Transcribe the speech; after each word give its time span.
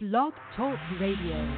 Blog 0.00 0.32
Talk 0.56 0.78
Radio. 1.00 1.56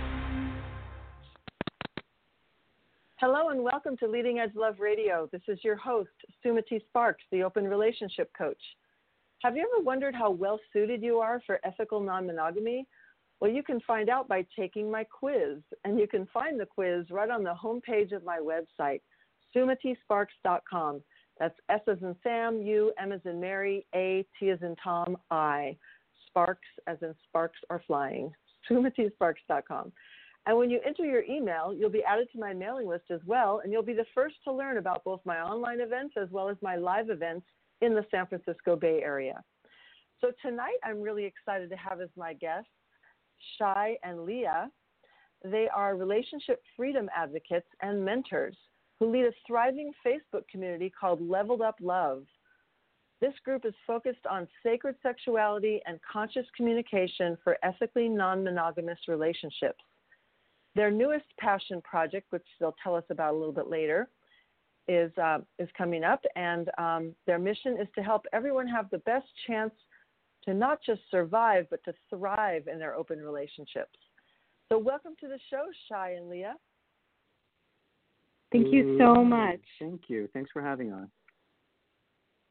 Hello 3.16 3.50
and 3.50 3.62
welcome 3.62 3.98
to 3.98 4.06
Leading 4.06 4.38
Edge 4.38 4.54
Love 4.54 4.76
Radio. 4.80 5.28
This 5.30 5.42
is 5.46 5.58
your 5.62 5.76
host, 5.76 6.08
Sumati 6.42 6.82
Sparks, 6.88 7.22
the 7.30 7.42
Open 7.42 7.68
Relationship 7.68 8.30
Coach. 8.32 8.62
Have 9.42 9.56
you 9.56 9.70
ever 9.70 9.84
wondered 9.84 10.14
how 10.14 10.30
well 10.30 10.58
suited 10.72 11.02
you 11.02 11.18
are 11.18 11.42
for 11.44 11.60
ethical 11.64 12.00
non 12.00 12.26
monogamy? 12.26 12.86
Well, 13.40 13.50
you 13.50 13.62
can 13.62 13.78
find 13.80 14.08
out 14.08 14.26
by 14.26 14.46
taking 14.58 14.90
my 14.90 15.04
quiz, 15.04 15.58
and 15.84 16.00
you 16.00 16.08
can 16.08 16.26
find 16.32 16.58
the 16.58 16.64
quiz 16.64 17.10
right 17.10 17.28
on 17.28 17.44
the 17.44 17.54
homepage 17.62 18.12
of 18.12 18.24
my 18.24 18.38
website, 18.38 19.02
sumatisparks.com. 19.54 21.02
That's 21.38 21.58
S 21.68 21.80
as 21.86 21.98
in 22.00 22.16
Sam, 22.22 22.62
U, 22.62 22.90
M 22.98 23.12
as 23.12 23.20
in 23.26 23.38
Mary, 23.38 23.84
A, 23.94 24.24
T 24.38 24.48
as 24.48 24.62
in 24.62 24.76
Tom, 24.82 25.18
I. 25.30 25.76
Sparks 26.30 26.68
as 26.86 26.98
in 27.02 27.14
sparks 27.28 27.58
are 27.68 27.82
flying. 27.86 28.32
sumatisparks.com. 28.70 29.92
And 30.46 30.56
when 30.56 30.70
you 30.70 30.80
enter 30.86 31.04
your 31.04 31.22
email, 31.24 31.74
you'll 31.76 31.90
be 31.90 32.02
added 32.02 32.28
to 32.32 32.38
my 32.38 32.54
mailing 32.54 32.88
list 32.88 33.04
as 33.10 33.20
well, 33.26 33.60
and 33.62 33.72
you'll 33.72 33.82
be 33.82 33.92
the 33.92 34.06
first 34.14 34.36
to 34.44 34.52
learn 34.52 34.78
about 34.78 35.04
both 35.04 35.20
my 35.24 35.40
online 35.40 35.80
events 35.80 36.14
as 36.20 36.28
well 36.30 36.48
as 36.48 36.56
my 36.62 36.76
live 36.76 37.10
events 37.10 37.46
in 37.82 37.94
the 37.94 38.06
San 38.10 38.26
Francisco 38.26 38.74
Bay 38.74 39.02
Area. 39.02 39.42
So 40.20 40.32
tonight, 40.42 40.76
I'm 40.84 41.00
really 41.00 41.24
excited 41.24 41.70
to 41.70 41.76
have 41.76 42.00
as 42.00 42.08
my 42.16 42.34
guests 42.34 42.70
Shai 43.58 43.96
and 44.02 44.24
Lea. 44.24 44.68
They 45.44 45.68
are 45.74 45.96
relationship 45.96 46.62
freedom 46.76 47.08
advocates 47.16 47.68
and 47.80 48.04
mentors 48.04 48.56
who 48.98 49.10
lead 49.10 49.24
a 49.24 49.32
thriving 49.46 49.92
Facebook 50.06 50.46
community 50.50 50.90
called 50.90 51.26
Leveled 51.26 51.62
Up 51.62 51.76
Love. 51.80 52.24
This 53.20 53.34
group 53.44 53.66
is 53.66 53.74
focused 53.86 54.26
on 54.28 54.48
sacred 54.62 54.94
sexuality 55.02 55.80
and 55.86 56.00
conscious 56.10 56.46
communication 56.56 57.36
for 57.44 57.58
ethically 57.62 58.08
non 58.08 58.42
monogamous 58.42 58.98
relationships. 59.08 59.84
Their 60.74 60.90
newest 60.90 61.26
passion 61.38 61.82
project, 61.82 62.28
which 62.30 62.46
they'll 62.58 62.76
tell 62.82 62.94
us 62.94 63.04
about 63.10 63.34
a 63.34 63.36
little 63.36 63.52
bit 63.52 63.68
later, 63.68 64.08
is, 64.88 65.12
uh, 65.18 65.38
is 65.58 65.68
coming 65.76 66.02
up, 66.02 66.24
and 66.34 66.70
um, 66.78 67.14
their 67.26 67.38
mission 67.38 67.76
is 67.78 67.88
to 67.94 68.02
help 68.02 68.24
everyone 68.32 68.66
have 68.66 68.88
the 68.90 68.98
best 68.98 69.26
chance 69.46 69.72
to 70.44 70.54
not 70.54 70.78
just 70.84 71.02
survive, 71.10 71.66
but 71.68 71.84
to 71.84 71.92
thrive 72.08 72.68
in 72.68 72.78
their 72.78 72.94
open 72.94 73.18
relationships. 73.18 73.98
So, 74.70 74.78
welcome 74.78 75.12
to 75.20 75.28
the 75.28 75.38
show, 75.50 75.64
Shai 75.88 76.12
and 76.12 76.30
Lea. 76.30 76.52
Thank 78.52 78.72
you 78.72 78.96
so 78.98 79.22
much. 79.22 79.60
Thank 79.78 80.02
you. 80.08 80.28
Thanks 80.32 80.50
for 80.52 80.62
having 80.62 80.92
us. 80.92 81.08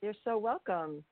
You're 0.02 0.14
so 0.24 0.38
welcome. 0.38 1.04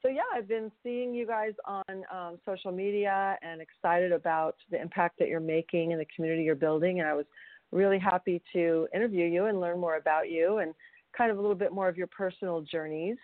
So, 0.00 0.08
yeah, 0.08 0.22
I've 0.32 0.46
been 0.46 0.70
seeing 0.84 1.12
you 1.12 1.26
guys 1.26 1.54
on 1.64 1.82
um, 2.12 2.38
social 2.46 2.70
media 2.70 3.36
and 3.42 3.60
excited 3.60 4.12
about 4.12 4.54
the 4.70 4.80
impact 4.80 5.18
that 5.18 5.26
you're 5.26 5.40
making 5.40 5.90
in 5.90 5.98
the 5.98 6.06
community 6.14 6.44
you're 6.44 6.54
building. 6.54 7.00
And 7.00 7.08
I 7.08 7.14
was 7.14 7.26
really 7.72 7.98
happy 7.98 8.40
to 8.52 8.86
interview 8.94 9.26
you 9.26 9.46
and 9.46 9.60
learn 9.60 9.80
more 9.80 9.96
about 9.96 10.30
you 10.30 10.58
and 10.58 10.72
kind 11.16 11.32
of 11.32 11.38
a 11.38 11.40
little 11.40 11.56
bit 11.56 11.72
more 11.72 11.88
of 11.88 11.96
your 11.96 12.06
personal 12.06 12.60
journeys. 12.60 13.16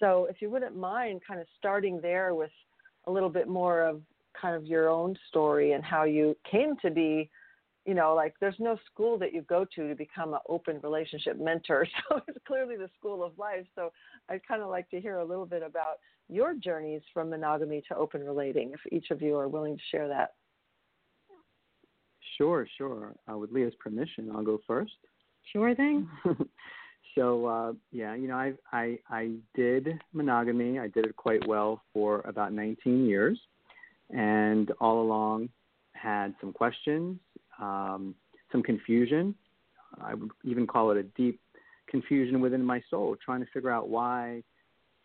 So, 0.00 0.26
if 0.28 0.42
you 0.42 0.50
wouldn't 0.50 0.76
mind 0.76 1.22
kind 1.26 1.40
of 1.40 1.46
starting 1.58 1.98
there 2.02 2.34
with 2.34 2.52
a 3.06 3.10
little 3.10 3.30
bit 3.30 3.48
more 3.48 3.80
of 3.82 4.02
kind 4.38 4.54
of 4.54 4.66
your 4.66 4.90
own 4.90 5.16
story 5.28 5.72
and 5.72 5.82
how 5.82 6.04
you 6.04 6.36
came 6.50 6.76
to 6.82 6.90
be 6.90 7.30
you 7.84 7.94
know, 7.94 8.14
like 8.14 8.34
there's 8.40 8.58
no 8.58 8.78
school 8.92 9.18
that 9.18 9.32
you 9.32 9.42
go 9.42 9.64
to 9.74 9.88
to 9.88 9.94
become 9.94 10.34
an 10.34 10.40
open 10.48 10.80
relationship 10.82 11.38
mentor. 11.38 11.86
So 12.08 12.20
it's 12.28 12.38
clearly 12.46 12.76
the 12.76 12.90
school 12.98 13.24
of 13.24 13.36
life. 13.38 13.66
So 13.74 13.92
I'd 14.28 14.46
kind 14.46 14.62
of 14.62 14.68
like 14.68 14.88
to 14.90 15.00
hear 15.00 15.18
a 15.18 15.24
little 15.24 15.46
bit 15.46 15.62
about 15.62 15.98
your 16.28 16.54
journeys 16.54 17.02
from 17.12 17.30
monogamy 17.30 17.82
to 17.88 17.96
open 17.96 18.24
relating, 18.24 18.72
if 18.72 18.80
each 18.92 19.10
of 19.10 19.20
you 19.20 19.36
are 19.36 19.48
willing 19.48 19.76
to 19.76 19.82
share 19.90 20.08
that. 20.08 20.34
Sure, 22.38 22.66
sure. 22.78 23.12
Uh, 23.30 23.36
with 23.36 23.50
Lea's 23.50 23.74
permission, 23.80 24.30
I'll 24.34 24.44
go 24.44 24.60
first. 24.66 24.92
Sure 25.52 25.74
thing. 25.74 26.08
so 27.14 27.46
uh, 27.46 27.72
yeah, 27.90 28.14
you 28.14 28.28
know, 28.28 28.36
I 28.36 28.52
I 28.72 28.98
I 29.10 29.32
did 29.54 29.88
monogamy. 30.12 30.78
I 30.78 30.88
did 30.88 31.04
it 31.04 31.16
quite 31.16 31.46
well 31.46 31.82
for 31.92 32.20
about 32.22 32.52
19 32.52 33.06
years, 33.06 33.38
and 34.10 34.70
all 34.80 35.02
along 35.02 35.50
had 35.92 36.34
some 36.40 36.52
questions, 36.52 37.18
um, 37.60 38.14
some 38.50 38.62
confusion. 38.62 39.34
I 40.00 40.14
would 40.14 40.30
even 40.44 40.66
call 40.66 40.90
it 40.90 40.96
a 40.96 41.02
deep 41.02 41.40
confusion 41.88 42.40
within 42.40 42.64
my 42.64 42.82
soul, 42.90 43.16
trying 43.22 43.40
to 43.40 43.50
figure 43.52 43.70
out 43.70 43.88
why 43.88 44.42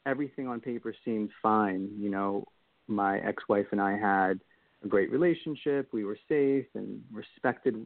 everything 0.05 0.47
on 0.47 0.59
paper 0.59 0.93
seemed 1.03 1.29
fine. 1.41 1.89
You 1.97 2.09
know, 2.09 2.45
my 2.87 3.19
ex-wife 3.19 3.67
and 3.71 3.81
I 3.81 3.97
had 3.97 4.39
a 4.83 4.87
great 4.87 5.11
relationship. 5.11 5.89
We 5.91 6.05
were 6.05 6.17
safe 6.29 6.65
and 6.75 7.01
respected 7.11 7.85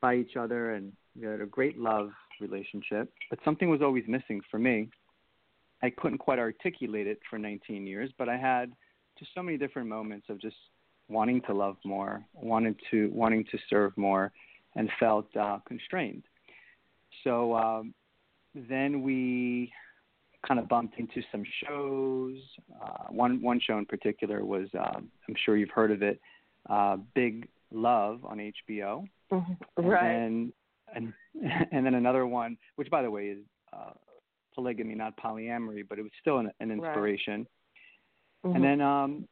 by 0.00 0.16
each 0.16 0.36
other, 0.36 0.74
and 0.74 0.92
we 1.18 1.26
had 1.26 1.40
a 1.40 1.46
great 1.46 1.78
love 1.78 2.10
relationship. 2.40 3.12
But 3.28 3.38
something 3.44 3.70
was 3.70 3.82
always 3.82 4.04
missing 4.08 4.40
for 4.50 4.58
me. 4.58 4.88
I 5.82 5.90
couldn't 5.90 6.18
quite 6.18 6.38
articulate 6.38 7.06
it 7.06 7.20
for 7.28 7.38
19 7.38 7.86
years, 7.86 8.10
but 8.18 8.28
I 8.28 8.36
had 8.36 8.72
just 9.18 9.30
so 9.34 9.42
many 9.42 9.56
different 9.56 9.88
moments 9.88 10.26
of 10.28 10.40
just 10.40 10.56
wanting 11.10 11.42
to 11.42 11.54
love 11.54 11.76
more, 11.84 12.24
wanted 12.34 12.76
to 12.90 13.10
wanting 13.12 13.44
to 13.50 13.58
serve 13.68 13.96
more, 13.96 14.32
and 14.76 14.88
felt 14.98 15.34
uh, 15.36 15.58
constrained. 15.66 16.22
So 17.24 17.54
um, 17.56 17.94
then 18.54 19.02
we 19.02 19.72
kind 20.46 20.58
of 20.58 20.68
bumped 20.68 20.98
into 20.98 21.22
some 21.30 21.44
shows. 21.64 22.36
Uh, 22.82 23.04
one 23.10 23.42
one 23.42 23.60
show 23.60 23.78
in 23.78 23.86
particular 23.86 24.44
was 24.44 24.68
uh, 24.78 24.96
I'm 24.96 25.36
sure 25.44 25.56
you've 25.56 25.70
heard 25.70 25.90
of 25.90 26.02
it, 26.02 26.20
uh, 26.68 26.96
Big 27.14 27.48
Love 27.72 28.24
on 28.24 28.38
HBO. 28.68 29.06
Mm-hmm. 29.32 29.86
Right. 29.86 30.04
And, 30.04 30.52
and 30.94 31.12
and 31.72 31.84
then 31.84 31.94
another 31.94 32.26
one, 32.26 32.56
which 32.76 32.90
by 32.90 33.02
the 33.02 33.10
way 33.10 33.26
is 33.26 33.38
uh, 33.72 33.92
polygamy, 34.54 34.94
not 34.94 35.16
polyamory, 35.16 35.86
but 35.88 35.98
it 35.98 36.02
was 36.02 36.12
still 36.20 36.38
an, 36.38 36.50
an 36.60 36.70
inspiration. 36.70 37.46
Right. 38.42 38.50
Mm-hmm. 38.50 38.56
And 38.56 38.64
then 38.64 38.80
um, 38.80 39.28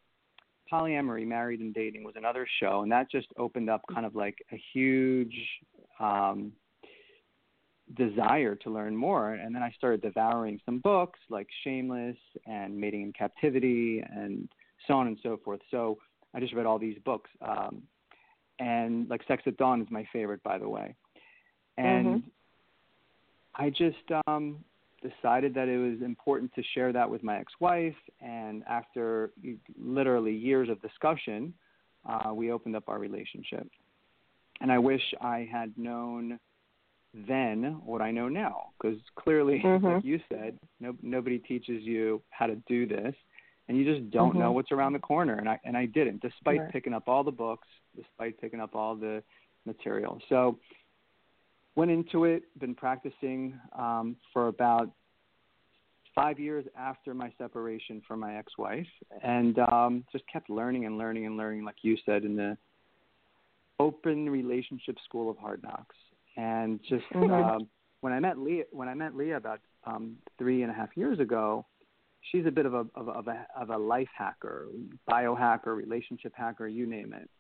polyamory, 0.72 1.26
married 1.26 1.60
and 1.60 1.74
dating 1.74 2.04
was 2.04 2.14
another 2.16 2.46
show, 2.60 2.82
and 2.82 2.92
that 2.92 3.10
just 3.10 3.28
opened 3.36 3.70
up 3.70 3.82
kind 3.92 4.06
of 4.06 4.14
like 4.14 4.38
a 4.52 4.62
huge 4.72 5.34
um, 6.00 6.52
desire 7.96 8.54
to 8.54 8.70
learn 8.70 8.94
more. 8.96 9.34
And 9.34 9.54
then 9.54 9.62
I 9.62 9.70
started 9.76 10.02
devouring 10.02 10.60
some 10.64 10.78
books 10.80 11.18
like 11.30 11.46
Shameless 11.64 12.16
and 12.46 12.76
Mating 12.76 13.02
in 13.02 13.12
Captivity 13.12 14.04
and 14.08 14.48
so 14.86 14.94
on 14.94 15.06
and 15.06 15.18
so 15.22 15.38
forth. 15.44 15.60
So 15.70 15.98
I 16.34 16.40
just 16.40 16.54
read 16.54 16.66
all 16.66 16.78
these 16.78 16.98
books. 17.04 17.30
Um, 17.40 17.82
and 18.58 19.08
like 19.08 19.22
Sex 19.26 19.42
at 19.46 19.56
Dawn 19.56 19.80
is 19.80 19.88
my 19.90 20.06
favorite, 20.12 20.42
by 20.42 20.58
the 20.58 20.68
way. 20.68 20.94
And 21.76 22.06
mm-hmm. 22.06 22.28
I 23.54 23.70
just 23.70 23.96
um, 24.26 24.64
decided 25.02 25.54
that 25.54 25.68
it 25.68 25.78
was 25.78 26.02
important 26.02 26.52
to 26.54 26.62
share 26.74 26.92
that 26.92 27.08
with 27.08 27.22
my 27.22 27.38
ex-wife. 27.38 27.94
And 28.20 28.62
after 28.68 29.30
literally 29.80 30.34
years 30.34 30.68
of 30.68 30.80
discussion, 30.82 31.54
uh, 32.08 32.32
we 32.34 32.50
opened 32.52 32.76
up 32.76 32.88
our 32.88 32.98
relationship. 32.98 33.68
And 34.60 34.72
I 34.72 34.78
wish 34.78 35.02
I 35.20 35.48
had 35.50 35.72
known 35.76 36.38
then 37.26 37.80
what 37.84 38.02
I 38.02 38.10
know 38.10 38.28
now, 38.28 38.70
because 38.80 38.98
clearly, 39.16 39.62
mm-hmm. 39.64 39.86
like 39.86 40.04
you 40.04 40.20
said, 40.28 40.58
no, 40.80 40.94
nobody 41.02 41.38
teaches 41.38 41.82
you 41.82 42.22
how 42.30 42.46
to 42.46 42.56
do 42.66 42.86
this, 42.86 43.14
and 43.68 43.78
you 43.78 43.84
just 43.84 44.10
don't 44.10 44.30
mm-hmm. 44.30 44.40
know 44.40 44.52
what's 44.52 44.72
around 44.72 44.92
the 44.92 44.98
corner. 44.98 45.34
And 45.34 45.48
I 45.48 45.58
and 45.64 45.76
I 45.76 45.86
didn't, 45.86 46.20
despite 46.20 46.60
right. 46.60 46.72
picking 46.72 46.92
up 46.92 47.08
all 47.08 47.24
the 47.24 47.30
books, 47.30 47.68
despite 47.96 48.40
picking 48.40 48.60
up 48.60 48.74
all 48.74 48.94
the 48.94 49.22
material. 49.64 50.20
So 50.28 50.58
went 51.78 51.92
into 51.92 52.24
it, 52.24 52.42
been 52.58 52.74
practicing 52.74 53.54
um, 53.78 54.16
for 54.32 54.48
about 54.48 54.90
five 56.12 56.40
years 56.40 56.64
after 56.76 57.14
my 57.14 57.32
separation 57.38 58.02
from 58.06 58.18
my 58.18 58.36
ex-wife, 58.36 58.88
and 59.22 59.60
um, 59.60 60.04
just 60.10 60.24
kept 60.30 60.50
learning 60.50 60.86
and 60.86 60.98
learning 60.98 61.24
and 61.24 61.36
learning, 61.36 61.64
like 61.64 61.76
you 61.82 61.96
said, 62.04 62.24
in 62.24 62.34
the 62.34 62.58
open 63.78 64.28
relationship 64.28 64.96
school 65.04 65.30
of 65.30 65.38
hard 65.38 65.62
knocks. 65.62 65.94
And 66.36 66.80
just 66.88 67.04
mm-hmm. 67.14 67.32
um, 67.32 67.68
when 68.00 68.12
I 68.12 68.18
met 68.18 68.38
Lea, 68.38 68.64
when 68.72 68.88
I 68.88 68.94
met 68.94 69.14
Lea 69.14 69.32
about 69.32 69.60
um, 69.84 70.16
three 70.36 70.62
and 70.62 70.72
a 70.72 70.74
half 70.74 70.88
years 70.96 71.20
ago, 71.20 71.64
she's 72.32 72.44
a 72.44 72.50
bit 72.50 72.66
of 72.66 72.74
a 72.74 72.86
of 72.96 73.06
a, 73.06 73.12
of 73.12 73.28
a 73.28 73.46
of 73.56 73.70
a 73.70 73.78
life 73.78 74.08
hacker, 74.16 74.66
biohacker, 75.08 75.76
relationship 75.76 76.32
hacker, 76.34 76.66
you 76.66 76.86
name 76.86 77.12
it 77.12 77.30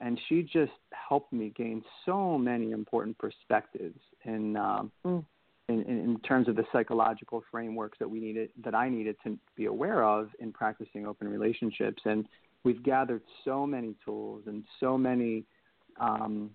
and 0.00 0.18
she 0.28 0.42
just 0.42 0.72
helped 0.92 1.32
me 1.32 1.52
gain 1.56 1.82
so 2.06 2.38
many 2.38 2.72
important 2.72 3.16
perspectives 3.18 4.00
in, 4.24 4.56
um, 4.56 4.90
mm. 5.04 5.24
in, 5.68 5.82
in, 5.82 5.98
in 6.00 6.20
terms 6.20 6.48
of 6.48 6.56
the 6.56 6.64
psychological 6.72 7.42
frameworks 7.50 7.98
that 7.98 8.08
we 8.08 8.18
needed 8.18 8.50
that 8.64 8.74
I 8.74 8.88
needed 8.88 9.16
to 9.24 9.38
be 9.56 9.66
aware 9.66 10.04
of 10.04 10.30
in 10.38 10.52
practicing 10.52 11.06
open 11.06 11.28
relationships. 11.28 12.02
And 12.06 12.26
we've 12.64 12.82
gathered 12.82 13.22
so 13.44 13.66
many 13.66 13.94
tools 14.04 14.44
and 14.46 14.64
so 14.80 14.96
many 14.96 15.44
um, 16.00 16.50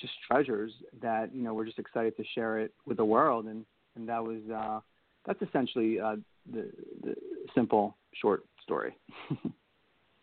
just 0.00 0.12
treasures 0.28 0.72
that 1.02 1.34
you 1.34 1.42
know 1.42 1.54
we're 1.54 1.66
just 1.66 1.78
excited 1.78 2.16
to 2.16 2.24
share 2.34 2.58
it 2.58 2.74
with 2.86 2.96
the 2.96 3.04
world. 3.04 3.46
And 3.46 3.64
and 3.96 4.08
that 4.08 4.22
was 4.22 4.40
uh, 4.52 4.80
that's 5.24 5.40
essentially 5.42 6.00
uh, 6.00 6.16
the 6.52 6.70
the 7.02 7.14
simple 7.54 7.96
short 8.14 8.44
story. 8.62 8.96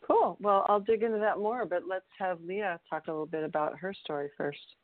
Cool. 0.07 0.37
Well, 0.39 0.65
I'll 0.69 0.79
dig 0.79 1.03
into 1.03 1.19
that 1.19 1.37
more, 1.37 1.65
but 1.65 1.83
let's 1.87 2.05
have 2.17 2.39
Lea 2.41 2.63
talk 2.89 3.07
a 3.07 3.11
little 3.11 3.25
bit 3.25 3.43
about 3.43 3.77
her 3.77 3.93
story 3.93 4.29
first. 4.37 4.75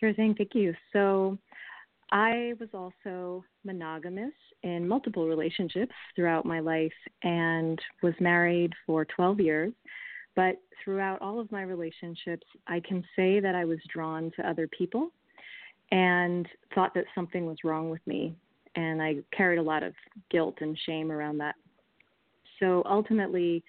Sure 0.00 0.14
thing. 0.14 0.34
Thank 0.34 0.54
you. 0.54 0.74
So, 0.92 1.38
I 2.12 2.54
was 2.60 2.68
also 2.72 3.44
monogamous 3.64 4.32
in 4.62 4.86
multiple 4.86 5.26
relationships 5.26 5.92
throughout 6.14 6.44
my 6.44 6.60
life 6.60 6.92
and 7.24 7.80
was 8.02 8.14
married 8.20 8.72
for 8.86 9.04
12 9.04 9.40
years. 9.40 9.72
But 10.36 10.56
throughout 10.84 11.20
all 11.20 11.40
of 11.40 11.50
my 11.50 11.62
relationships, 11.62 12.46
I 12.68 12.80
can 12.80 13.02
say 13.16 13.40
that 13.40 13.54
I 13.54 13.64
was 13.64 13.78
drawn 13.92 14.30
to 14.36 14.48
other 14.48 14.68
people 14.68 15.10
and 15.90 16.46
thought 16.74 16.94
that 16.94 17.06
something 17.14 17.46
was 17.46 17.56
wrong 17.64 17.90
with 17.90 18.06
me. 18.06 18.36
And 18.76 19.02
I 19.02 19.16
carried 19.36 19.58
a 19.58 19.62
lot 19.62 19.82
of 19.82 19.94
guilt 20.30 20.58
and 20.60 20.78
shame 20.86 21.10
around 21.10 21.38
that. 21.38 21.54
So 22.60 22.82
ultimately, 22.88 23.62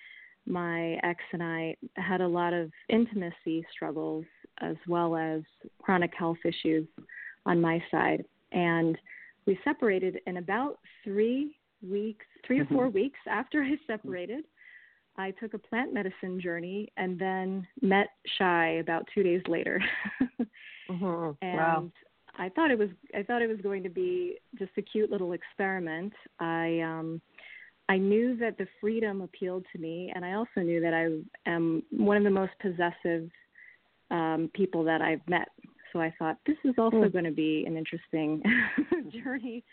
my 0.45 0.93
ex 1.03 1.19
and 1.33 1.43
I 1.43 1.75
had 1.95 2.21
a 2.21 2.27
lot 2.27 2.53
of 2.53 2.71
intimacy 2.89 3.65
struggles 3.71 4.25
as 4.61 4.75
well 4.87 5.15
as 5.15 5.41
chronic 5.81 6.13
health 6.17 6.37
issues 6.45 6.87
on 7.45 7.61
my 7.61 7.83
side. 7.91 8.25
And 8.51 8.97
we 9.45 9.59
separated 9.63 10.19
in 10.25 10.37
about 10.37 10.79
three 11.03 11.57
weeks, 11.87 12.25
3 12.45 12.59
or 12.59 12.65
mm-hmm. 12.65 12.75
four 12.75 12.89
weeks 12.89 13.19
after 13.29 13.61
I 13.61 13.75
separated. 13.85 14.45
I 15.17 15.31
took 15.31 15.53
a 15.53 15.57
plant 15.57 15.93
medicine 15.93 16.39
journey 16.39 16.91
and 16.97 17.17
then 17.17 17.67
met 17.81 18.09
Shai 18.37 18.73
about 18.79 19.07
two 19.13 19.23
days 19.23 19.41
later. 19.47 19.81
mm-hmm. 20.89 21.31
And 21.41 21.57
wow. 21.57 21.91
I 22.37 22.49
thought 22.49 22.69
it 22.69 22.77
was 22.77 22.89
I 23.15 23.23
thought 23.23 23.41
it 23.41 23.47
was 23.47 23.59
going 23.61 23.81
to 23.83 23.89
be 23.89 24.37
just 24.59 24.71
a 24.77 24.81
cute 24.81 25.09
little 25.09 25.33
experiment. 25.33 26.13
I 26.39 26.79
um 26.81 27.21
I 27.89 27.97
knew 27.97 28.35
that 28.37 28.57
the 28.57 28.67
freedom 28.81 29.21
appealed 29.21 29.65
to 29.71 29.79
me 29.79 30.11
and 30.13 30.25
I 30.25 30.33
also 30.33 30.61
knew 30.61 30.81
that 30.81 30.93
I 30.93 31.49
am 31.49 31.83
one 31.91 32.17
of 32.17 32.23
the 32.23 32.29
most 32.29 32.53
possessive 32.61 33.29
um 34.09 34.49
people 34.53 34.83
that 34.85 35.01
I've 35.01 35.27
met. 35.27 35.49
So 35.93 35.99
I 35.99 36.13
thought 36.19 36.37
this 36.45 36.57
is 36.63 36.75
also 36.77 36.97
mm. 36.97 37.11
going 37.11 37.25
to 37.25 37.31
be 37.31 37.63
an 37.65 37.77
interesting 37.77 38.43
journey. 39.23 39.63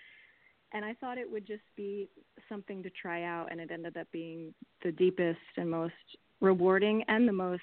And 0.73 0.85
I 0.85 0.95
thought 0.95 1.19
it 1.19 1.31
would 1.31 1.47
just 1.47 1.63
be 1.77 2.09
something 2.49 2.83
to 2.83 2.91
try 2.91 3.23
out 3.23 3.49
and 3.51 3.61
it 3.61 3.71
ended 3.71 3.97
up 3.97 4.09
being 4.11 4.53
the 4.83 4.91
deepest 4.91 5.39
and 5.57 5.71
most 5.71 5.95
rewarding 6.41 7.05
and 7.07 7.29
the 7.29 7.33
most 7.33 7.63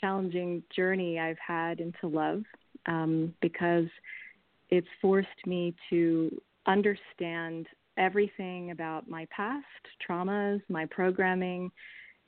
challenging 0.00 0.62
journey 0.74 1.18
I've 1.18 1.38
had 1.38 1.80
into 1.80 2.06
love 2.06 2.42
um, 2.86 3.34
because 3.40 3.86
it's 4.70 4.86
forced 5.00 5.28
me 5.46 5.74
to 5.90 6.30
understand 6.66 7.66
everything 8.00 8.72
about 8.72 9.08
my 9.08 9.26
past 9.30 9.64
traumas, 10.08 10.60
my 10.68 10.86
programming, 10.86 11.70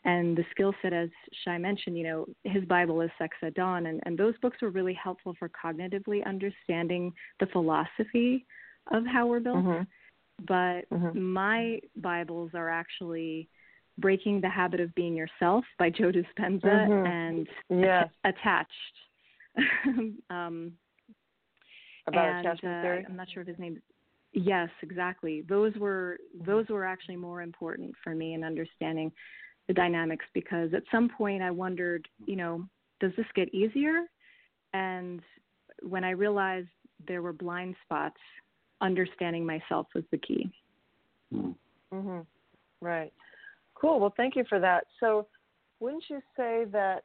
and 0.04 0.36
the 0.36 0.44
skill 0.50 0.74
set, 0.82 0.92
as 0.92 1.08
Shai 1.44 1.58
mentioned, 1.58 1.96
you 1.96 2.04
know, 2.04 2.26
his 2.44 2.64
Bible 2.64 3.00
is 3.00 3.10
Sex 3.18 3.36
at 3.42 3.54
Dawn, 3.54 3.86
and, 3.86 4.00
and 4.04 4.18
those 4.18 4.34
books 4.42 4.58
were 4.60 4.70
really 4.70 4.94
helpful 4.94 5.34
for 5.38 5.48
cognitively 5.48 6.24
understanding 6.26 7.12
the 7.40 7.46
philosophy 7.46 8.44
of 8.92 9.04
how 9.06 9.26
we're 9.26 9.40
built. 9.40 9.58
Mm-hmm. 9.58 9.82
But 10.46 10.90
mm-hmm. 10.92 11.20
my 11.20 11.80
Bibles 11.96 12.50
are 12.54 12.68
actually 12.68 13.48
Breaking 13.98 14.40
the 14.40 14.48
Habit 14.48 14.80
of 14.80 14.94
Being 14.94 15.14
Yourself 15.14 15.64
by 15.78 15.90
Joe 15.90 16.10
Dispenza 16.10 16.64
mm-hmm. 16.64 17.06
and 17.06 17.48
yes. 17.68 18.08
Attached 18.24 18.70
um, 20.30 20.72
About 22.08 22.28
and, 22.28 22.46
attachment 22.46 22.86
uh. 22.86 23.08
I'm 23.08 23.16
not 23.16 23.28
sure 23.32 23.42
of 23.42 23.48
his 23.48 23.58
name. 23.58 23.80
Yes, 24.32 24.70
exactly. 24.82 25.42
Those 25.48 25.74
were 25.76 26.18
those 26.46 26.66
were 26.68 26.84
actually 26.86 27.16
more 27.16 27.42
important 27.42 27.94
for 28.02 28.14
me 28.14 28.34
in 28.34 28.44
understanding 28.44 29.12
the 29.68 29.74
dynamics 29.74 30.24
because 30.32 30.72
at 30.74 30.82
some 30.90 31.08
point 31.08 31.42
I 31.42 31.50
wondered, 31.50 32.08
you 32.26 32.36
know, 32.36 32.66
does 33.00 33.12
this 33.16 33.26
get 33.34 33.52
easier? 33.54 34.04
And 34.72 35.20
when 35.82 36.02
I 36.02 36.10
realized 36.10 36.68
there 37.06 37.20
were 37.20 37.32
blind 37.32 37.76
spots, 37.84 38.16
understanding 38.80 39.44
myself 39.44 39.86
was 39.94 40.04
the 40.10 40.18
key. 40.18 40.50
Mhm. 41.92 42.26
Right. 42.80 43.12
Cool. 43.74 44.00
Well, 44.00 44.14
thank 44.16 44.34
you 44.34 44.44
for 44.48 44.58
that. 44.60 44.86
So, 44.98 45.28
wouldn't 45.80 46.04
you 46.08 46.22
say 46.36 46.64
that 46.72 47.04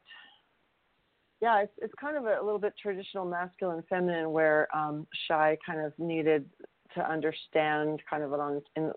yeah, 1.42 1.60
it's 1.62 1.74
it's 1.78 1.94
kind 2.00 2.18
of 2.18 2.26
a, 2.26 2.40
a 2.40 2.44
little 2.44 2.60
bit 2.60 2.74
traditional 2.82 3.26
masculine 3.26 3.84
feminine 3.90 4.32
where 4.32 4.68
um, 4.76 5.06
Shai 5.28 5.58
kind 5.66 5.80
of 5.80 5.94
needed 6.00 6.50
to 6.98 7.10
understand 7.12 8.02
kind 8.10 8.24
of 8.24 8.34
on 8.34 8.62
an 8.76 8.92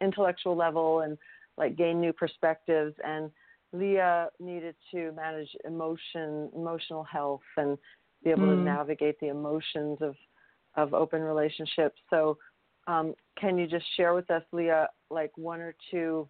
intellectual 0.00 0.56
level 0.56 1.00
and 1.00 1.18
like 1.56 1.76
gain 1.76 2.00
new 2.00 2.12
perspectives 2.12 2.94
and 3.04 3.30
Lea 3.72 4.26
needed 4.40 4.74
to 4.90 5.12
manage 5.12 5.48
emotion 5.64 6.50
emotional 6.56 7.04
health 7.04 7.40
and 7.56 7.78
be 8.24 8.30
able 8.30 8.42
mm. 8.42 8.56
to 8.56 8.62
navigate 8.62 9.18
the 9.20 9.28
emotions 9.28 9.98
of 10.00 10.14
of 10.76 10.94
open 10.94 11.20
relationships. 11.20 11.98
So 12.10 12.38
um, 12.86 13.14
can 13.38 13.58
you 13.58 13.66
just 13.66 13.84
share 13.96 14.14
with 14.14 14.30
us, 14.30 14.42
Lea, 14.52 14.84
like 15.10 15.32
one 15.36 15.60
or 15.60 15.74
two 15.90 16.28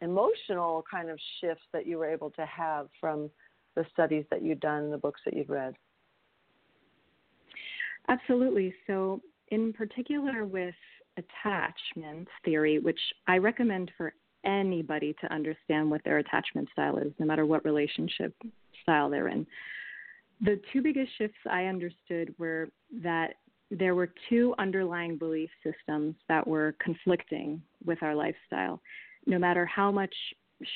emotional 0.00 0.84
kind 0.90 1.08
of 1.08 1.18
shifts 1.40 1.64
that 1.72 1.86
you 1.86 1.98
were 1.98 2.10
able 2.10 2.30
to 2.30 2.44
have 2.46 2.88
from 3.00 3.30
the 3.74 3.86
studies 3.92 4.24
that 4.30 4.42
you've 4.42 4.60
done, 4.60 4.90
the 4.90 4.98
books 4.98 5.20
that 5.24 5.34
you've 5.34 5.48
read. 5.48 5.74
Absolutely. 8.08 8.74
So, 8.86 9.20
in 9.52 9.72
particular, 9.74 10.46
with 10.46 10.74
attachment 11.18 12.26
theory, 12.42 12.78
which 12.78 12.98
I 13.28 13.36
recommend 13.36 13.92
for 13.98 14.14
anybody 14.44 15.14
to 15.20 15.32
understand 15.32 15.90
what 15.90 16.02
their 16.04 16.18
attachment 16.18 16.68
style 16.72 16.96
is, 16.96 17.12
no 17.18 17.26
matter 17.26 17.44
what 17.44 17.64
relationship 17.64 18.34
style 18.82 19.10
they're 19.10 19.28
in. 19.28 19.46
The 20.40 20.58
two 20.72 20.80
biggest 20.80 21.12
shifts 21.18 21.36
I 21.48 21.66
understood 21.66 22.34
were 22.38 22.70
that 23.02 23.34
there 23.70 23.94
were 23.94 24.08
two 24.30 24.54
underlying 24.58 25.18
belief 25.18 25.50
systems 25.62 26.14
that 26.28 26.46
were 26.46 26.74
conflicting 26.82 27.62
with 27.84 28.02
our 28.02 28.14
lifestyle. 28.14 28.80
No 29.26 29.38
matter 29.38 29.66
how 29.66 29.92
much 29.92 30.14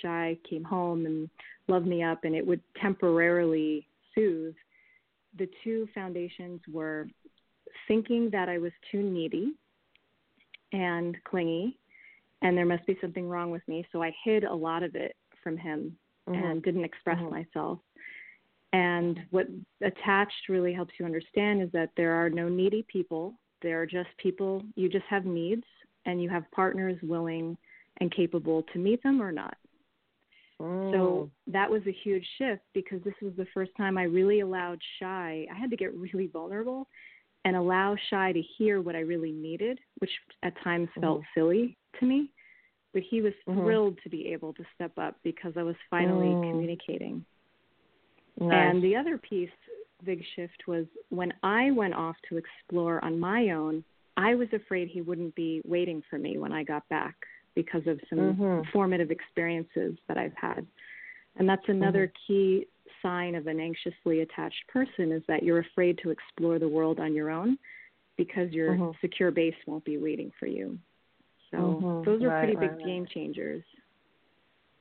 Shai 0.03 0.37
came 0.49 0.65
home 0.65 1.07
and 1.07 1.31
loved 1.67 1.87
me 1.87 2.03
up 2.03 2.25
and 2.25 2.35
it 2.35 2.47
would 2.47 2.61
temporarily 2.81 3.89
soothe, 4.15 4.55
the 5.39 5.49
two 5.65 5.89
foundations 5.95 6.61
were 6.71 7.09
thinking 7.89 8.31
that 8.31 8.49
I 8.49 8.59
was 8.59 8.73
too 8.91 9.03
needy 9.03 9.55
and 10.73 11.17
clingy 11.25 11.79
and 12.43 12.57
there 12.57 12.67
must 12.67 12.87
be 12.87 12.97
something 13.01 13.29
wrong 13.29 13.51
with 13.51 13.67
me. 13.67 13.87
So 13.93 14.03
I 14.03 14.15
hid 14.25 14.45
a 14.45 14.55
lot 14.55 14.83
of 14.83 14.95
it 14.95 15.17
from 15.43 15.57
him 15.57 15.97
mm-hmm. 16.29 16.45
and 16.45 16.63
didn't 16.63 16.85
express 16.85 17.19
mm-hmm. 17.19 17.31
myself. 17.31 17.79
And 18.73 19.21
what 19.31 19.47
attached 19.83 20.49
really 20.49 20.73
helps 20.73 20.95
you 20.99 21.07
understand 21.07 21.63
is 21.63 21.71
that 21.73 21.91
there 21.97 22.13
are 22.13 22.29
no 22.29 22.49
needy 22.49 22.85
people. 22.89 23.35
There 23.63 23.81
are 23.81 23.87
just 23.87 24.09
people, 24.19 24.63
you 24.75 24.89
just 24.89 25.07
have 25.09 25.25
needs 25.25 25.65
and 26.05 26.23
you 26.23 26.29
have 26.29 26.51
partners 26.51 26.99
willing 27.03 27.57
and 28.01 28.15
capable 28.15 28.65
to 28.73 28.79
meet 28.79 29.03
them 29.03 29.23
or 29.23 29.33
not. 29.33 29.57
Mm. 30.61 30.93
So 30.93 31.31
that 31.47 31.71
was 31.71 31.83
a 31.87 31.97
huge 32.05 32.27
shift 32.39 32.63
because 32.75 33.03
this 33.03 33.15
was 33.23 33.33
the 33.37 33.47
first 33.55 33.71
time 33.77 33.97
I 33.97 34.05
really 34.05 34.41
allowed 34.41 34.79
Shai. 34.99 35.47
I 35.51 35.59
had 35.59 35.71
to 35.71 35.77
get 35.77 35.95
really 35.95 36.27
vulnerable 36.27 36.87
and 37.47 37.55
allow 37.55 37.95
Shai 38.11 38.33
to 38.33 38.43
hear 38.59 38.83
what 38.83 38.97
I 38.97 39.01
really 39.01 39.31
needed, 39.31 39.79
which 39.99 40.11
at 40.43 40.53
times 40.65 40.89
mm-hmm. 40.91 41.01
felt 41.01 41.23
silly 41.33 41.77
to 42.01 42.07
me. 42.07 42.33
But 42.93 43.03
he 43.09 43.23
was 43.23 43.35
mm-hmm. 43.49 43.61
thrilled 43.61 43.99
to 44.03 44.11
be 44.11 44.33
able 44.33 44.53
to 44.55 44.65
step 44.75 44.91
up 44.99 45.15
because 45.23 45.53
I 45.57 45.63
was 45.63 45.77
finally 45.89 46.27
mm. 46.27 46.51
communicating. 46.51 47.25
Nice. 48.41 48.51
And 48.53 48.83
the 48.83 48.97
other 48.97 49.17
piece, 49.17 49.51
big 50.05 50.25
shift, 50.35 50.65
was 50.67 50.87
when 51.11 51.33
I 51.45 51.71
went 51.71 51.95
off 51.95 52.17
to 52.31 52.37
explore 52.37 53.05
on 53.05 53.21
my 53.21 53.51
own, 53.51 53.85
I 54.17 54.35
was 54.35 54.49
afraid 54.53 54.89
he 54.89 55.03
wouldn't 55.03 55.37
be 55.37 55.63
waiting 55.65 56.03
for 56.11 56.19
me 56.19 56.39
when 56.39 56.53
I 56.53 56.65
got 56.65 56.89
back 56.89 57.15
because 57.55 57.87
of 57.87 58.01
some 58.11 58.19
mm-hmm. 58.19 58.69
formative 58.73 59.13
experiences 59.13 59.97
that 60.09 60.19
I've 60.19 60.35
had. 60.35 60.67
And 61.37 61.49
that's 61.49 61.69
another 61.69 62.09
mm-hmm. 62.09 62.33
key 62.33 62.67
sign 63.03 63.35
of 63.35 63.47
an 63.47 63.61
anxiously 63.61 64.21
attached 64.21 64.67
person 64.69 65.13
is 65.13 65.23
that 65.29 65.43
you're 65.43 65.61
afraid 65.61 65.99
to 66.03 66.11
explore 66.11 66.59
the 66.59 66.69
world 66.69 67.01
on 67.01 67.15
your 67.15 67.31
own 67.31 67.59
because 68.17 68.51
your 68.53 68.75
mm-hmm. 68.75 68.91
secure 69.01 69.31
base 69.31 69.55
won't 69.67 69.85
be 69.85 69.99
waiting 69.99 70.33
for 70.39 70.47
you. 70.47 70.79
So 71.51 71.59
mm-hmm. 71.59 72.05
those 72.05 72.23
are 72.23 72.29
right, 72.29 72.45
pretty 72.45 72.57
right, 72.57 72.71
big 72.71 72.79
right. 72.79 72.87
game 72.87 73.07
changers. 73.13 73.63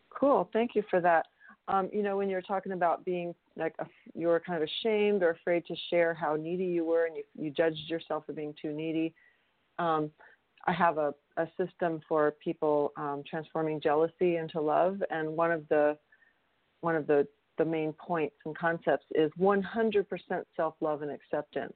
Cool. 0.10 0.50
Thank 0.54 0.76
you 0.76 0.84
for 0.90 1.02
that. 1.02 1.28
Um, 1.68 1.90
you 1.92 2.04
know, 2.04 2.16
when 2.18 2.30
you 2.30 2.36
were 2.36 2.42
talking 2.42 2.74
about 2.74 3.04
being 3.06 3.34
like 3.58 3.74
a, 3.80 3.86
you 4.14 4.28
were 4.28 4.40
kind 4.40 4.62
of 4.62 4.70
ashamed 4.70 5.24
or 5.24 5.32
afraid 5.32 5.66
to 5.66 5.76
share 5.90 6.14
how 6.14 6.36
needy 6.36 6.66
you 6.66 6.86
were, 6.86 7.06
and 7.06 7.16
you 7.16 7.24
you 7.38 7.50
judged 7.50 7.90
yourself 7.90 8.26
for 8.26 8.34
being 8.34 8.54
too 8.62 8.72
needy. 8.72 9.14
Um, 9.80 10.12
I 10.68 10.74
have 10.74 10.98
a, 10.98 11.14
a 11.38 11.48
system 11.58 12.02
for 12.08 12.36
people 12.44 12.92
um, 12.98 13.24
transforming 13.28 13.82
jealousy 13.82 14.38
into 14.38 14.62
love, 14.62 15.02
and 15.10 15.36
one 15.36 15.52
of 15.52 15.68
the 15.70 15.98
one 16.82 16.96
of 16.96 17.08
the 17.08 17.28
the 17.58 17.66
main 17.66 17.94
points 17.94 18.36
and 18.46 18.58
concepts 18.58 19.06
is 19.16 19.32
100% 19.40 20.06
self-love 20.56 21.02
and 21.02 21.12
acceptance 21.12 21.74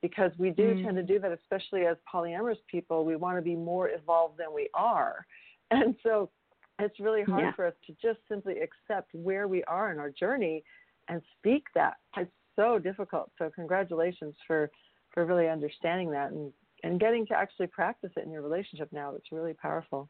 because 0.00 0.32
we 0.38 0.50
do 0.50 0.74
mm. 0.74 0.84
tend 0.84 0.96
to 0.96 1.02
do 1.02 1.18
that 1.18 1.32
especially 1.32 1.86
as 1.86 1.96
polyamorous 2.12 2.56
people 2.68 3.04
we 3.04 3.16
want 3.16 3.36
to 3.36 3.42
be 3.42 3.54
more 3.54 3.90
evolved 3.90 4.38
than 4.38 4.52
we 4.54 4.68
are 4.74 5.26
and 5.70 5.94
so 6.02 6.30
It's 6.78 6.98
really 7.00 7.22
hard 7.22 7.44
Yeah. 7.44 7.52
for 7.52 7.66
us 7.66 7.74
to 7.86 7.92
just 8.02 8.18
simply 8.28 8.60
accept 8.60 9.14
where 9.14 9.46
we 9.46 9.62
are 9.64 9.92
in 9.92 9.98
our 9.98 10.10
journey 10.10 10.64
and 11.08 11.22
speak 11.38 11.64
that. 11.74 11.98
It's 12.16 12.30
so 12.56 12.78
difficult. 12.78 13.30
So 13.38 13.50
congratulations 13.50 14.34
for 14.46 14.70
for 15.12 15.26
really 15.26 15.48
understanding 15.48 16.10
that 16.10 16.32
and 16.32 16.52
and 16.82 16.98
getting 16.98 17.26
to 17.26 17.34
actually 17.34 17.68
practice 17.68 18.10
it 18.16 18.24
in 18.24 18.32
your 18.32 18.42
relationship 18.42 18.90
now. 18.92 19.14
It's 19.14 19.30
really 19.30 19.54
powerful. 19.54 20.08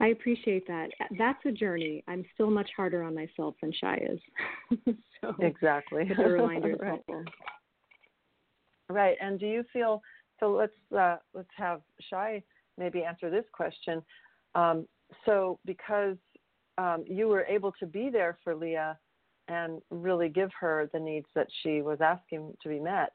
I 0.00 0.08
appreciate 0.08 0.66
that. 0.66 0.90
That's 1.18 1.38
a 1.46 1.52
journey. 1.52 2.04
I'm 2.06 2.24
still 2.34 2.50
much 2.50 2.68
harder 2.76 3.02
on 3.02 3.14
myself 3.14 3.54
than 3.62 3.72
Shai 3.72 3.98
is. 4.10 4.94
so 5.20 5.34
Exactly. 5.40 6.10
the 6.16 6.24
reminder 6.24 6.70
is 6.74 6.80
right. 6.80 6.88
helpful. 6.88 7.24
Right. 8.88 9.16
And 9.20 9.40
do 9.40 9.46
you 9.46 9.64
feel 9.72 10.02
so? 10.38 10.52
Let's 10.52 10.72
uh, 10.96 11.16
let's 11.34 11.48
have 11.56 11.80
Shai 12.10 12.42
maybe 12.78 13.04
answer 13.04 13.30
this 13.30 13.44
question. 13.52 14.02
Um, 14.54 14.86
so 15.24 15.58
because 15.64 16.16
um, 16.78 17.04
you 17.06 17.28
were 17.28 17.44
able 17.44 17.72
to 17.80 17.86
be 17.86 18.10
there 18.10 18.38
for 18.44 18.54
Lea 18.54 18.92
and 19.48 19.80
really 19.90 20.28
give 20.28 20.50
her 20.58 20.90
the 20.92 21.00
needs 21.00 21.26
that 21.34 21.46
she 21.62 21.80
was 21.80 21.98
asking 22.00 22.54
to 22.62 22.68
be 22.68 22.80
met, 22.80 23.12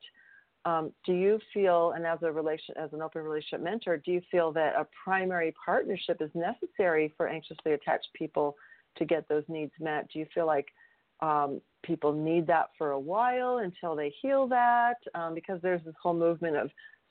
um, 0.66 0.92
do 1.06 1.14
you 1.14 1.40
feel, 1.54 1.94
and 1.96 2.06
as 2.06 2.20
a 2.22 2.32
relation, 2.32 2.76
as 2.78 2.94
an 2.94 3.02
open 3.02 3.24
relationship 3.24 3.64
mentor, 3.64 3.98
do 3.98 4.12
you 4.12 4.22
feel 4.30 4.52
that 4.54 4.76
a 4.76 4.86
primary 5.04 5.54
partnership 5.64 6.22
is 6.22 6.30
necessary 6.36 7.14
for 7.18 7.28
anxiously 7.28 7.74
attached 7.74 8.08
people 8.14 8.56
to 8.98 9.06
get 9.06 9.28
those 9.28 9.44
needs 9.48 9.72
met? 9.80 10.08
Do 10.14 10.20
you 10.20 10.28
feel 10.34 10.46
like 10.46 10.68
um, 11.22 11.62
people 11.84 12.14
need 12.14 12.46
that 12.48 12.70
for 12.78 12.92
a 12.92 13.00
while 13.00 13.58
until 13.58 13.96
they 13.96 14.14
heal 14.22 14.48
that? 14.48 14.98
Um, 15.16 15.34
because 15.34 15.60
there's 15.64 15.84
this 15.84 15.96
whole 16.02 16.14
movement 16.14 16.58
of 16.58 16.70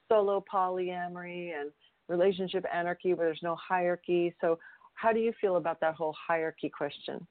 solo 0.08 0.44
polyamory 0.52 1.52
and 1.58 1.70
relationship 2.08 2.64
anarchy 2.72 3.14
where 3.14 3.26
there's 3.26 3.42
no 3.42 3.56
hierarchy. 3.56 4.34
So, 4.40 4.58
how 4.94 5.12
do 5.12 5.18
you 5.18 5.32
feel 5.40 5.56
about 5.56 5.80
that 5.80 5.94
whole 5.94 6.14
hierarchy 6.26 6.68
question? 6.68 7.26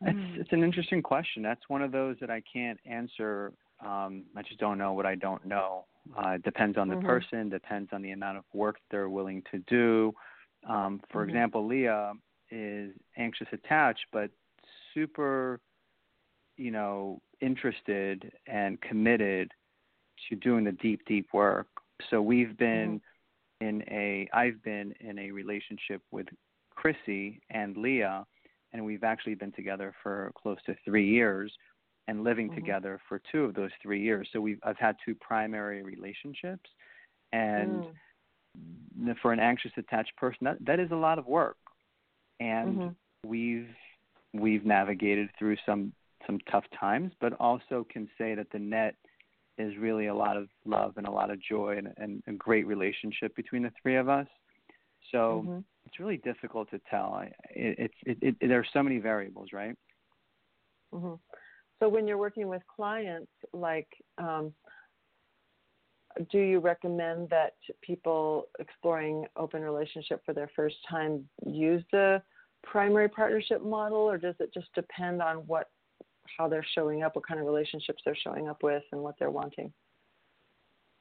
It's 0.00 0.40
it's 0.40 0.52
an 0.52 0.62
interesting 0.62 1.02
question. 1.02 1.42
That's 1.42 1.68
one 1.68 1.82
of 1.82 1.92
those 1.92 2.16
that 2.20 2.30
I 2.30 2.42
can't 2.52 2.78
answer. 2.86 3.52
Um, 3.80 4.24
I 4.36 4.42
just 4.42 4.58
don't 4.58 4.78
know 4.78 4.92
what 4.92 5.06
I 5.06 5.14
don't 5.14 5.44
know. 5.46 5.86
Uh, 6.16 6.30
it 6.30 6.42
depends 6.42 6.78
on 6.78 6.88
the 6.88 6.96
Mhm. 6.96 7.04
person, 7.04 7.48
depends 7.48 7.92
on 7.92 8.02
the 8.02 8.12
amount 8.12 8.38
of 8.38 8.44
work 8.52 8.80
they're 8.90 9.08
willing 9.08 9.42
to 9.50 9.58
do. 9.60 10.14
Um, 10.64 11.00
for 11.10 11.22
Mhm. 11.22 11.28
example, 11.28 11.66
Lea 11.66 12.12
is 12.50 12.94
anxious 13.16 13.48
attached, 13.52 14.06
but 14.10 14.30
super, 14.94 15.60
you 16.56 16.70
know, 16.70 17.20
interested 17.40 18.32
and 18.46 18.80
committed 18.80 19.52
to 20.28 20.36
doing 20.36 20.64
the 20.64 20.72
deep, 20.72 21.04
deep 21.06 21.32
work. 21.32 21.68
So 22.10 22.20
we've 22.22 22.56
been 22.56 23.00
in 23.60 23.82
a, 23.88 24.28
I've 24.32 24.62
been 24.62 24.92
in 25.00 25.18
a 25.18 25.30
relationship 25.30 26.02
with 26.10 26.26
Chrissy 26.74 27.40
and 27.50 27.76
Lea, 27.76 28.22
and 28.72 28.84
we've 28.84 29.04
actually 29.04 29.34
been 29.34 29.52
together 29.52 29.94
for 30.02 30.32
close 30.36 30.58
to 30.66 30.74
three 30.84 31.08
years 31.08 31.52
and 32.08 32.24
living 32.24 32.48
Mhm. 32.48 32.54
together 32.54 33.00
for 33.08 33.20
two 33.30 33.44
of 33.44 33.54
those 33.54 33.70
three 33.82 34.02
years. 34.02 34.28
So 34.32 34.40
we've 34.40 34.58
I've 34.64 34.78
had 34.78 34.96
two 35.04 35.14
primary 35.14 35.82
relationships, 35.82 36.68
and 37.32 37.84
Mm. 37.84 39.16
for 39.22 39.32
an 39.32 39.38
anxious 39.38 39.72
attached 39.76 40.16
person, 40.16 40.44
that 40.46 40.56
that 40.64 40.80
is 40.80 40.90
a 40.90 40.96
lot 40.96 41.18
of 41.18 41.26
work, 41.26 41.58
and 42.40 42.80
Mhm. 42.80 42.96
we've 43.24 43.68
we've 44.32 44.64
navigated 44.64 45.30
through 45.38 45.56
some 45.64 45.92
some 46.26 46.38
tough 46.50 46.64
times, 46.78 47.12
but 47.20 47.34
also 47.34 47.86
can 47.90 48.08
say 48.18 48.34
that 48.34 48.50
the 48.50 48.58
net 48.58 48.96
is 49.58 49.76
really 49.76 50.06
a 50.06 50.14
lot 50.14 50.36
of 50.36 50.48
love 50.64 50.96
and 50.96 51.06
a 51.06 51.10
lot 51.10 51.30
of 51.30 51.40
joy 51.40 51.76
and, 51.78 51.88
and 51.96 52.22
a 52.26 52.32
great 52.32 52.66
relationship 52.66 53.34
between 53.34 53.62
the 53.62 53.72
three 53.82 53.96
of 53.96 54.08
us. 54.08 54.26
So 55.10 55.42
Mhm. 55.46 55.64
it's 55.86 55.98
really 55.98 56.18
difficult 56.18 56.70
to 56.70 56.80
tell. 56.90 57.14
I, 57.14 57.24
it, 57.50 57.78
it's 57.78 57.94
it, 58.22 58.36
it, 58.40 58.48
there 58.48 58.60
are 58.60 58.66
so 58.72 58.82
many 58.82 58.98
variables, 58.98 59.52
right? 59.52 59.76
hmm 60.92 61.14
So 61.80 61.88
when 61.88 62.06
you're 62.06 62.18
working 62.18 62.48
with 62.48 62.62
clients, 62.66 63.30
like, 63.52 63.88
um, 64.18 64.52
do 66.30 66.38
you 66.38 66.58
recommend 66.58 67.30
that 67.30 67.54
people 67.82 68.48
exploring 68.58 69.26
open 69.36 69.62
relationship 69.62 70.20
for 70.24 70.34
their 70.34 70.50
first 70.56 70.76
time 70.88 71.28
use 71.46 71.84
the 71.92 72.20
primary 72.64 73.08
partnership 73.08 73.62
model, 73.62 73.98
or 73.98 74.18
does 74.18 74.34
it 74.40 74.52
just 74.52 74.72
depend 74.74 75.22
on 75.22 75.38
what 75.46 75.70
how 76.36 76.48
they're 76.48 76.66
showing 76.74 77.02
up, 77.02 77.16
what 77.16 77.26
kind 77.26 77.40
of 77.40 77.46
relationships 77.46 78.02
they're 78.04 78.16
showing 78.16 78.48
up 78.48 78.62
with, 78.62 78.82
and 78.92 79.00
what 79.00 79.14
they're 79.18 79.30
wanting? 79.30 79.72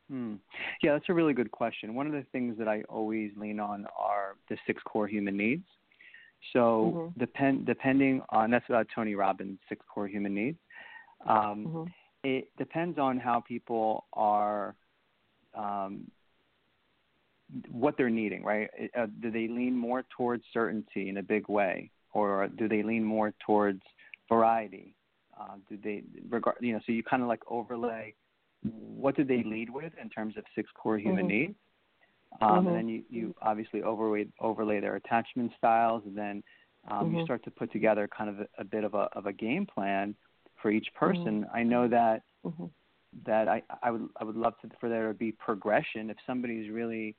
Hmm. 0.09 0.35
Yeah, 0.81 0.93
that's 0.93 1.09
a 1.09 1.13
really 1.13 1.33
good 1.33 1.51
question. 1.51 1.95
One 1.95 2.07
of 2.07 2.13
the 2.13 2.25
things 2.31 2.57
that 2.59 2.67
I 2.67 2.83
always 2.83 3.31
lean 3.35 3.59
on 3.59 3.85
are 3.99 4.35
the 4.49 4.57
six 4.65 4.81
core 4.83 5.07
human 5.07 5.35
needs. 5.35 5.65
So 6.53 6.93
Mhm. 6.95 7.17
depend 7.17 7.65
depending 7.65 8.21
on 8.29 8.51
that's 8.51 8.69
uh, 8.69 8.83
Tony 8.93 9.15
Robbins' 9.15 9.59
six 9.67 9.85
core 9.87 10.07
human 10.07 10.33
needs. 10.33 10.59
Um, 11.25 11.63
hmm 11.65 11.83
It 12.23 12.49
depends 12.57 12.97
on 12.99 13.17
how 13.19 13.39
people 13.41 14.05
are, 14.13 14.75
um, 15.53 16.09
what 17.69 17.95
they're 17.97 18.09
needing, 18.09 18.43
right? 18.43 18.69
Uh, 18.97 19.07
do 19.21 19.31
they 19.31 19.47
lean 19.47 19.75
more 19.75 20.03
towards 20.17 20.43
certainty 20.51 21.07
in 21.09 21.17
a 21.17 21.23
big 21.23 21.47
way, 21.47 21.89
or 22.13 22.47
do 22.47 22.67
they 22.67 22.83
lean 22.83 23.03
more 23.03 23.33
towards 23.45 23.81
variety? 24.27 24.93
Uh, 25.39 25.55
do 25.69 25.77
they 25.81 26.03
regard, 26.29 26.57
you 26.59 26.73
know? 26.73 26.79
So 26.85 26.91
you 26.91 27.03
kind 27.03 27.21
of 27.21 27.29
like 27.29 27.41
overlay 27.47 28.13
what 28.63 29.15
do 29.15 29.23
they 29.23 29.43
lead 29.43 29.69
with 29.69 29.93
in 30.01 30.09
terms 30.09 30.35
of 30.35 30.43
six 30.55 30.69
core 30.75 30.97
human 30.97 31.25
Mhm. 31.25 31.29
needs, 31.29 31.55
um, 32.41 32.65
Mhm. 32.65 32.67
and 32.67 32.75
then 32.75 32.89
you 32.89 33.03
you 33.09 33.35
obviously 33.41 33.83
overlay 33.83 34.27
overlay 34.39 34.79
their 34.81 34.95
attachment 34.95 35.53
styles, 35.57 36.03
and 36.05 36.17
then 36.17 36.43
um, 36.89 37.11
you 37.11 37.17
Mhm. 37.19 37.23
start 37.23 37.43
to 37.43 37.51
put 37.51 37.71
together 37.71 38.07
kind 38.07 38.29
of 38.29 38.39
a, 38.41 38.47
a 38.57 38.63
bit 38.63 38.83
of 38.83 38.93
a 38.95 39.07
of 39.13 39.27
a 39.27 39.33
game 39.33 39.65
plan 39.65 40.15
for 40.61 40.71
each 40.71 40.87
person. 40.95 41.45
I 41.53 41.63
know 41.63 41.87
that 41.87 42.23
hmm 42.43 42.65
that 43.25 43.47
I, 43.47 43.63
I 43.81 43.89
would 43.91 44.07
I 44.19 44.23
would 44.23 44.35
love 44.35 44.53
to, 44.61 44.69
for 44.79 44.89
there 44.89 45.07
to 45.07 45.13
be 45.13 45.31
progression. 45.31 46.09
If 46.09 46.17
somebody's 46.27 46.69
really, 46.69 47.15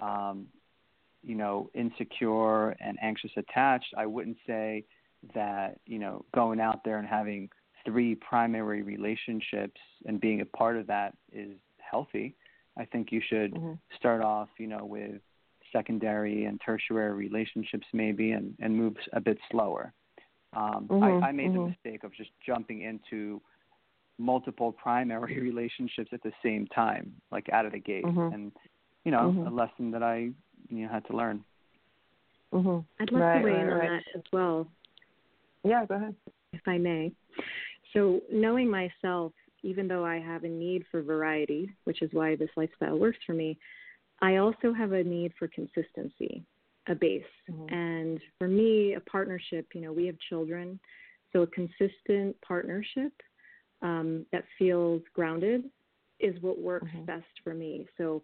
um, 0.00 0.46
you 1.22 1.34
know, 1.34 1.70
insecure 1.74 2.70
and 2.80 2.98
anxious 3.00 3.30
attached, 3.36 3.94
I 3.96 4.06
wouldn't 4.06 4.36
say 4.46 4.84
that 5.34 5.78
you 5.86 5.98
know 5.98 6.24
going 6.34 6.60
out 6.60 6.82
there 6.84 6.98
and 6.98 7.06
having 7.06 7.48
three 7.84 8.14
primary 8.16 8.82
relationships 8.82 9.80
and 10.06 10.20
being 10.20 10.40
a 10.42 10.46
part 10.46 10.76
of 10.76 10.86
that 10.88 11.16
is 11.32 11.56
healthy. 11.78 12.34
I 12.76 12.84
think 12.84 13.10
you 13.10 13.20
should 13.26 13.54
Mhm. 13.54 13.78
start 13.96 14.22
off, 14.22 14.48
you 14.58 14.66
know, 14.66 14.84
with 14.84 15.20
secondary 15.72 16.44
and 16.44 16.60
tertiary 16.60 17.12
relationships 17.12 17.86
maybe, 17.92 18.32
and 18.32 18.54
and 18.60 18.76
move 18.76 18.96
a 19.12 19.20
bit 19.20 19.38
slower. 19.50 19.92
Um, 20.52 20.88
Mhm, 20.90 21.22
I, 21.22 21.28
I 21.28 21.32
made 21.32 21.52
the 21.52 21.58
mhm. 21.58 21.68
mistake 21.68 22.04
of 22.04 22.12
just 22.14 22.30
jumping 22.44 22.82
into 22.82 23.40
multiple 24.18 24.72
primary 24.72 25.38
relationships 25.40 26.10
at 26.12 26.22
the 26.22 26.32
same 26.42 26.66
time, 26.68 27.12
like 27.30 27.48
out 27.52 27.66
of 27.66 27.72
the 27.72 27.78
gate, 27.78 28.04
Mhm. 28.04 28.32
and 28.32 28.52
you 29.04 29.12
know, 29.12 29.32
Mhm. 29.32 29.46
a 29.46 29.50
lesson 29.50 29.90
that 29.92 30.02
I 30.02 30.30
you 30.68 30.86
know 30.86 30.88
had 30.88 31.04
to 31.06 31.16
learn. 31.16 31.44
hmm 32.52 32.80
I'd 32.98 33.12
love 33.12 33.22
Right, 33.22 33.38
to 33.38 33.44
weigh 33.44 33.60
in 33.60 33.68
right, 33.68 33.72
on 33.72 33.78
right. 33.78 34.04
that 34.04 34.18
as 34.18 34.24
well. 34.32 34.66
Yeah, 35.62 35.86
go 35.86 35.94
ahead. 35.94 36.16
if 36.52 36.66
I 36.66 36.78
may. 36.78 37.12
So, 37.92 38.20
knowing 38.30 38.68
myself, 38.70 39.32
even 39.62 39.86
though 39.88 40.04
I 40.04 40.18
have 40.18 40.44
a 40.44 40.48
need 40.48 40.84
for 40.90 41.02
variety, 41.02 41.70
which 41.84 42.02
is 42.02 42.12
why 42.12 42.34
this 42.36 42.50
lifestyle 42.56 42.98
works 42.98 43.18
for 43.26 43.34
me, 43.34 43.58
I 44.20 44.36
also 44.36 44.72
have 44.72 44.92
a 44.92 45.02
need 45.02 45.32
for 45.38 45.48
consistency, 45.48 46.44
a 46.90 46.94
base. 46.94 47.24
Mhm. 47.48 47.72
And 47.72 48.20
for 48.38 48.48
me, 48.48 48.94
a 48.94 49.00
partnership, 49.00 49.74
you 49.74 49.80
know, 49.80 49.92
we 49.92 50.06
have 50.06 50.18
children, 50.28 50.78
so 51.32 51.42
a 51.42 51.46
consistent 51.46 52.38
partnership 52.42 53.12
um, 53.82 54.26
that 54.32 54.44
feels 54.58 55.00
grounded 55.14 55.70
is 56.18 56.40
what 56.42 56.58
works 56.58 56.90
Mhm. 56.92 57.06
best 57.06 57.40
for 57.42 57.54
me. 57.54 57.88
So, 57.96 58.22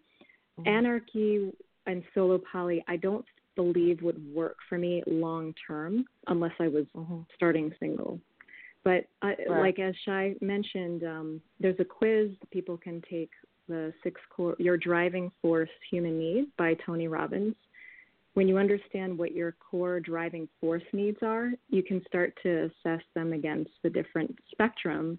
Mhm. 0.59 0.67
anarchy 0.67 1.53
and 1.87 2.03
solo 2.13 2.37
poly, 2.37 2.83
I 2.87 2.97
don't 2.97 3.25
believe 3.55 4.03
would 4.03 4.21
work 4.35 4.57
for 4.69 4.77
me 4.77 5.01
long 5.07 5.53
term 5.65 6.05
unless 6.27 6.53
I 6.59 6.67
was 6.67 6.85
Mhm. 6.93 7.25
starting 7.33 7.73
single. 7.79 8.21
But 8.83 9.07
I, 9.21 9.29
Right. 9.29 9.49
like 9.49 9.79
as 9.79 9.95
Shai 9.97 10.35
mentioned, 10.41 11.03
um, 11.03 11.41
there's 11.59 11.79
a 11.79 11.85
quiz 11.85 12.37
people 12.51 12.77
can 12.77 13.01
take 13.01 13.31
the 13.67 13.93
six 14.03 14.21
core 14.29 14.55
your 14.59 14.77
driving 14.77 15.31
force 15.41 15.71
human 15.89 16.19
need 16.19 16.55
by 16.55 16.75
Tony 16.75 17.07
Robbins. 17.07 17.55
When 18.37 18.47
you 18.47 18.59
understand 18.59 19.17
what 19.17 19.31
your 19.31 19.53
core 19.53 19.99
driving 19.99 20.47
force 20.61 20.83
needs 20.93 21.17
are, 21.23 21.53
you 21.69 21.81
can 21.81 22.03
start 22.05 22.37
to 22.43 22.69
assess 22.69 23.01
them 23.15 23.33
against 23.33 23.71
the 23.81 23.89
different 23.89 24.37
spectrum 24.51 25.17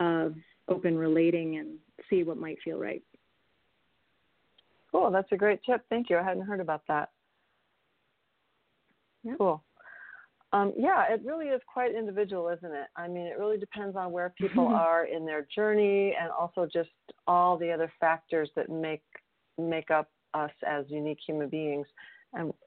of 0.00 0.34
open 0.68 0.98
relating 0.98 1.56
and 1.56 1.78
see 2.10 2.24
what 2.24 2.36
might 2.36 2.58
feel 2.62 2.76
right. 2.76 3.02
Cool. 4.90 5.10
That's 5.10 5.32
a 5.32 5.36
great 5.38 5.60
tip. 5.64 5.80
Thank 5.88 6.10
you. 6.10 6.18
I 6.18 6.22
hadn't 6.22 6.44
heard 6.44 6.60
about 6.60 6.82
that. 6.88 7.08
Yeah. 9.24 9.36
Cool. 9.38 9.64
Um, 10.52 10.74
yeah, 10.76 11.04
it 11.08 11.22
really 11.24 11.46
is 11.46 11.62
quite 11.66 11.94
individual, 11.94 12.50
isn't 12.50 12.70
it? 12.70 12.88
I 12.96 13.08
mean, 13.08 13.28
it 13.28 13.38
really 13.38 13.56
depends 13.56 13.96
on 13.96 14.12
where 14.12 14.34
people 14.38 14.66
are 14.74 15.06
in 15.06 15.24
their 15.24 15.46
journey, 15.54 16.14
and 16.20 16.30
also 16.30 16.68
just 16.70 16.90
all 17.26 17.56
the 17.56 17.72
other 17.72 17.90
factors 17.98 18.50
that 18.56 18.68
make 18.68 19.04
make 19.56 19.90
up 19.90 20.10
us 20.34 20.52
as 20.66 20.84
unique 20.90 21.20
human 21.26 21.48
beings. 21.48 21.86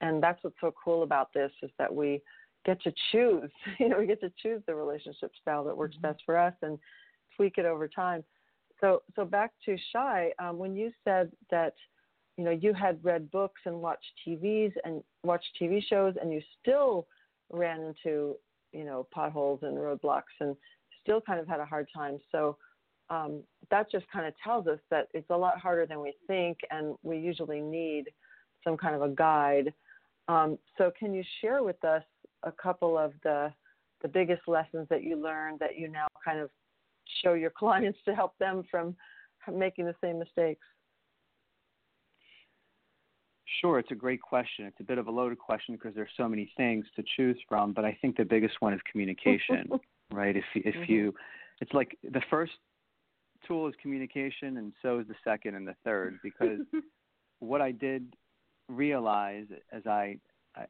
And 0.02 0.22
that's 0.22 0.44
what's 0.44 0.56
so 0.62 0.74
cool 0.84 1.04
about 1.04 1.34
this 1.34 1.52
is 1.62 1.72
that 1.78 1.94
we 1.94 2.22
get 2.66 2.82
to 2.84 2.94
choose. 3.12 3.52
You 3.80 3.90
know, 3.90 4.00
we 4.00 4.08
get 4.08 4.22
to 4.22 4.32
choose 4.42 4.62
the 4.68 4.76
relationship 4.76 5.32
style 5.42 5.64
that 5.66 5.78
works 5.78 5.96
mm-hmm. 5.96 6.08
best 6.08 6.24
for 6.26 6.38
us 6.38 6.54
and 6.62 6.78
tweak 7.36 7.58
it 7.58 7.66
over 7.66 7.88
time. 7.88 8.24
So 8.82 9.04
so 9.16 9.24
back 9.24 9.52
to 9.66 9.78
Shai, 9.92 10.32
um, 10.40 10.58
when 10.58 10.76
you 10.76 10.92
said 11.04 11.32
that 11.50 11.74
you 12.38 12.44
know 12.44 12.52
you 12.52 12.74
had 12.74 13.00
read 13.04 13.32
books 13.32 13.62
and 13.66 13.82
watched 13.82 14.12
TVs 14.28 14.74
and 14.84 15.02
watched 15.24 15.48
TV 15.60 15.82
shows 15.88 16.16
and 16.22 16.34
you 16.34 16.42
still 16.62 17.08
ran 17.52 17.82
into 17.82 18.36
you 18.74 18.84
know 18.84 19.08
potholes 19.12 19.60
and 19.64 19.78
roadblocks 19.78 20.36
and 20.42 20.56
still 21.02 21.22
kind 21.22 21.40
of 21.40 21.48
had 21.48 21.60
a 21.60 21.66
hard 21.66 21.88
time. 21.96 22.18
So 22.32 22.58
um, 23.10 23.44
that 23.70 23.92
just 23.92 24.06
kind 24.12 24.26
of 24.26 24.34
tells 24.44 24.68
us 24.68 24.80
that 24.90 25.08
it's 25.14 25.30
a 25.30 25.38
lot 25.38 25.60
harder 25.60 25.86
than 25.86 26.02
we 26.02 26.14
think, 26.28 26.58
and 26.72 26.96
we 27.04 27.18
usually 27.18 27.62
need 27.62 28.06
some 28.64 28.76
kind 28.76 28.96
of 28.96 29.02
a 29.04 29.10
guide. 29.10 29.74
Um, 30.28 30.58
so, 30.78 30.92
can 30.98 31.14
you 31.14 31.24
share 31.42 31.64
with 31.64 31.84
us 31.84 32.04
a 32.44 32.52
couple 32.52 32.98
of 32.98 33.14
the 33.24 33.54
the 34.02 34.08
biggest 34.08 34.42
lessons 34.48 34.88
that 34.90 35.04
you 35.04 35.16
learned 35.16 35.60
that 35.60 35.78
you 35.78 35.88
now 35.88 36.08
kind 36.24 36.40
of 36.40 36.50
show 37.24 37.34
your 37.34 37.50
clients 37.58 38.00
to 38.06 38.16
help 38.16 38.38
them 38.40 38.64
from 38.70 38.96
making 39.52 39.86
the 39.86 39.96
same 40.02 40.20
mistakes? 40.20 40.66
Sure, 43.62 43.80
it's 43.80 43.92
a 43.92 43.96
great 43.96 44.22
question. 44.22 44.66
It's 44.66 44.80
a 44.80 44.84
bit 44.84 44.98
of 44.98 45.08
a 45.08 45.12
loaded 45.12 45.40
question 45.40 45.76
because 45.76 45.96
there's 45.96 46.10
so 46.18 46.28
many 46.28 46.52
things 46.58 46.86
to 46.96 47.04
choose 47.16 47.38
from, 47.48 47.74
but 47.74 47.86
I 47.86 47.98
think 48.02 48.18
the 48.18 48.26
biggest 48.26 48.56
one 48.60 48.74
is 48.74 48.80
communication, 48.92 49.70
right? 50.12 50.36
If 50.36 50.44
if 50.56 50.76
mm-hmm. 50.76 50.92
you, 50.92 51.14
it's 51.62 51.74
like 51.74 51.98
the 52.04 52.22
first 52.30 52.54
tool 53.48 53.68
is 53.68 53.74
communication, 53.82 54.58
and 54.58 54.74
so 54.82 55.00
is 55.00 55.08
the 55.08 55.16
second 55.24 55.56
and 55.56 55.68
the 55.68 55.76
third. 55.86 56.20
Because 56.22 56.60
what 57.40 57.62
I 57.62 57.72
did 57.72 58.14
realize 58.68 59.46
as 59.72 59.86
I, 59.86 60.18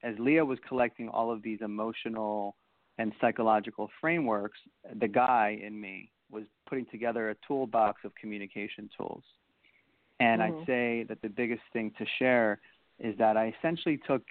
as 0.04 0.16
Lea 0.20 0.42
was 0.42 0.60
collecting 0.68 1.10
all 1.10 1.32
of 1.32 1.42
these 1.42 1.60
emotional 1.62 2.56
and 2.98 3.12
psychological 3.20 3.90
frameworks, 4.00 4.58
the 5.00 5.08
guy 5.08 5.60
in 5.62 5.80
me 5.80 6.12
was 6.32 6.44
putting 6.68 6.86
together 6.88 7.30
a 7.30 7.36
toolbox 7.48 8.02
of 8.04 8.14
communication 8.16 8.90
tools. 8.98 9.24
And 10.20 10.42
mm-hmm. 10.42 10.62
I'd 10.62 10.66
say 10.66 11.06
that 11.10 11.22
the 11.22 11.30
biggest 11.30 11.62
thing 11.74 11.92
to 11.98 12.06
share 12.20 12.60
is 13.00 13.18
that 13.18 13.38
I 13.38 13.54
essentially 13.60 14.00
took 14.08 14.24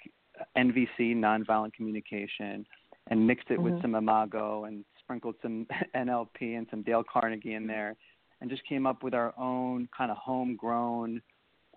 NVC, 0.57 1.15
nonviolent 1.15 1.73
communication, 1.73 2.65
and 3.07 3.27
mixed 3.27 3.49
it 3.49 3.59
mm-hmm. 3.59 3.63
with 3.63 3.81
some 3.81 3.95
Imago 3.95 4.65
and 4.65 4.83
sprinkled 4.99 5.35
some 5.41 5.67
NLP 5.95 6.57
and 6.57 6.67
some 6.69 6.81
Dale 6.81 7.03
Carnegie 7.03 7.53
in 7.53 7.67
there, 7.67 7.95
and 8.41 8.49
just 8.49 8.67
came 8.67 8.85
up 8.85 9.03
with 9.03 9.13
our 9.13 9.33
own 9.37 9.87
kind 9.95 10.11
of 10.11 10.17
homegrown 10.17 11.21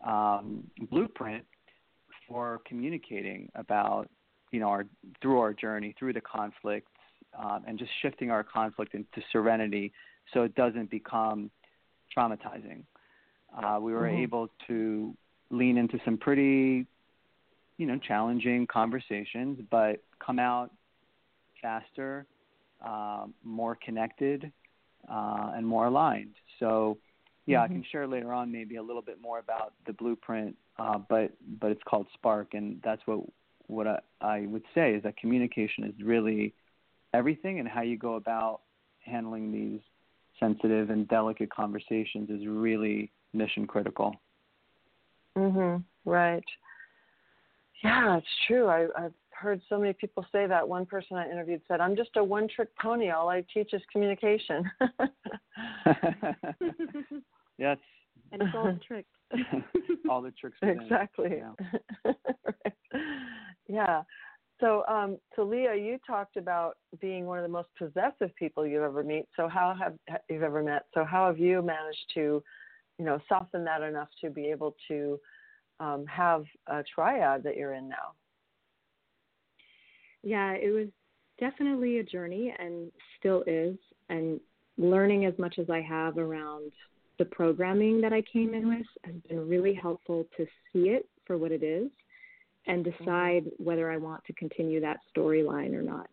um, 0.07 0.65
blueprint 0.91 1.45
for 2.29 2.61
communicating 2.67 3.51
about, 3.55 4.09
you 4.53 4.61
know, 4.61 4.69
our 4.69 4.85
through 5.23 5.41
our 5.41 5.55
journey, 5.55 5.95
through 5.99 6.13
the 6.13 6.21
conflicts, 6.21 6.93
um, 7.39 7.65
and 7.67 7.79
just 7.79 7.91
shifting 8.03 8.31
our 8.31 8.45
conflict 8.45 8.95
into 8.95 9.23
serenity, 9.33 9.93
so 10.33 10.43
it 10.43 10.55
doesn't 10.55 10.91
become 10.91 11.51
traumatizing. 12.17 12.83
Uh, 13.57 13.79
we 13.81 13.93
were 13.93 14.03
mm-hmm. 14.03 14.23
able 14.23 14.51
to 14.67 15.15
lean 15.51 15.79
into 15.79 15.99
some 16.05 16.19
pretty, 16.19 16.87
you 17.79 17.87
know, 17.87 17.99
challenging 17.99 18.67
conversations, 18.67 19.59
but 19.71 20.03
come 20.25 20.39
out 20.39 20.71
faster, 21.63 22.27
uh, 22.85 23.25
more 23.43 23.77
connected, 23.85 24.53
uh, 25.11 25.53
and 25.55 25.67
more 25.67 25.87
aligned. 25.87 26.35
So, 26.61 26.99
yeah, 27.49 27.65
mm-hmm. 27.65 27.73
I 27.73 27.75
can 27.77 27.85
share 27.91 28.07
later 28.07 28.33
on 28.35 28.53
maybe 28.53 28.77
a 28.77 28.83
little 28.83 29.01
bit 29.01 29.23
more 29.23 29.39
about 29.39 29.73
the 29.87 29.95
blueprint, 29.95 30.55
uh, 30.79 30.99
but 30.99 31.33
but 31.59 31.71
it's 31.71 31.83
called 31.89 32.07
Spark, 32.13 32.53
and 32.53 32.79
that's 32.85 33.01
what 33.07 33.21
what 33.69 33.87
I, 33.87 33.99
I 34.21 34.41
would 34.47 34.65
say 34.75 34.93
is 34.93 35.03
that 35.05 35.17
communication 35.17 35.85
is 35.85 35.95
really 36.05 36.55
everything, 37.15 37.59
and 37.59 37.67
how 37.67 37.81
you 37.81 37.97
go 37.97 38.15
about 38.17 38.61
handling 39.01 39.51
these 39.51 39.81
sensitive 40.39 40.91
and 40.91 41.09
delicate 41.09 41.51
conversations 41.51 42.29
is 42.29 42.47
really 42.47 43.11
mission 43.33 43.67
critical. 43.67 44.15
Mhm. 45.35 45.83
Right. 46.05 46.45
Yeah, 47.83 48.19
it's 48.19 48.27
true. 48.47 48.67
I, 48.67 48.89
I've 48.97 49.15
heard 49.31 49.63
so 49.71 49.79
many 49.79 49.95
people 49.95 50.27
say 50.33 50.47
that. 50.47 50.69
One 50.69 50.85
person 50.85 51.17
I 51.17 51.31
interviewed 51.31 51.63
said, 51.67 51.81
"I'm 51.81 51.97
just 51.97 52.11
a 52.17 52.25
one-trick 52.25 52.77
pony. 52.77 53.09
All 53.09 53.31
I 53.31 53.43
teach 53.55 53.73
is 53.73 53.81
communication." 53.91 54.71
yes. 57.59 57.79
And 58.33 58.43
it's 58.43 58.55
all 58.55 58.65
the 58.65 58.81
tricks. 58.87 59.09
all 60.11 60.23
the 60.23 60.33
tricks. 60.33 60.59
Exactly. 60.63 61.39
Yeah. 61.39 62.13
right. 62.45 62.75
yeah. 63.69 64.03
So, 64.61 64.85
um, 64.89 65.19
so 65.37 65.45
Lea, 65.45 65.81
you 65.81 65.99
talked 66.07 66.37
about 66.37 66.79
being 67.01 67.27
one 67.27 67.39
of 67.39 67.43
the 67.43 67.49
most 67.49 67.69
possessive 67.79 68.35
people 68.37 68.67
you've 68.67 68.83
ever 68.83 69.05
meet. 69.05 69.27
So, 69.37 69.49
how 69.49 69.75
have 69.81 69.95
you've 70.29 70.43
ever 70.43 70.63
met? 70.63 70.87
So, 70.95 71.05
how 71.05 71.27
have 71.27 71.39
you 71.39 71.63
managed 71.63 72.07
to, 72.15 72.43
you 72.99 73.05
know, 73.05 73.21
soften 73.29 73.65
that 73.65 73.83
enough 73.83 74.09
to 74.23 74.31
be 74.31 74.47
able 74.47 74.75
to 74.89 75.21
um, 75.79 76.05
have 76.07 76.45
a 76.67 76.83
triad 76.93 77.45
that 77.45 77.57
you're 77.57 77.75
in 77.75 77.89
now? 77.89 78.15
yeah, 80.23 80.53
it 80.53 80.71
was 80.71 80.89
definitely 81.39 81.99
a 81.99 82.03
journey 82.03 82.55
and 82.59 82.91
still 83.19 83.45
is. 83.47 83.77
And 84.09 84.41
learning 84.77 85.27
as 85.27 85.35
much 85.39 85.59
as 85.59 85.71
I 85.71 85.81
have 85.81 86.19
around 86.19 86.73
the 87.19 87.25
programming 87.25 88.01
that 88.01 88.13
I 88.13 88.23
came 88.23 88.55
in 88.55 88.69
with 88.69 88.87
has 89.05 89.15
been 89.29 89.49
really 89.49 89.75
helpful 89.75 90.27
to 90.37 90.47
see 90.73 90.91
it 90.91 91.09
for 91.27 91.37
what 91.37 91.53
it 91.53 91.63
is 91.63 91.91
and 92.67 92.85
mm-hmm. 92.85 93.05
decide 93.05 93.45
mm-hmm. 93.45 93.65
whether 93.65 93.91
I 93.91 93.97
want 93.97 94.25
to 94.27 94.33
continue 94.35 94.81
that 94.81 94.99
storyline 95.15 95.75
or 95.75 95.83
not. 95.83 96.09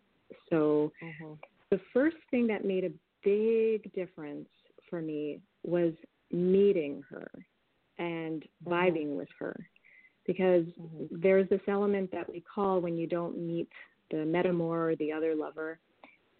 So, 0.50 0.92
mm-hmm. 1.02 1.34
the 1.70 1.80
first 1.92 2.16
thing 2.30 2.46
that 2.48 2.64
made 2.64 2.84
a 2.84 2.90
big 3.24 3.92
difference 3.94 4.48
for 4.90 5.00
me 5.00 5.40
was 5.64 5.92
meeting 6.32 7.02
her 7.10 7.30
and 7.98 8.42
mm-hmm. 8.42 8.72
vibing 8.72 9.16
with 9.16 9.28
her 9.38 9.56
because 10.26 10.64
mm-hmm. 10.80 11.04
there's 11.10 11.48
this 11.48 11.60
element 11.68 12.10
that 12.12 12.28
we 12.28 12.42
call 12.52 12.80
when 12.80 12.96
you 12.96 13.06
don't 13.06 13.38
meet 13.38 13.68
the 14.10 14.18
metamor 14.18 14.92
or 14.92 14.96
the 14.96 15.12
other 15.12 15.34
lover. 15.34 15.78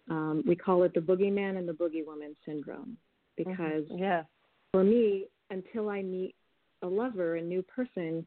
Um, 0.09 0.43
we 0.45 0.55
call 0.55 0.83
it 0.83 0.93
the 0.93 1.01
boogeyman 1.01 1.57
and 1.57 1.67
the 1.67 1.73
boogeywoman 1.73 2.35
syndrome 2.45 2.97
because 3.35 3.83
mm-hmm. 3.83 3.97
yeah. 3.97 4.23
For 4.77 4.83
me, 4.83 5.25
until 5.49 5.89
I 5.89 6.03
meet 6.03 6.35
a 6.83 6.87
lover, 6.87 7.37
a 7.37 7.41
new 7.41 7.63
person, 7.63 8.23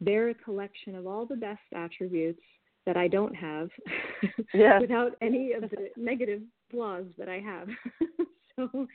they're 0.00 0.30
a 0.30 0.34
collection 0.34 0.96
of 0.96 1.06
all 1.06 1.24
the 1.24 1.36
best 1.36 1.60
attributes 1.72 2.42
that 2.84 2.96
I 2.96 3.06
don't 3.06 3.32
have 3.36 3.68
yes. 4.54 4.80
without 4.80 5.12
any 5.22 5.52
of 5.52 5.70
the 5.70 5.90
negative 5.96 6.42
flaws 6.68 7.04
that 7.16 7.28
I 7.28 7.38
have. 7.38 7.68
so, 8.56 8.88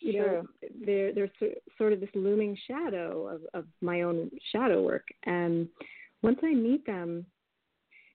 you 0.00 0.12
sure. 0.12 0.32
know, 0.32 0.46
they're, 0.86 1.12
they're 1.12 1.30
sort 1.76 1.92
of 1.92 2.00
this 2.00 2.08
looming 2.14 2.56
shadow 2.66 3.28
of, 3.28 3.42
of 3.52 3.66
my 3.82 4.00
own 4.00 4.30
shadow 4.50 4.80
work. 4.82 5.04
And 5.26 5.68
once 6.22 6.38
I 6.42 6.54
meet 6.54 6.86
them, 6.86 7.26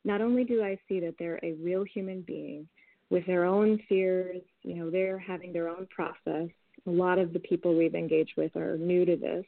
not 0.05 0.21
only 0.21 0.43
do 0.43 0.63
I 0.63 0.79
see 0.89 0.99
that 1.01 1.13
they're 1.19 1.39
a 1.43 1.53
real 1.61 1.83
human 1.83 2.21
being 2.21 2.67
with 3.11 3.27
their 3.27 3.45
own 3.45 3.79
fears, 3.87 4.41
you 4.63 4.73
know, 4.73 4.89
they're 4.89 5.19
having 5.19 5.53
their 5.53 5.69
own 5.69 5.87
process. 5.95 6.49
A 6.87 6.91
lot 6.91 7.19
of 7.19 7.33
the 7.33 7.39
people 7.39 7.77
we've 7.77 7.95
engaged 7.95 8.33
with 8.35 8.55
are 8.55 8.77
new 8.77 9.05
to 9.05 9.15
this. 9.15 9.45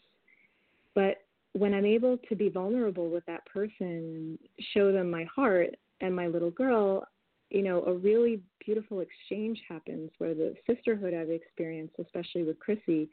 But 0.93 1.17
when 1.53 1.73
I'm 1.73 1.85
able 1.85 2.17
to 2.29 2.35
be 2.35 2.49
vulnerable 2.49 3.09
with 3.09 3.25
that 3.25 3.45
person, 3.45 4.37
show 4.73 4.91
them 4.91 5.09
my 5.09 5.25
heart 5.25 5.75
and 6.01 6.15
my 6.15 6.27
little 6.27 6.51
girl, 6.51 7.07
you 7.49 7.61
know, 7.61 7.83
a 7.85 7.93
really 7.93 8.41
beautiful 8.65 9.01
exchange 9.01 9.61
happens 9.67 10.11
where 10.17 10.33
the 10.33 10.55
sisterhood 10.67 11.13
I've 11.13 11.29
experienced, 11.29 11.95
especially 11.99 12.43
with 12.43 12.59
Chrissy, 12.59 13.09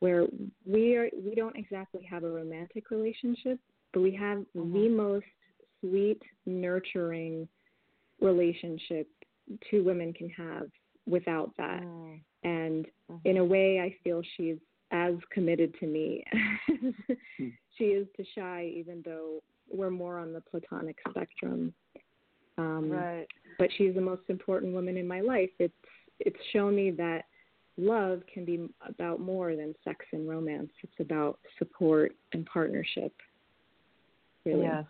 where 0.00 0.26
we 0.66 0.96
are 0.96 1.08
we 1.24 1.34
don't 1.34 1.56
exactly 1.56 2.02
have 2.10 2.24
a 2.24 2.30
romantic 2.30 2.90
relationship, 2.90 3.58
but 3.92 4.00
we 4.00 4.14
have 4.14 4.38
mm-hmm. 4.56 4.72
the 4.72 4.88
most 4.88 5.26
sweet, 5.80 6.20
nurturing 6.46 7.48
relationship 8.20 9.08
two 9.70 9.82
women 9.84 10.12
can 10.12 10.28
have 10.30 10.68
without 11.06 11.52
that. 11.56 11.82
Mm. 11.82 12.20
And 12.42 12.86
mm-hmm. 13.10 13.28
in 13.28 13.36
a 13.38 13.44
way, 13.44 13.80
I 13.80 13.94
feel 14.02 14.22
she's 14.36 14.56
as 14.92 15.14
committed 15.32 15.74
to 15.80 15.86
me 15.86 16.24
as 16.32 16.94
mm. 17.40 17.52
she 17.76 17.84
is 17.84 18.06
to 18.16 18.24
Shai, 18.34 18.72
even 18.74 19.02
though 19.04 19.42
we're 19.72 19.90
more 19.90 20.18
on 20.18 20.32
the 20.32 20.40
platonic 20.40 20.96
spectrum. 21.08 21.72
Um, 22.58 22.90
right. 22.90 23.26
But 23.58 23.68
she's 23.76 23.94
the 23.94 24.00
most 24.00 24.22
important 24.28 24.74
woman 24.74 24.96
in 24.96 25.06
my 25.06 25.20
life. 25.20 25.50
It's 25.58 25.72
it's 26.18 26.38
shown 26.52 26.74
me 26.74 26.90
that 26.92 27.24
love 27.78 28.20
can 28.32 28.44
be 28.44 28.68
about 28.86 29.20
more 29.20 29.56
than 29.56 29.74
sex 29.84 30.04
and 30.12 30.28
romance. 30.28 30.70
It's 30.82 31.00
about 31.00 31.38
support 31.58 32.12
and 32.32 32.44
partnership. 32.46 33.14
Really. 34.44 34.64
Yes. 34.64 34.84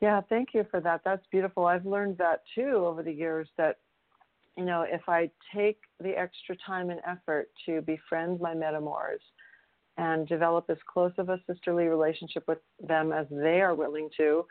Yeah, 0.00 0.20
thank 0.28 0.48
you 0.52 0.66
for 0.70 0.80
that. 0.80 1.02
That's 1.04 1.24
beautiful. 1.30 1.66
I've 1.66 1.86
learned 1.86 2.18
that 2.18 2.42
too 2.54 2.84
over 2.86 3.02
the 3.02 3.12
years 3.12 3.48
that, 3.56 3.78
you 4.56 4.64
know, 4.64 4.82
if 4.88 5.02
I 5.08 5.30
take 5.54 5.78
the 6.00 6.10
extra 6.10 6.56
time 6.66 6.90
and 6.90 7.00
effort 7.06 7.48
to 7.66 7.80
befriend 7.82 8.40
my 8.40 8.54
metamors, 8.54 9.20
and 9.98 10.26
develop 10.26 10.64
as 10.70 10.78
close 10.90 11.12
of 11.18 11.28
a 11.28 11.40
sisterly 11.46 11.84
relationship 11.84 12.44
with 12.48 12.58
them 12.80 13.12
as 13.12 13.26
they 13.30 13.60
are 13.60 13.74
willing 13.74 14.08
to, 14.16 14.44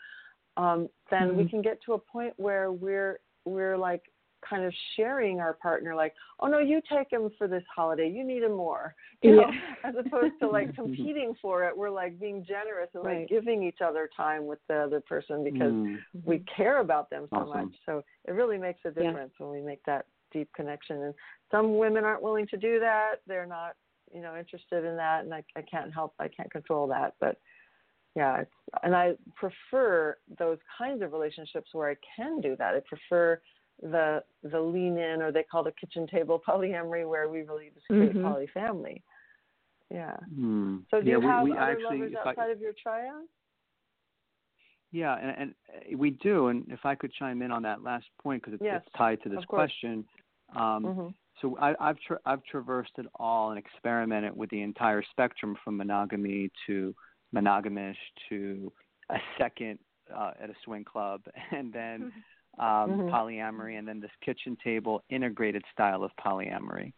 um, 0.58 0.88
then 1.10 1.30
mm-hmm. 1.30 1.38
we 1.38 1.50
can 1.50 1.62
get 1.62 1.80
to 1.86 1.94
a 1.94 1.98
point 1.98 2.34
where 2.38 2.72
we're 2.72 3.20
we're 3.46 3.78
like 3.78 4.04
kind 4.48 4.66
of 4.66 4.74
sharing 4.96 5.40
our 5.40 5.54
partner 5.54 5.96
like 5.96 6.14
oh 6.40 6.48
no 6.48 6.60
you 6.60 6.82
take 6.92 7.12
him 7.12 7.30
for 7.38 7.48
this 7.48 7.64
holiday. 7.74 8.10
You 8.10 8.24
need 8.24 8.44
him 8.44 8.56
more. 8.56 8.96
You 9.24 9.36
know 9.36 9.52
as 9.84 9.94
opposed 10.04 10.34
to 10.42 10.48
like 10.48 10.74
competing 10.82 11.36
for 11.40 11.64
it. 11.66 11.78
We're 11.78 11.92
like 11.92 12.20
being 12.20 12.44
generous 12.44 12.90
and 12.96 13.06
right. 13.06 13.20
like 13.20 13.30
giving 13.30 13.62
each 13.62 13.78
other 13.80 14.10
time 14.18 14.48
with 14.48 14.58
the 14.68 14.78
other 14.78 15.00
person 15.00 15.44
because 15.44 15.72
mm-hmm. 15.72 15.96
we 16.26 16.44
care 16.56 16.80
about 16.80 17.12
them 17.12 17.28
so 17.30 17.38
awesome. 17.38 17.66
much. 17.66 17.76
So 17.86 18.02
it 18.26 18.32
really 18.32 18.58
makes 18.58 18.80
a 18.84 18.90
difference 18.90 19.32
yeah. 19.40 19.46
when 19.46 19.52
we 19.56 19.62
make 19.64 19.84
that 19.86 20.08
deep 20.34 20.50
connection. 20.56 21.04
And 21.04 21.14
some 21.52 21.78
women 21.78 22.04
aren't 22.04 22.24
willing 22.24 22.48
to 22.48 22.58
do 22.58 22.80
that. 22.80 23.18
They're 23.28 23.46
not 23.46 23.76
you 24.12 24.22
know 24.22 24.36
interested 24.36 24.86
in 24.86 24.96
that. 24.98 25.24
And 25.24 25.36
I, 25.36 25.44
I 25.56 25.62
can't 25.62 25.94
help 25.94 26.16
I 26.20 26.28
can't 26.28 26.52
control 26.52 26.88
that. 26.88 27.14
But 27.20 27.38
yeah 28.16 28.42
it's, 28.42 28.52
and 28.84 28.96
I 28.96 29.14
prefer 29.36 30.18
those 30.40 30.58
kinds 30.78 31.02
of 31.02 31.14
relationships 31.14 31.70
where 31.74 31.92
I 31.92 31.96
can 32.16 32.42
do 32.42 32.56
that. 32.58 32.74
I 32.76 32.80
prefer 32.88 33.40
the 33.82 34.24
the 34.44 34.60
lean 34.60 34.98
in 34.98 35.22
or 35.22 35.32
they 35.32 35.44
call 35.44 35.64
the 35.64 35.72
kitchen 35.72 36.08
table 36.08 36.42
polyamory 36.48 37.08
where 37.08 37.30
we 37.30 37.42
really 37.42 37.72
just 37.74 37.86
create 37.88 38.14
mm-hmm. 38.14 38.26
polyfamily 38.26 39.02
yeah 39.90 40.18
mm. 40.34 40.82
so 40.90 41.02
do 41.02 41.10
yeah, 41.10 41.18
you 41.18 41.28
have 41.28 41.44
we, 41.44 41.52
other 41.52 41.60
actually, 41.60 42.00
lovers 42.00 42.14
outside 42.26 42.50
I, 42.50 42.52
of 42.52 42.62
your 42.62 42.74
triad 42.82 43.26
yeah 44.92 45.18
and, 45.18 45.36
and 45.38 45.56
uh, 45.70 45.98
we 45.98 46.12
do 46.12 46.48
and 46.48 46.66
if 46.70 46.86
I 46.86 46.96
could 46.96 47.12
chime 47.14 47.42
in 47.42 47.52
on 47.52 47.64
that 47.64 47.84
last 47.84 48.06
point 48.22 48.42
because 48.42 48.56
it's, 48.56 48.64
yes, 48.64 48.82
it's 48.86 48.96
tied 48.98 49.22
to 49.24 49.30
this 49.30 49.44
question 49.46 50.06
um, 50.56 50.84
mm-hmm. 50.84 51.08
So 51.42 51.58
I, 51.60 51.74
have 51.80 51.98
tra- 52.06 52.20
I've 52.26 52.44
traversed 52.44 52.92
it 52.98 53.08
all 53.16 53.50
and 53.50 53.60
experimented 53.60 54.36
with 54.36 54.50
the 54.52 54.62
entire 54.62 55.04
spectrum 55.10 55.58
from 55.64 55.78
monogamy 55.78 56.52
to 56.68 56.94
monogamish 57.36 57.96
to 58.30 58.72
a 59.10 59.18
second 59.38 59.80
uh, 60.16 60.32
at 60.42 60.50
a 60.50 60.54
swing 60.64 60.84
club, 60.84 61.22
and 61.52 61.74
then 61.74 62.12
um, 62.60 62.66
mm-hmm. 62.68 63.10
polyamory, 63.10 63.78
and 63.80 63.88
then 63.88 64.00
this 64.00 64.12
kitchen 64.24 64.58
table 64.64 65.04
integrated 65.10 65.64
style 65.74 66.04
of 66.04 66.12
polyamory. 66.24 66.94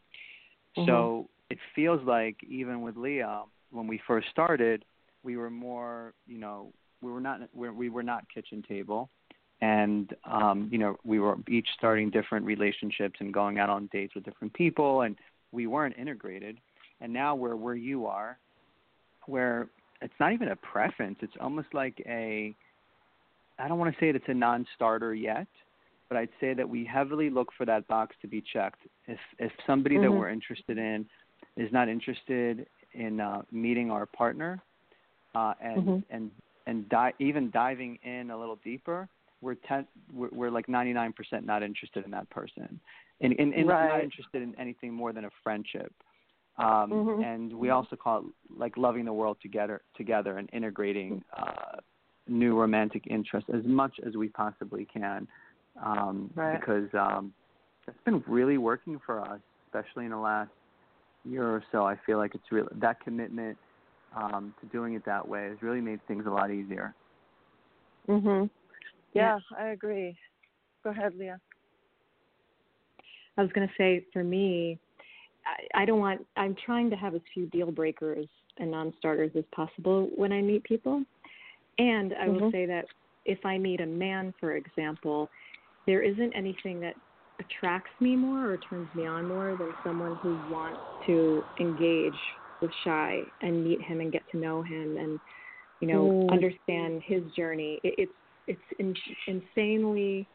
Mm-hmm. 0.77 0.85
So 0.85 1.29
it 1.49 1.57
feels 1.75 2.01
like 2.05 2.37
even 2.47 2.81
with 2.81 2.97
Lea, 2.97 3.23
when 3.71 3.87
we 3.87 4.01
first 4.07 4.27
started, 4.29 4.85
we 5.23 5.37
were 5.37 5.49
more, 5.49 6.13
you 6.27 6.37
know, 6.37 6.73
we 7.01 7.11
were 7.11 7.21
not 7.21 7.41
we 7.53 7.89
were 7.89 8.03
not 8.03 8.25
kitchen 8.33 8.63
table 8.67 9.09
and 9.63 10.13
um, 10.25 10.67
you 10.71 10.77
know 10.77 10.97
we 11.05 11.19
were 11.19 11.37
each 11.47 11.67
starting 11.77 12.09
different 12.09 12.45
relationships 12.45 13.15
and 13.19 13.33
going 13.33 13.59
out 13.59 13.69
on 13.69 13.89
dates 13.93 14.13
with 14.13 14.25
different 14.25 14.53
people, 14.53 15.01
and 15.01 15.15
we 15.53 15.67
weren't 15.67 15.97
integrated. 15.97 16.57
And 16.99 17.13
now 17.13 17.33
we're 17.35 17.55
where 17.55 17.75
you 17.75 18.05
are, 18.05 18.37
where 19.25 19.67
it's 20.01 20.13
not 20.19 20.33
even 20.33 20.49
a 20.49 20.55
preference; 20.57 21.17
it's 21.21 21.33
almost 21.39 21.69
like 21.73 22.03
a 22.05 22.53
I 23.59 23.67
don't 23.67 23.77
want 23.77 23.93
to 23.93 23.99
say 23.99 24.11
that 24.11 24.17
it's 24.17 24.29
a 24.29 24.33
non-starter 24.33 25.13
yet, 25.13 25.47
but 26.09 26.17
I'd 26.17 26.29
say 26.39 26.53
that 26.53 26.67
we 26.67 26.85
heavily 26.85 27.29
look 27.29 27.49
for 27.57 27.65
that 27.65 27.87
box 27.87 28.15
to 28.21 28.27
be 28.27 28.41
checked. 28.41 28.81
If 29.07 29.19
if 29.39 29.51
somebody 29.65 29.95
mm-hmm. 29.95 30.05
that 30.05 30.11
we're 30.11 30.29
interested 30.29 30.77
in 30.77 31.05
is 31.57 31.71
not 31.71 31.89
interested 31.89 32.67
in 32.93 33.19
uh, 33.19 33.41
meeting 33.51 33.91
our 33.91 34.05
partner, 34.05 34.61
uh, 35.35 35.53
and 35.61 35.77
mm-hmm. 35.77 36.15
and 36.15 36.31
and 36.67 36.89
di- 36.89 37.13
even 37.19 37.51
diving 37.51 37.99
in 38.03 38.31
a 38.31 38.37
little 38.37 38.59
deeper, 38.63 39.07
we're 39.41 39.55
ten, 39.67 39.85
we're, 40.13 40.29
we're 40.31 40.49
like 40.49 40.67
99% 40.67 41.11
not 41.43 41.61
interested 41.61 42.05
in 42.05 42.11
that 42.11 42.29
person, 42.29 42.79
and, 43.21 43.35
and, 43.37 43.53
and 43.53 43.67
right. 43.67 43.89
not 43.89 44.03
interested 44.03 44.41
in 44.41 44.57
anything 44.59 44.93
more 44.93 45.13
than 45.13 45.25
a 45.25 45.29
friendship. 45.43 45.91
Um, 46.57 46.91
mm-hmm. 46.91 47.23
And 47.23 47.53
we 47.53 47.71
also 47.71 47.95
call 47.95 48.19
it 48.19 48.25
like 48.55 48.77
loving 48.77 49.05
the 49.05 49.13
world 49.13 49.37
together, 49.41 49.81
together, 49.97 50.37
and 50.37 50.49
integrating 50.53 51.23
uh, 51.35 51.77
new 52.27 52.59
romantic 52.59 53.07
interests 53.07 53.49
as 53.53 53.63
much 53.65 53.99
as 54.05 54.15
we 54.15 54.29
possibly 54.29 54.85
can, 54.85 55.27
um, 55.83 56.29
right. 56.35 56.59
because 56.59 56.87
um, 56.93 57.33
it's 57.87 57.97
been 58.05 58.23
really 58.27 58.57
working 58.57 58.99
for 59.05 59.21
us, 59.21 59.39
especially 59.67 60.05
in 60.05 60.11
the 60.11 60.17
last 60.17 60.51
year 61.25 61.45
or 61.45 61.63
so. 61.71 61.85
I 61.85 61.97
feel 62.05 62.17
like 62.17 62.35
it's 62.35 62.51
really 62.51 62.67
that 62.75 62.99
commitment 63.01 63.57
um, 64.15 64.53
to 64.61 64.67
doing 64.67 64.93
it 64.93 65.05
that 65.05 65.27
way 65.27 65.49
has 65.49 65.61
really 65.61 65.81
made 65.81 66.05
things 66.07 66.25
a 66.25 66.29
lot 66.29 66.51
easier. 66.51 66.93
Mhm. 68.07 68.49
Yeah, 69.13 69.39
I 69.57 69.67
agree. 69.67 70.17
Go 70.83 70.89
ahead, 70.89 71.15
Lea. 71.15 71.33
I 73.37 73.41
was 73.41 73.51
going 73.53 73.67
to 73.67 73.73
say, 73.77 74.05
for 74.11 74.23
me, 74.23 74.77
I, 75.45 75.81
I 75.81 75.85
don't 75.85 75.99
want. 75.99 76.25
I'm 76.35 76.55
trying 76.65 76.89
to 76.89 76.95
have 76.95 77.15
as 77.15 77.21
few 77.33 77.47
deal 77.47 77.71
breakers 77.71 78.27
and 78.57 78.69
non-starters 78.71 79.31
as 79.35 79.43
possible 79.55 80.09
when 80.15 80.31
I 80.31 80.41
meet 80.41 80.63
people. 80.63 81.03
And 81.77 82.13
I 82.13 82.27
mm-hmm. 82.27 82.39
will 82.39 82.51
say 82.51 82.65
that 82.65 82.85
if 83.25 83.45
I 83.45 83.57
meet 83.57 83.81
a 83.81 83.85
man, 83.85 84.33
for 84.39 84.55
example, 84.55 85.29
there 85.85 86.01
isn't 86.01 86.33
anything 86.33 86.79
that 86.81 86.95
attracts 87.39 87.91
me 87.99 88.15
more 88.15 88.51
or 88.51 88.57
turns 88.69 88.87
me 88.95 89.05
on 89.05 89.27
more 89.27 89.55
than 89.57 89.71
someone 89.83 90.15
who 90.17 90.33
wants 90.51 90.79
to 91.07 91.43
engage 91.59 92.13
with 92.61 92.71
Shai 92.83 93.21
and 93.41 93.63
meet 93.63 93.81
him 93.81 94.01
and 94.01 94.11
get 94.11 94.21
to 94.31 94.37
know 94.37 94.61
him 94.61 94.97
and 94.97 95.19
you 95.79 95.87
know 95.87 96.03
mm. 96.05 96.31
understand 96.31 97.01
his 97.05 97.23
journey. 97.35 97.79
It, 97.83 97.95
it's 97.97 98.11
it's 98.47 98.79
in, 98.79 98.93
insanely 99.27 100.27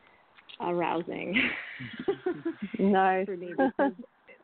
arousing 0.61 1.35
nice. 2.79 3.27
for 3.27 3.37
me 3.37 3.53
because 3.57 3.93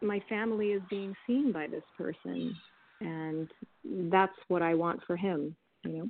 my 0.01 0.23
family 0.29 0.69
is 0.69 0.83
being 0.89 1.15
seen 1.27 1.51
by 1.51 1.67
this 1.67 1.83
person 1.97 2.55
and 3.01 3.49
that's 4.11 4.37
what 4.49 4.63
I 4.63 4.75
want 4.75 5.01
for 5.07 5.17
him, 5.17 5.57
you 5.85 5.93
know. 5.93 6.09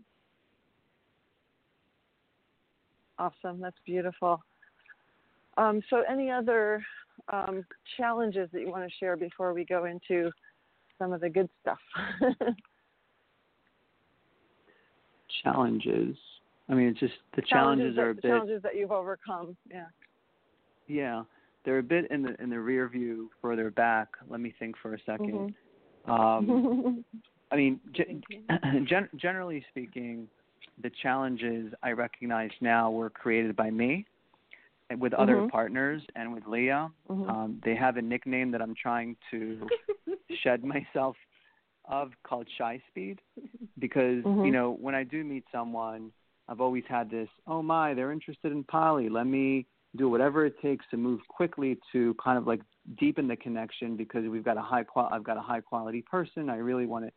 Awesome, 3.18 3.60
that's 3.60 3.76
beautiful. 3.86 4.42
Um, 5.56 5.80
so, 5.88 6.02
any 6.10 6.30
other 6.30 6.84
um, 7.32 7.64
challenges 7.96 8.48
that 8.52 8.60
you 8.60 8.70
want 8.70 8.88
to 8.88 8.96
share 8.98 9.16
before 9.16 9.52
we 9.52 9.64
go 9.64 9.84
into 9.84 10.30
some 10.98 11.12
of 11.12 11.20
the 11.20 11.28
good 11.28 11.48
stuff? 11.62 11.78
challenges. 15.42 16.16
I 16.68 16.74
mean, 16.74 16.88
it's 16.88 17.00
just 17.00 17.12
the 17.36 17.42
challenges, 17.42 17.94
challenges 17.94 17.98
are 17.98 18.10
a 18.10 18.14
bit 18.14 18.22
challenges 18.22 18.62
that 18.62 18.76
you've 18.76 18.92
overcome. 18.92 19.56
Yeah. 19.70 19.86
Yeah, 20.86 21.22
they're 21.64 21.78
a 21.78 21.82
bit 21.82 22.10
in 22.10 22.22
the 22.22 22.40
in 22.42 22.50
the 22.50 22.58
rear 22.60 22.88
view, 22.88 23.30
further 23.40 23.70
back. 23.70 24.08
Let 24.28 24.40
me 24.40 24.54
think 24.58 24.76
for 24.82 24.94
a 24.94 24.98
2nd 24.98 25.18
mm-hmm. 25.18 25.48
Um, 26.06 27.04
I 27.50 27.56
mean, 27.56 27.80
gen- 28.86 29.08
generally 29.16 29.64
speaking, 29.70 30.28
the 30.82 30.90
challenges 31.02 31.72
I 31.82 31.92
recognize 31.92 32.50
now 32.60 32.90
were 32.90 33.10
created 33.10 33.56
by 33.56 33.70
me 33.70 34.06
with 34.98 35.12
mm-hmm. 35.12 35.22
other 35.22 35.48
partners 35.50 36.02
and 36.14 36.32
with 36.32 36.44
Lea. 36.46 36.68
Mm-hmm. 36.68 37.30
Um, 37.30 37.60
they 37.64 37.74
have 37.74 37.96
a 37.96 38.02
nickname 38.02 38.50
that 38.52 38.62
I'm 38.62 38.74
trying 38.74 39.16
to 39.30 39.66
shed 40.42 40.64
myself 40.64 41.16
of 41.86 42.12
called 42.26 42.48
Shai 42.56 42.82
Speed 42.90 43.20
because 43.78 44.24
mm-hmm. 44.24 44.44
you 44.44 44.52
know 44.52 44.76
when 44.80 44.94
I 44.94 45.04
do 45.04 45.22
meet 45.24 45.44
someone 45.52 46.12
I've 46.48 46.60
always 46.60 46.84
had 46.88 47.10
this, 47.10 47.28
oh 47.46 47.62
my, 47.62 47.94
they're 47.94 48.12
interested 48.12 48.52
in 48.52 48.64
poly. 48.64 49.08
Let 49.08 49.26
me 49.26 49.66
do 49.96 50.08
whatever 50.08 50.44
it 50.44 50.60
takes 50.60 50.84
to 50.90 50.96
move 50.96 51.20
quickly 51.28 51.78
to 51.92 52.14
kind 52.22 52.36
of 52.36 52.46
like 52.46 52.60
deepen 52.98 53.28
the 53.28 53.36
connection 53.36 53.96
because 53.96 54.24
we've 54.28 54.44
got 54.44 54.56
a 54.56 54.62
high 54.62 54.82
qual 54.82 55.08
I've 55.10 55.24
got 55.24 55.36
a 55.36 55.40
high 55.40 55.60
quality 55.60 56.02
person. 56.02 56.50
I 56.50 56.56
really 56.56 56.86
want 56.86 57.06
to 57.06 57.12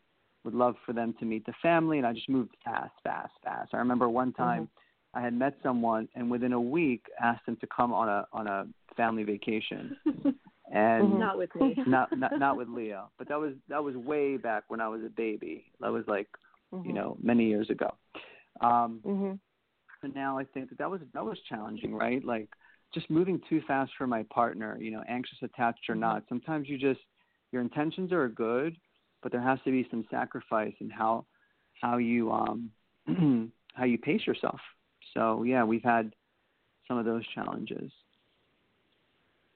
would 0.48 0.56
love 0.56 0.76
for 0.86 0.94
them 0.94 1.14
to 1.20 1.26
meet 1.26 1.46
the 1.46 1.52
family 1.62 1.98
and 1.98 2.08
I 2.08 2.14
just 2.14 2.30
moved 2.30 2.56
fast, 2.64 2.94
fast, 3.04 3.34
fast. 3.44 3.74
I 3.74 3.78
remember 3.80 4.08
one 4.08 4.32
time 4.32 4.64
mm-hmm. 4.64 5.20
I 5.20 5.22
had 5.22 5.34
met 5.34 5.58
someone 5.62 6.08
and 6.16 6.32
within 6.32 6.54
a 6.54 6.62
week 6.62 7.04
asked 7.22 7.46
them 7.46 7.58
to 7.58 7.68
come 7.68 7.92
on 7.92 8.08
a 8.08 8.26
on 8.32 8.48
a 8.48 8.66
family 8.96 9.24
vacation. 9.24 9.98
and 10.06 11.04
mm-hmm. 11.04 11.20
not 11.20 11.38
with 11.38 11.54
me. 11.56 11.76
not, 11.86 12.18
not 12.18 12.40
not 12.40 12.56
with 12.56 12.70
Lea. 12.70 12.96
But 13.18 13.28
that 13.28 13.38
was 13.38 13.56
that 13.68 13.84
was 13.84 13.98
way 13.98 14.38
back 14.38 14.64
when 14.70 14.80
I 14.80 14.88
was 14.88 15.02
a 15.06 15.10
baby. 15.10 15.66
That 15.82 15.92
was 15.92 16.06
like, 16.08 16.30
mm-hmm. 16.74 16.88
you 16.88 16.94
know, 16.94 17.18
many 17.22 17.48
years 17.48 17.70
ago. 17.70 17.94
Um, 18.62 19.02
mm-hmm. 19.06 19.34
And 20.04 20.16
now 20.16 20.40
I 20.40 20.46
think 20.46 20.70
that 20.70 20.78
that 20.78 20.90
was 20.90 21.02
that 21.14 21.26
was 21.26 21.38
challenging, 21.50 21.94
right? 21.94 22.24
Like 22.24 22.48
just 22.94 23.10
moving 23.10 23.42
too 23.50 23.62
fast 23.68 23.92
for 23.98 24.08
my 24.08 24.24
partner, 24.34 24.78
you 24.80 24.92
know, 24.92 25.04
anxious, 25.10 25.40
attached 25.42 25.90
or 25.90 25.96
mm-hmm. 25.96 26.02
not. 26.02 26.24
Sometimes 26.30 26.70
you 26.70 26.78
just 26.78 27.02
your 27.52 27.62
intentions 27.62 28.14
are 28.14 28.30
good, 28.30 28.78
but 29.28 29.34
there 29.34 29.42
has 29.42 29.60
to 29.66 29.72
be 29.72 29.86
some 29.92 30.06
sacrifice 30.10 30.74
in 30.80 30.90
how 30.90 31.26
how 31.82 31.98
you 31.98 32.32
um 32.32 32.72
how 33.74 33.84
you 33.84 33.98
pace 33.98 34.26
yourself. 34.26 34.62
So 35.14 35.44
yeah, 35.44 35.66
we've 35.66 35.84
had 35.84 36.16
some 36.88 36.98
of 36.98 37.04
those 37.04 37.28
challenges. 37.36 37.92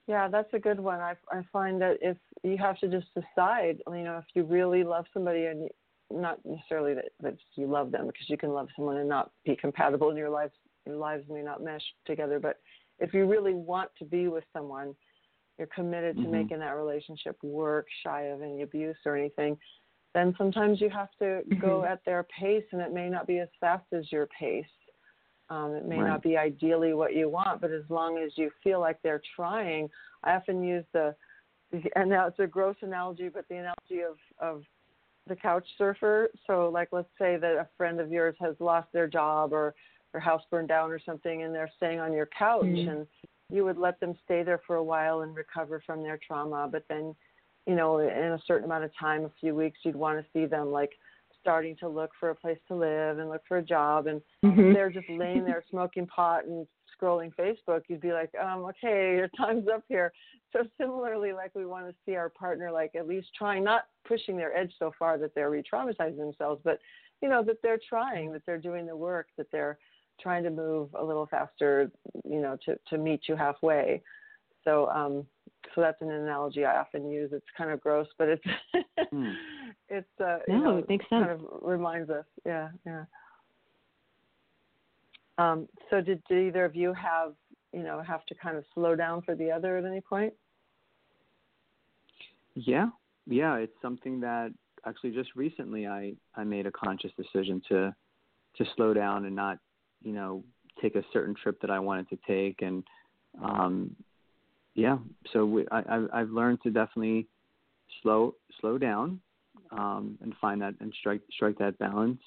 Yeah, 0.06 0.28
that's 0.28 0.52
a 0.52 0.58
good 0.58 0.78
one. 0.78 1.00
I 1.00 1.14
I 1.30 1.40
find 1.50 1.80
that 1.80 1.96
if 2.02 2.18
you 2.42 2.58
have 2.58 2.78
to 2.80 2.88
just 2.88 3.06
decide, 3.14 3.78
you 3.86 4.02
know, 4.04 4.18
if 4.18 4.26
you 4.34 4.42
really 4.42 4.84
love 4.84 5.06
somebody 5.14 5.46
and 5.46 5.70
not 6.10 6.38
necessarily 6.44 6.92
that, 6.92 7.06
that 7.22 7.38
you 7.54 7.66
love 7.66 7.92
them 7.92 8.08
because 8.08 8.28
you 8.28 8.36
can 8.36 8.50
love 8.50 8.68
someone 8.76 8.98
and 8.98 9.08
not 9.08 9.30
be 9.46 9.56
compatible 9.56 10.10
in 10.10 10.18
your 10.18 10.28
lives 10.28 10.52
your 10.84 10.96
lives 10.96 11.24
may 11.30 11.40
not 11.40 11.62
mesh 11.64 11.80
together 12.04 12.38
but 12.38 12.58
if 12.98 13.14
you 13.14 13.24
really 13.24 13.54
want 13.54 13.88
to 13.98 14.04
be 14.04 14.28
with 14.28 14.44
someone 14.52 14.94
you're 15.58 15.68
committed 15.68 16.16
to 16.16 16.22
mm-hmm. 16.22 16.32
making 16.32 16.58
that 16.58 16.76
relationship 16.76 17.36
work 17.42 17.86
shy 18.04 18.22
of 18.22 18.42
any 18.42 18.62
abuse 18.62 18.96
or 19.04 19.16
anything 19.16 19.56
then 20.14 20.34
sometimes 20.36 20.80
you 20.80 20.90
have 20.90 21.10
to 21.18 21.24
mm-hmm. 21.24 21.60
go 21.60 21.84
at 21.84 22.04
their 22.04 22.26
pace, 22.38 22.64
and 22.72 22.80
it 22.80 22.92
may 22.92 23.08
not 23.08 23.26
be 23.26 23.38
as 23.38 23.48
fast 23.60 23.84
as 23.92 24.10
your 24.12 24.28
pace. 24.38 24.64
Um, 25.48 25.74
it 25.74 25.86
may 25.86 25.98
right. 25.98 26.08
not 26.08 26.22
be 26.22 26.36
ideally 26.36 26.94
what 26.94 27.14
you 27.14 27.28
want, 27.28 27.60
but 27.60 27.70
as 27.70 27.82
long 27.88 28.18
as 28.18 28.32
you 28.36 28.50
feel 28.62 28.80
like 28.80 28.98
they're 29.02 29.22
trying, 29.36 29.88
I 30.24 30.34
often 30.34 30.62
use 30.62 30.84
the, 30.92 31.14
and 31.96 32.10
now 32.10 32.26
it's 32.26 32.38
a 32.38 32.46
gross 32.46 32.76
analogy, 32.82 33.28
but 33.28 33.46
the 33.48 33.56
analogy 33.56 34.02
of 34.02 34.16
of 34.38 34.62
the 35.28 35.36
couch 35.36 35.66
surfer. 35.78 36.28
So, 36.46 36.68
like, 36.68 36.88
let's 36.92 37.08
say 37.18 37.36
that 37.36 37.52
a 37.52 37.68
friend 37.76 38.00
of 38.00 38.10
yours 38.10 38.34
has 38.40 38.54
lost 38.60 38.88
their 38.92 39.06
job 39.06 39.52
or 39.52 39.74
their 40.12 40.20
house 40.20 40.42
burned 40.50 40.68
down 40.68 40.90
or 40.90 40.98
something, 40.98 41.42
and 41.42 41.54
they're 41.54 41.70
staying 41.76 42.00
on 42.00 42.12
your 42.12 42.28
couch, 42.38 42.64
mm-hmm. 42.64 42.90
and 42.90 43.06
you 43.50 43.64
would 43.64 43.78
let 43.78 44.00
them 44.00 44.14
stay 44.24 44.42
there 44.42 44.60
for 44.66 44.76
a 44.76 44.84
while 44.84 45.20
and 45.22 45.34
recover 45.34 45.82
from 45.84 46.02
their 46.02 46.18
trauma, 46.26 46.68
but 46.70 46.84
then 46.88 47.14
you 47.66 47.76
know, 47.76 47.98
in 47.98 48.08
a 48.08 48.42
certain 48.46 48.64
amount 48.64 48.84
of 48.84 48.90
time, 48.98 49.24
a 49.24 49.30
few 49.40 49.54
weeks, 49.54 49.78
you'd 49.84 49.96
want 49.96 50.18
to 50.18 50.26
see 50.32 50.46
them 50.46 50.72
like 50.72 50.90
starting 51.40 51.76
to 51.76 51.88
look 51.88 52.10
for 52.18 52.30
a 52.30 52.34
place 52.34 52.58
to 52.68 52.74
live 52.74 53.18
and 53.18 53.28
look 53.28 53.42
for 53.46 53.58
a 53.58 53.62
job, 53.62 54.06
and 54.06 54.20
mm-hmm. 54.44 54.72
they're 54.72 54.90
just 54.90 55.08
laying 55.08 55.44
there 55.44 55.64
smoking 55.70 56.06
pot 56.06 56.44
and 56.44 56.66
scrolling 57.00 57.32
Facebook. 57.34 57.82
You'd 57.88 58.00
be 58.00 58.12
like, 58.12 58.30
um, 58.40 58.64
okay, 58.64 59.16
your 59.16 59.28
time's 59.36 59.66
up 59.72 59.84
here. 59.88 60.12
So 60.52 60.60
similarly, 60.78 61.32
like 61.32 61.52
we 61.54 61.66
want 61.66 61.88
to 61.88 61.94
see 62.04 62.16
our 62.16 62.28
partner 62.28 62.70
like 62.70 62.94
at 62.94 63.08
least 63.08 63.28
trying, 63.36 63.64
not 63.64 63.86
pushing 64.06 64.36
their 64.36 64.56
edge 64.56 64.72
so 64.78 64.92
far 64.98 65.18
that 65.18 65.34
they're 65.34 65.50
re-traumatizing 65.50 66.16
themselves, 66.16 66.60
but 66.64 66.78
you 67.22 67.28
know 67.28 67.42
that 67.44 67.62
they're 67.62 67.80
trying, 67.88 68.32
that 68.32 68.42
they're 68.46 68.58
doing 68.58 68.86
the 68.86 68.96
work, 68.96 69.28
that 69.36 69.46
they're 69.52 69.78
trying 70.20 70.42
to 70.44 70.50
move 70.50 70.88
a 70.94 71.04
little 71.04 71.26
faster, 71.26 71.90
you 72.24 72.40
know, 72.40 72.56
to 72.64 72.78
to 72.88 72.98
meet 72.98 73.22
you 73.28 73.36
halfway. 73.36 74.02
So 74.64 74.88
um, 74.88 75.26
so 75.74 75.80
that's 75.80 76.00
an 76.02 76.10
analogy 76.10 76.64
I 76.64 76.78
often 76.78 77.10
use. 77.10 77.30
It's 77.32 77.46
kind 77.56 77.70
of 77.70 77.80
gross, 77.80 78.06
but 78.18 78.28
it's 78.28 78.44
mm. 79.12 79.34
it's 79.88 80.20
uh, 80.20 80.38
no, 80.48 80.54
you 80.54 80.62
know, 80.62 80.76
it 80.78 80.88
makes 80.88 81.04
sense. 81.08 81.26
Kind 81.26 81.30
of 81.30 81.40
reminds 81.62 82.10
us, 82.10 82.24
yeah, 82.44 82.68
yeah. 82.86 83.04
Um, 85.38 85.68
so 85.90 86.00
did, 86.00 86.22
did 86.28 86.48
either 86.48 86.64
of 86.64 86.76
you 86.76 86.92
have 86.92 87.32
you 87.72 87.82
know 87.82 88.02
have 88.06 88.24
to 88.26 88.34
kind 88.34 88.56
of 88.56 88.64
slow 88.74 88.94
down 88.94 89.22
for 89.22 89.34
the 89.34 89.50
other 89.50 89.78
at 89.78 89.84
any 89.84 90.00
point? 90.00 90.32
Yeah, 92.54 92.88
yeah, 93.26 93.56
it's 93.56 93.76
something 93.80 94.20
that 94.20 94.52
actually 94.86 95.12
just 95.12 95.30
recently 95.34 95.86
I 95.86 96.14
I 96.34 96.44
made 96.44 96.66
a 96.66 96.72
conscious 96.72 97.12
decision 97.16 97.62
to 97.68 97.94
to 98.56 98.64
slow 98.76 98.92
down 98.92 99.24
and 99.24 99.34
not 99.34 99.58
you 100.04 100.12
know 100.12 100.42
take 100.80 100.96
a 100.96 101.04
certain 101.12 101.34
trip 101.34 101.60
that 101.60 101.70
I 101.70 101.78
wanted 101.78 102.08
to 102.10 102.18
take 102.26 102.62
and 102.62 102.82
um 103.42 103.94
yeah, 104.74 104.98
so 105.32 105.44
we, 105.44 105.66
I, 105.70 106.06
I've 106.12 106.30
learned 106.30 106.62
to 106.62 106.70
definitely 106.70 107.26
slow 108.02 108.34
slow 108.60 108.78
down 108.78 109.20
um, 109.70 110.18
and 110.22 110.34
find 110.40 110.62
that 110.62 110.74
and 110.80 110.92
strike 110.98 111.20
strike 111.30 111.58
that 111.58 111.78
balance 111.78 112.20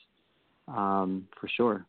um, 0.68 1.28
for 1.40 1.48
sure. 1.48 1.86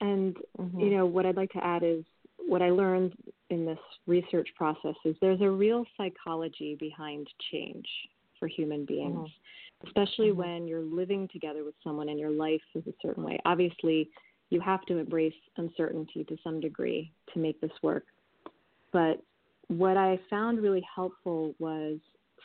And 0.00 0.36
mm-hmm. 0.58 0.80
you 0.80 0.96
know 0.96 1.06
what 1.06 1.26
I'd 1.26 1.36
like 1.36 1.50
to 1.50 1.64
add 1.64 1.82
is 1.82 2.04
what 2.46 2.62
I 2.62 2.70
learned 2.70 3.14
in 3.50 3.66
this 3.66 3.78
research 4.06 4.48
process 4.56 4.94
is 5.04 5.14
there's 5.20 5.40
a 5.42 5.50
real 5.50 5.84
psychology 5.96 6.76
behind 6.80 7.26
change 7.52 7.86
for 8.38 8.48
human 8.48 8.86
beings, 8.86 9.28
mm-hmm. 9.28 9.86
especially 9.86 10.28
mm-hmm. 10.28 10.38
when 10.38 10.68
you're 10.68 10.80
living 10.80 11.28
together 11.30 11.62
with 11.62 11.74
someone 11.84 12.08
and 12.08 12.18
your 12.18 12.30
life 12.30 12.62
is 12.74 12.86
a 12.86 12.94
certain 13.02 13.24
way. 13.24 13.38
Obviously, 13.44 14.08
you 14.50 14.60
have 14.60 14.82
to 14.86 14.98
embrace 14.98 15.34
uncertainty 15.56 16.24
to 16.24 16.36
some 16.42 16.60
degree 16.60 17.12
to 17.34 17.38
make 17.38 17.60
this 17.60 17.70
work. 17.82 18.04
But 18.92 19.22
what 19.68 19.96
I 19.96 20.18
found 20.30 20.60
really 20.60 20.84
helpful 20.94 21.54
was 21.58 21.98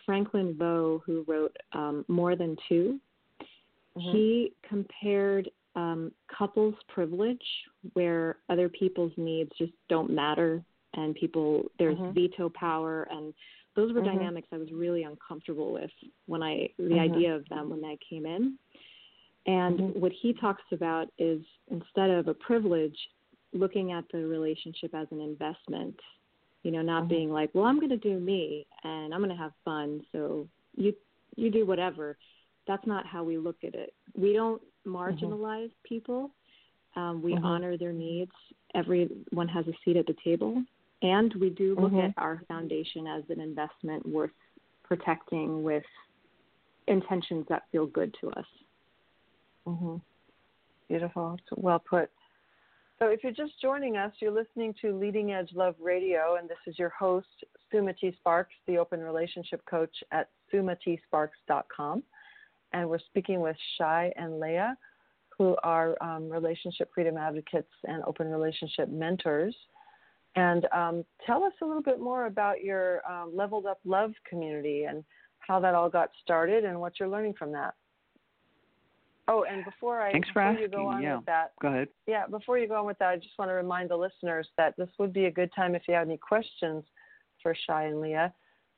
Franklin 0.05 0.55
Veaux, 0.57 1.01
who 1.05 1.23
wrote 1.27 1.55
um, 1.71 2.03
More 2.07 2.35
Than 2.35 2.57
2 2.67 2.99
mm-hmm. 3.97 4.11
He 4.11 4.53
compared 4.67 5.49
um, 5.75 6.11
couples 6.37 6.75
privilege, 6.93 7.43
where 7.93 8.37
other 8.49 8.69
people's 8.69 9.13
needs 9.17 9.51
just 9.57 9.73
don't 9.89 10.09
matter, 10.09 10.63
and 10.95 11.15
people 11.15 11.63
there's 11.79 11.97
mm-hmm. 11.97 12.13
veto 12.13 12.49
power, 12.49 13.07
and 13.09 13.33
those 13.75 13.93
were 13.93 14.01
mm-hmm. 14.01 14.17
dynamics 14.17 14.47
I 14.51 14.57
was 14.57 14.71
really 14.71 15.03
uncomfortable 15.03 15.73
with 15.73 15.89
when 16.27 16.43
I 16.43 16.69
the 16.77 16.83
Mm-hmm. 16.83 16.99
idea 16.99 17.35
of 17.35 17.47
them 17.49 17.69
when 17.69 17.83
I 17.85 17.97
came 18.07 18.25
in. 18.25 18.57
And 19.45 19.79
Mm-hmm. 19.79 19.99
what 19.99 20.11
he 20.11 20.33
talks 20.33 20.63
about 20.71 21.07
is 21.17 21.41
instead 21.69 22.09
of 22.09 22.27
a 22.27 22.33
privilege, 22.33 22.97
looking 23.51 23.91
at 23.91 24.05
the 24.11 24.25
relationship 24.25 24.95
as 24.95 25.07
an 25.11 25.21
investment 25.21 25.99
you 26.63 26.71
know, 26.71 26.81
not 26.81 27.03
mm-hmm. 27.03 27.09
being 27.09 27.29
like, 27.29 27.49
well, 27.53 27.65
I'm 27.65 27.77
going 27.79 27.89
to 27.89 27.97
do 27.97 28.19
me 28.19 28.65
and 28.83 29.13
I'm 29.13 29.19
going 29.19 29.29
to 29.29 29.41
have 29.41 29.51
fun, 29.63 30.01
so 30.11 30.47
you 30.75 30.93
you 31.35 31.51
do 31.51 31.65
whatever. 31.65 32.17
That's 32.67 32.85
not 32.87 33.05
how 33.05 33.23
we 33.23 33.37
look 33.37 33.57
at 33.63 33.75
it. 33.75 33.93
We 34.15 34.33
don't 34.33 34.61
marginalize 34.87 35.65
mm-hmm. 35.65 35.87
people. 35.87 36.31
Um, 36.95 37.21
we 37.21 37.33
mm-hmm. 37.33 37.45
honor 37.45 37.77
their 37.77 37.91
needs. 37.91 38.31
Everyone 38.75 39.47
has 39.47 39.67
a 39.67 39.73
seat 39.83 39.97
at 39.97 40.07
the 40.07 40.15
table, 40.23 40.63
and 41.01 41.33
we 41.39 41.49
do 41.49 41.75
look 41.75 41.91
Mm-hmm. 41.91 42.07
at 42.07 42.13
our 42.17 42.41
foundation 42.47 43.07
as 43.07 43.23
an 43.29 43.41
investment 43.41 44.07
worth 44.07 44.31
protecting 44.83 45.63
with 45.63 45.83
intentions 46.87 47.45
that 47.49 47.63
feel 47.71 47.87
good 47.87 48.15
to 48.21 48.29
us. 48.31 48.45
Mhm. 49.67 50.01
Beautiful. 50.87 51.39
Well 51.55 51.79
put. 51.79 52.09
So, 52.99 53.07
if 53.07 53.23
you're 53.23 53.33
just 53.33 53.59
joining 53.61 53.97
us, 53.97 54.13
you're 54.19 54.31
listening 54.31 54.73
to 54.81 54.97
Leading 54.97 55.33
Edge 55.33 55.51
Love 55.53 55.75
Radio, 55.79 56.35
and 56.35 56.47
this 56.47 56.57
is 56.67 56.77
your 56.77 56.89
host, 56.89 57.43
Sumati 57.71 58.15
Sparks, 58.17 58.53
the 58.67 58.77
open 58.77 59.01
relationship 59.01 59.65
coach 59.65 59.95
at 60.11 60.29
sumatisparks.com. 60.53 62.03
And 62.73 62.89
we're 62.89 62.99
speaking 62.99 63.39
with 63.41 63.57
Shai 63.77 64.13
and 64.15 64.39
Lea, 64.39 64.73
who 65.37 65.55
are 65.63 65.97
um, 66.01 66.29
relationship 66.29 66.91
freedom 66.93 67.17
advocates 67.17 67.71
and 67.87 68.03
open 68.03 68.29
relationship 68.29 68.89
mentors. 68.89 69.55
And 70.35 70.67
um, 70.73 71.05
tell 71.25 71.43
us 71.43 71.53
a 71.61 71.65
little 71.65 71.83
bit 71.83 71.99
more 71.99 72.25
about 72.25 72.63
your 72.63 73.01
um, 73.09 73.35
Leveled 73.35 73.65
Up 73.65 73.79
Love 73.85 74.13
community 74.27 74.85
and 74.85 75.03
how 75.39 75.59
that 75.59 75.75
all 75.75 75.89
got 75.89 76.09
started 76.23 76.65
and 76.65 76.79
what 76.79 76.99
you're 76.99 77.09
learning 77.09 77.33
from 77.37 77.51
that. 77.51 77.75
Oh, 79.27 79.45
and 79.49 79.63
before 79.63 80.01
I 80.01 80.11
Thanks 80.11 80.27
for 80.29 80.41
before 80.41 80.51
asking. 80.51 80.63
you 80.63 80.69
go 80.69 80.87
on 80.87 81.01
yeah. 81.01 81.15
with 81.17 81.25
that, 81.27 81.51
go 81.61 81.69
ahead. 81.69 81.87
Yeah, 82.07 82.27
before 82.27 82.57
you 82.57 82.67
go 82.67 82.75
on 82.75 82.85
with 82.85 82.99
that, 82.99 83.09
I 83.09 83.15
just 83.15 83.37
want 83.39 83.49
to 83.49 83.53
remind 83.53 83.89
the 83.89 83.95
listeners 83.95 84.47
that 84.57 84.75
this 84.77 84.89
would 84.99 85.13
be 85.13 85.25
a 85.25 85.31
good 85.31 85.49
time 85.55 85.75
if 85.75 85.83
you 85.87 85.93
have 85.93 86.07
any 86.07 86.17
questions 86.17 86.83
for 87.41 87.55
Shai 87.67 87.85
and 87.85 88.01
Lea 88.01 88.27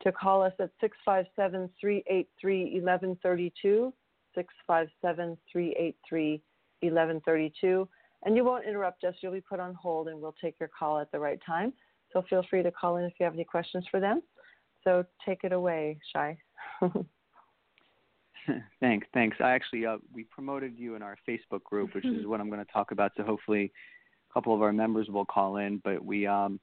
to 0.01 0.12
call 0.12 0.43
us 0.43 0.53
at 0.60 0.69
657 0.81 1.69
383 1.79 2.63
1132. 2.81 3.93
657 4.36 5.38
383 5.51 6.41
1132. 6.81 7.88
And 8.23 8.36
you 8.36 8.43
won't 8.43 8.65
interrupt 8.65 9.03
us. 9.03 9.15
You'll 9.21 9.31
be 9.31 9.41
put 9.41 9.60
on 9.60 9.73
hold 9.73 10.10
and 10.10 10.19
we'll 10.19 10.36
take 10.41 10.60
your 10.60 10.69
call 10.77 10.99
at 10.99 11.12
the 11.12 11.19
right 11.19 11.39
time. 11.45 11.73
So 12.12 12.23
feel 12.29 12.45
free 12.49 12.63
to 12.63 12.71
call 12.71 12.97
in 12.97 13.05
if 13.05 13.13
you 13.19 13.23
have 13.23 13.34
any 13.34 13.43
questions 13.43 13.86
for 13.89 13.99
them. 13.99 14.21
So 14.84 15.05
take 15.25 15.43
it 15.43 15.53
away, 15.53 15.97
Shai. 16.13 16.38
thanks, 18.79 19.08
thanks. 19.13 19.38
I 19.39 19.51
actually 19.51 19.86
uh, 19.86 19.97
we 20.13 20.23
promoted 20.25 20.77
you 20.77 20.95
in 20.95 21.01
our 21.01 21.17
Facebook 21.27 21.63
group, 21.63 21.95
which 21.95 22.05
is 22.05 22.25
what 22.27 22.39
I'm 22.39 22.49
going 22.49 22.63
to 22.63 22.71
talk 22.71 22.91
about. 22.91 23.12
So 23.17 23.23
hopefully, 23.23 23.71
a 24.29 24.34
couple 24.34 24.53
of 24.53 24.62
our 24.62 24.73
members 24.73 25.08
will 25.10 25.25
call 25.25 25.58
in. 25.58 25.81
But 25.84 26.03
we, 26.03 26.27
um, 26.27 26.60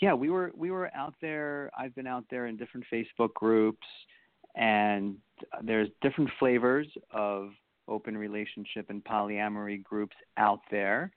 yeah, 0.00 0.14
we 0.14 0.30
were 0.30 0.52
we 0.56 0.70
were 0.70 0.90
out 0.94 1.14
there. 1.20 1.70
I've 1.78 1.94
been 1.94 2.06
out 2.06 2.24
there 2.30 2.46
in 2.46 2.56
different 2.56 2.86
Facebook 2.92 3.34
groups, 3.34 3.86
and 4.54 5.16
there's 5.62 5.88
different 6.02 6.30
flavors 6.38 6.86
of 7.10 7.50
open 7.88 8.16
relationship 8.16 8.86
and 8.88 9.04
polyamory 9.04 9.82
groups 9.82 10.16
out 10.36 10.60
there. 10.70 11.12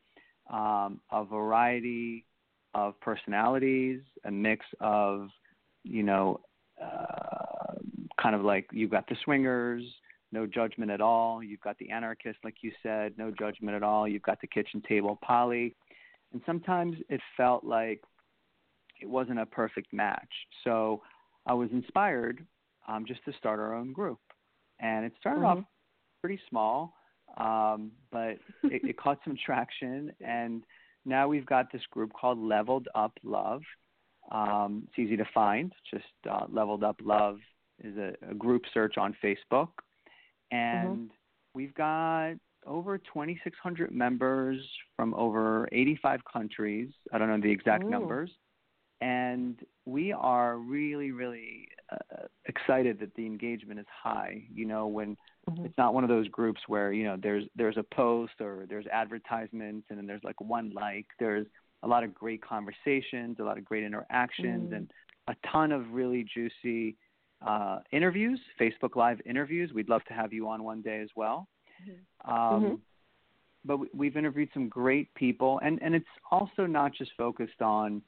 Um, 0.52 1.00
a 1.12 1.24
variety 1.24 2.26
of 2.74 3.00
personalities, 3.02 4.02
a 4.26 4.32
mix 4.32 4.66
of, 4.80 5.30
you 5.84 6.04
know, 6.04 6.40
uh, 6.82 7.74
kind 8.22 8.36
of 8.36 8.42
like 8.42 8.68
you've 8.72 8.92
got 8.92 9.08
the 9.08 9.16
swingers, 9.24 9.84
no 10.32 10.46
judgment 10.46 10.92
at 10.92 11.02
all. 11.02 11.44
You've 11.44 11.62
got 11.62 11.78
the 11.78 11.90
anarchist, 11.90 12.40
like 12.44 12.56
you 12.62 12.72
said, 12.84 13.14
no 13.18 13.32
judgment 13.32 13.76
at 13.76 13.84
all. 13.84 14.08
You've 14.08 14.22
got 14.22 14.40
the 14.42 14.48
kitchen 14.48 14.82
table 14.88 15.18
poly. 15.24 15.76
And 16.32 16.42
sometimes 16.46 16.96
it 17.10 17.22
felt 17.36 17.64
like 17.64 18.02
it 19.02 19.10
wasn't 19.10 19.40
a 19.40 19.46
perfect 19.46 19.92
match. 19.94 20.30
So 20.64 21.02
I 21.46 21.54
was 21.54 21.70
inspired 21.72 22.46
um, 22.88 23.06
just 23.08 23.24
to 23.26 23.34
start 23.34 23.60
our 23.60 23.76
own 23.76 23.94
group. 23.94 24.20
And 24.80 25.06
it 25.06 25.14
started 25.20 25.42
mm-hmm. 25.42 25.60
off 25.60 25.66
pretty 26.22 26.40
small, 26.50 26.94
um, 27.38 27.92
but 28.12 28.38
it, 28.64 28.84
it 28.84 28.98
caught 28.98 29.20
some 29.24 29.38
traction. 29.44 30.12
And 30.26 30.64
now 31.06 31.28
we've 31.28 31.46
got 31.46 31.72
this 31.72 31.82
group 31.92 32.12
called 32.14 32.38
Leveled 32.38 32.88
Up 32.96 33.14
Love. 33.24 33.62
Um, 34.32 34.84
it's 34.88 35.00
easy 35.00 35.18
to 35.18 35.26
find. 35.34 35.74
Just 35.92 36.06
uh, 36.30 36.46
Leveled 36.50 36.84
Up 36.84 36.98
Love 37.04 37.40
is 37.84 37.98
a, 37.98 38.14
a 38.30 38.36
group 38.36 38.64
search 38.74 38.98
on 38.98 39.16
Facebook. 39.24 39.70
And 40.52 40.88
mm-hmm. 40.88 41.06
we've 41.54 41.74
got 41.74 42.34
over 42.66 42.98
2,600 42.98 43.92
members 43.92 44.60
from 44.96 45.14
over 45.14 45.68
85 45.72 46.20
countries. 46.32 46.90
I 47.14 47.18
don't 47.18 47.30
know 47.30 47.40
the 47.40 47.52
exact 47.52 47.84
Ooh. 47.84 47.90
numbers. 47.90 48.32
And 49.02 49.58
we 49.86 50.12
are 50.12 50.58
really, 50.58 51.12
really 51.12 51.70
uh, 51.92 52.26
excited 52.46 53.00
that 53.00 53.16
the 53.16 53.26
engagement 53.26 53.80
is 53.80 53.86
high. 54.04 54.44
You 54.54 54.66
know, 54.66 54.88
when 54.88 55.16
mm-hmm. 55.50 55.66
it's 55.66 55.78
not 55.78 55.94
one 55.94 56.04
of 56.04 56.10
those 56.10 56.28
groups 56.28 56.60
where 56.68 56.92
you 56.92 57.06
know 57.06 57.18
there's 57.22 57.46
there's 57.56 57.78
a 57.78 57.86
post 57.96 58.34
or 58.42 58.66
there's 58.68 58.86
advertisements 58.88 59.88
and 59.90 59.98
then 59.98 60.06
there's 60.06 60.24
like 60.24 60.40
one 60.42 60.72
like. 60.76 61.06
There's 61.18 61.48
a 61.84 61.88
lot 61.88 62.04
of 62.04 62.14
great 62.14 62.42
conversations, 62.42 63.38
a 63.40 63.44
lot 63.44 63.58
of 63.58 63.64
great 63.64 63.86
interactions, 63.86 64.72
mm. 64.72 64.76
and 64.76 64.92
a 65.30 65.36
ton 65.50 65.72
of 65.72 65.90
really 65.92 66.26
juicy 66.34 66.98
uh, 67.46 67.80
interviews, 67.92 68.40
Facebook 68.60 68.96
Live 68.96 69.22
interviews. 69.26 69.72
We'd 69.74 69.90
love 69.90 70.04
to 70.06 70.14
have 70.14 70.34
you 70.34 70.48
on 70.48 70.64
one 70.64 70.82
day 70.82 71.00
as 71.02 71.10
well. 71.16 71.48
Mm-hmm. 71.82 72.32
Um, 72.32 72.64
mm-hmm. 72.64 72.76
But 73.66 73.96
we've 73.96 74.16
interviewed 74.16 74.50
some 74.54 74.70
great 74.70 75.14
people, 75.16 75.60
and, 75.64 75.82
and 75.82 75.94
it's 75.94 76.06
also 76.32 76.66
not 76.66 76.94
just 76.94 77.12
focused 77.18 77.62
on 77.62 78.02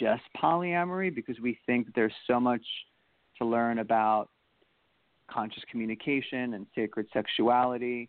just 0.00 0.22
polyamory 0.42 1.14
because 1.14 1.38
we 1.40 1.58
think 1.66 1.94
there's 1.94 2.12
so 2.26 2.38
much 2.38 2.62
to 3.38 3.44
learn 3.44 3.78
about 3.78 4.28
conscious 5.30 5.62
communication 5.70 6.54
and 6.54 6.66
sacred 6.74 7.06
sexuality. 7.12 8.08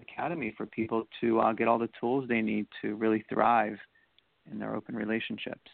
academy 0.00 0.52
for 0.56 0.66
people 0.66 1.06
to 1.20 1.40
uh, 1.40 1.52
get 1.52 1.68
all 1.68 1.78
the 1.78 1.90
tools 2.00 2.26
they 2.28 2.40
need 2.40 2.66
to 2.82 2.94
really 2.96 3.24
thrive 3.28 3.76
in 4.50 4.58
their 4.58 4.74
open 4.74 4.94
relationships. 4.94 5.70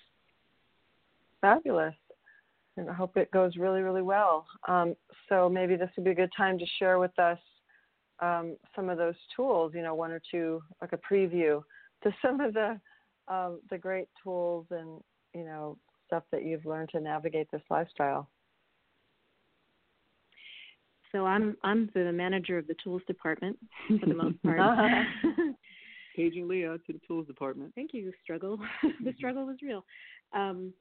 Fabulous. 1.41 1.95
And 2.77 2.89
I 2.89 2.93
hope 2.93 3.17
it 3.17 3.31
goes 3.31 3.57
really, 3.57 3.83
really 3.83 4.03
well. 4.03 4.47
Um, 4.69 4.95
so 5.29 5.49
maybe 5.49 5.77
this 5.77 5.91
would 5.97 6.05
be 6.05 6.11
a 6.11 6.15
good 6.15 6.31
time 6.37 6.59
to 6.59 6.67
share 6.79 6.99
with 6.99 7.17
us 7.19 7.39
um, 8.21 8.57
some 8.77 8.89
of 8.89 8.99
those 8.99 9.15
tools, 9.35 9.73
you 9.75 9.83
know, 9.83 9.95
one 9.95 10.11
or 10.11 10.21
two, 10.31 10.63
like 10.81 10.93
a 10.93 10.99
preview 10.99 11.63
to 12.03 12.15
some 12.23 12.41
of 12.41 12.55
the 12.55 12.81
um, 13.29 13.61
the 13.71 13.79
great 13.79 14.09
tools 14.23 14.67
and 14.71 15.01
you 15.35 15.45
know 15.45 15.77
stuff 16.07 16.25
that 16.33 16.45
you've 16.45 16.67
learned 16.67 16.89
to 16.91 17.01
navigate 17.01 17.49
this 17.53 17.63
lifestyle. 17.71 18.29
So 21.13 21.27
I'm 21.27 21.57
I'm 21.63 21.91
the 21.95 22.13
manager 22.13 22.59
of 22.59 22.67
the 22.67 22.77
tools 22.83 23.03
department 23.07 23.59
for 23.89 24.07
the 24.07 24.15
most 24.15 24.43
part. 24.43 24.59
Paging 26.17 26.49
Lea 26.49 26.63
to 26.63 26.93
the 26.93 27.01
tools 27.07 27.27
department. 27.27 27.73
Thank 27.75 27.95
you. 27.95 28.13
Struggle. 28.23 28.59
the 28.83 29.13
struggle 29.17 29.47
was 29.47 29.57
real. 29.63 29.85
Um, 30.33 30.73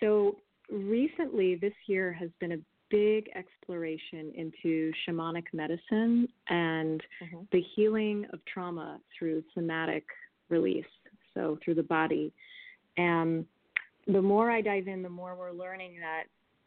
so 0.00 0.36
recently, 0.70 1.54
this 1.56 1.72
year 1.86 2.12
has 2.12 2.30
been 2.40 2.52
a 2.52 2.58
big 2.90 3.28
exploration 3.34 4.32
into 4.34 4.92
shamanic 5.06 5.44
medicine 5.52 6.28
and 6.48 7.00
mm-hmm. 7.22 7.38
the 7.52 7.62
healing 7.74 8.26
of 8.32 8.40
trauma 8.52 9.00
through 9.16 9.42
somatic 9.54 10.04
release, 10.48 10.84
so 11.34 11.58
through 11.64 11.74
the 11.74 11.82
body. 11.82 12.32
And 12.96 13.44
the 14.06 14.22
more 14.22 14.50
I 14.50 14.60
dive 14.60 14.88
in, 14.88 15.02
the 15.02 15.08
more 15.08 15.34
we're 15.36 15.52
learning 15.52 15.98
that 16.00 16.24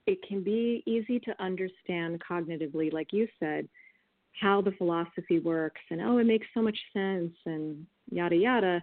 it 0.10 0.28
can 0.28 0.41
be 0.43 0.82
easy 0.88 1.19
to 1.19 1.39
understand 1.39 2.19
cognitively, 2.28 2.91
like 2.91 3.13
you 3.13 3.28
said, 3.39 3.69
how 4.41 4.60
the 4.60 4.72
philosophy 4.72 5.38
works 5.38 5.82
and 5.91 6.02
oh, 6.02 6.17
it 6.17 6.26
makes 6.26 6.48
so 6.56 6.63
much 6.63 6.78
sense 6.93 7.32
and 7.45 7.86
yada 8.10 8.36
yada. 8.36 8.82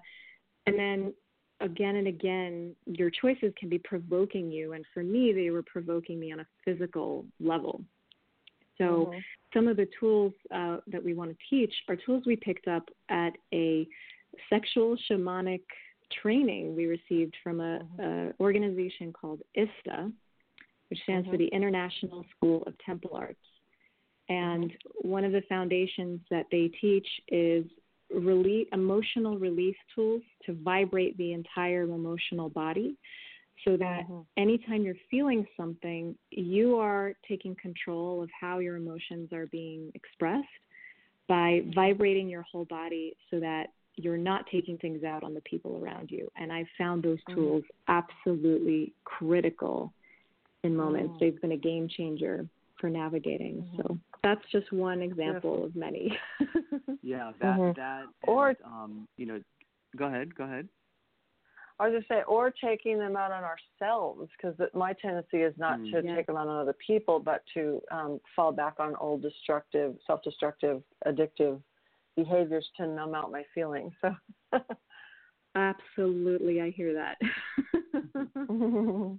And 0.67 0.79
then 0.79 1.13
again 1.61 1.97
and 1.97 2.07
again, 2.07 2.77
your 2.87 3.11
choices 3.11 3.53
can 3.59 3.69
be 3.69 3.79
provoking 3.79 4.53
you. 4.53 4.75
And 4.75 4.85
for 4.95 5.03
me, 5.03 5.33
they 5.33 5.51
were 5.51 5.65
provoking 5.65 6.21
me 6.21 6.33
on 6.33 6.41
a 6.41 6.47
physical 6.65 7.25
level. 7.41 7.83
So, 8.79 8.85
mm-hmm. 8.85 9.19
some 9.53 9.67
of 9.67 9.77
the 9.77 9.89
tools 9.99 10.33
uh, 10.55 10.77
that 10.87 11.03
we 11.03 11.15
want 11.15 11.31
to 11.31 11.37
teach 11.51 11.73
are 11.89 11.97
tools 11.97 12.23
we 12.25 12.37
picked 12.37 12.69
up 12.69 12.85
at 13.09 13.33
a 13.53 13.89
sexual 14.49 14.97
shamanic 15.11 15.63
training 16.23 16.77
we 16.77 16.87
received 16.87 17.35
from 17.43 17.61
a, 17.61 17.81
mm-hmm. 17.99 18.29
a 18.29 18.33
organization 18.39 19.13
called 19.13 19.41
ISTA, 19.57 20.13
which 20.89 21.01
stands 21.03 21.27
mm-hmm. 21.27 21.35
for 21.35 21.39
the 21.39 21.49
International 21.49 22.25
School 22.37 22.63
of 22.67 22.75
Temple 22.85 23.11
Arts. 23.15 23.39
And 24.29 24.73
one 25.03 25.25
of 25.25 25.33
the 25.33 25.43
foundations 25.49 26.21
that 26.31 26.47
they 26.51 26.71
teach 26.81 27.07
is 27.29 27.65
release, 28.13 28.69
emotional 28.73 29.39
release 29.39 29.77
tools 29.95 30.23
to 30.47 30.55
vibrate 30.65 31.17
the 31.17 31.33
entire 31.33 31.83
emotional 31.83 32.49
body 32.49 32.97
so 33.65 33.77
that 33.77 34.03
mm-hmm. 34.05 34.21
anytime 34.37 34.83
you're 34.83 34.95
feeling 35.11 35.47
something, 35.57 36.15
you 36.31 36.77
are 36.77 37.15
taking 37.27 37.55
control 37.57 38.23
of 38.23 38.29
how 38.39 38.59
your 38.59 38.77
emotions 38.77 39.33
are 39.33 39.47
being 39.47 39.91
expressed 39.95 40.47
by 41.29 41.63
vibrating 41.75 42.29
your 42.29 42.43
whole 42.43 42.67
body 42.67 43.17
so 43.31 43.41
that 43.41 43.69
you're 43.97 44.19
not 44.19 44.45
taking 44.53 44.77
things 44.79 45.03
out 45.05 45.25
on 45.25 45.35
the 45.35 45.41
people 45.41 45.81
around 45.83 46.11
you. 46.11 46.29
And 46.37 46.53
I 46.53 46.65
found 46.77 47.03
those 47.03 47.19
mm-hmm. 47.29 47.35
tools 47.35 47.65
absolutely 47.89 48.93
critical 49.05 49.93
in 50.67 50.77
moments. 50.77 51.15
Mm. 51.15 51.21
They've 51.21 51.41
been 51.41 51.53
a 51.53 51.57
game 51.57 51.89
changer 51.89 52.47
for 52.81 52.91
navigating. 52.91 53.63
Mm-hmm. 53.63 53.77
So 53.77 53.99
that's 54.23 54.43
just 54.53 54.71
one 54.73 55.03
example 55.03 55.65
of 55.65 55.77
many. 55.77 56.17
yeah, 57.03 57.33
that 57.41 57.59
mm-hmm. 57.59 57.81
that 57.81 58.03
and, 58.03 58.09
or 58.25 58.55
um, 58.65 59.09
you 59.17 59.27
know, 59.27 59.41
go 59.97 60.07
ahead, 60.07 60.35
go 60.35 60.45
ahead. 60.45 60.69
I 61.79 61.89
was 61.89 61.99
just 61.99 62.09
say, 62.09 62.23
or 62.27 62.51
taking 62.51 62.99
them 62.99 63.17
out 63.17 63.33
on 63.33 63.45
ourselves, 63.45 64.31
because 64.37 64.57
my 64.73 64.95
tendency 64.95 65.39
is 65.39 65.55
not 65.59 65.79
mm. 65.79 65.93
to 65.93 66.07
yeah. 66.07 66.17
take 66.17 66.27
them 66.27 66.37
out 66.37 66.49
on 66.49 66.61
other 66.63 66.75
people, 66.87 67.21
but 67.21 67.43
to 67.53 67.83
um, 67.91 68.19
fall 68.35 68.51
back 68.51 68.75
on 68.79 68.95
old 68.97 69.21
destructive, 69.21 69.95
self-destructive, 70.07 70.83
addictive 71.07 71.61
behaviors 72.17 72.67
to 72.79 72.87
numb 72.87 73.15
out 73.15 73.31
my 73.31 73.45
feelings. 73.55 73.93
So. 74.01 74.15
Absolutely, 75.55 76.61
I 76.61 76.71
hear 76.71 76.95
that. 76.95 77.17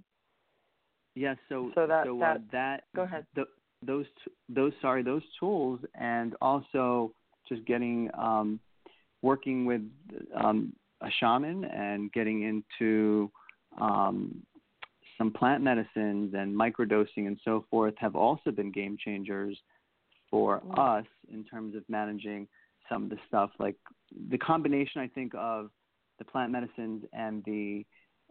Yeah. 1.18 1.34
So 1.48 1.72
so 1.74 1.86
that 1.86 2.06
so, 2.06 2.18
that, 2.20 2.36
uh, 2.36 2.40
that 2.52 2.84
go 2.94 3.02
ahead. 3.02 3.26
The, 3.34 3.44
those 3.82 4.06
those 4.48 4.72
sorry 4.80 5.02
those 5.02 5.22
tools 5.38 5.80
and 5.94 6.34
also 6.40 7.12
just 7.48 7.64
getting 7.66 8.08
um, 8.16 8.60
working 9.22 9.64
with 9.64 9.82
um, 10.34 10.72
a 11.00 11.08
shaman 11.18 11.64
and 11.64 12.12
getting 12.12 12.42
into 12.42 13.30
um, 13.80 14.42
some 15.16 15.32
plant 15.32 15.62
medicines 15.62 16.34
and 16.36 16.54
microdosing 16.54 17.26
and 17.26 17.38
so 17.44 17.64
forth 17.68 17.94
have 17.98 18.14
also 18.14 18.52
been 18.52 18.70
game 18.70 18.96
changers 19.04 19.58
for 20.30 20.60
mm-hmm. 20.60 20.78
us 20.78 21.06
in 21.32 21.44
terms 21.44 21.74
of 21.74 21.82
managing 21.88 22.46
some 22.88 23.04
of 23.04 23.10
the 23.10 23.18
stuff 23.26 23.50
like 23.58 23.76
the 24.30 24.38
combination 24.38 25.00
I 25.00 25.08
think 25.08 25.32
of 25.36 25.70
the 26.18 26.24
plant 26.24 26.52
medicines 26.52 27.04
and 27.12 27.42
the 27.44 27.84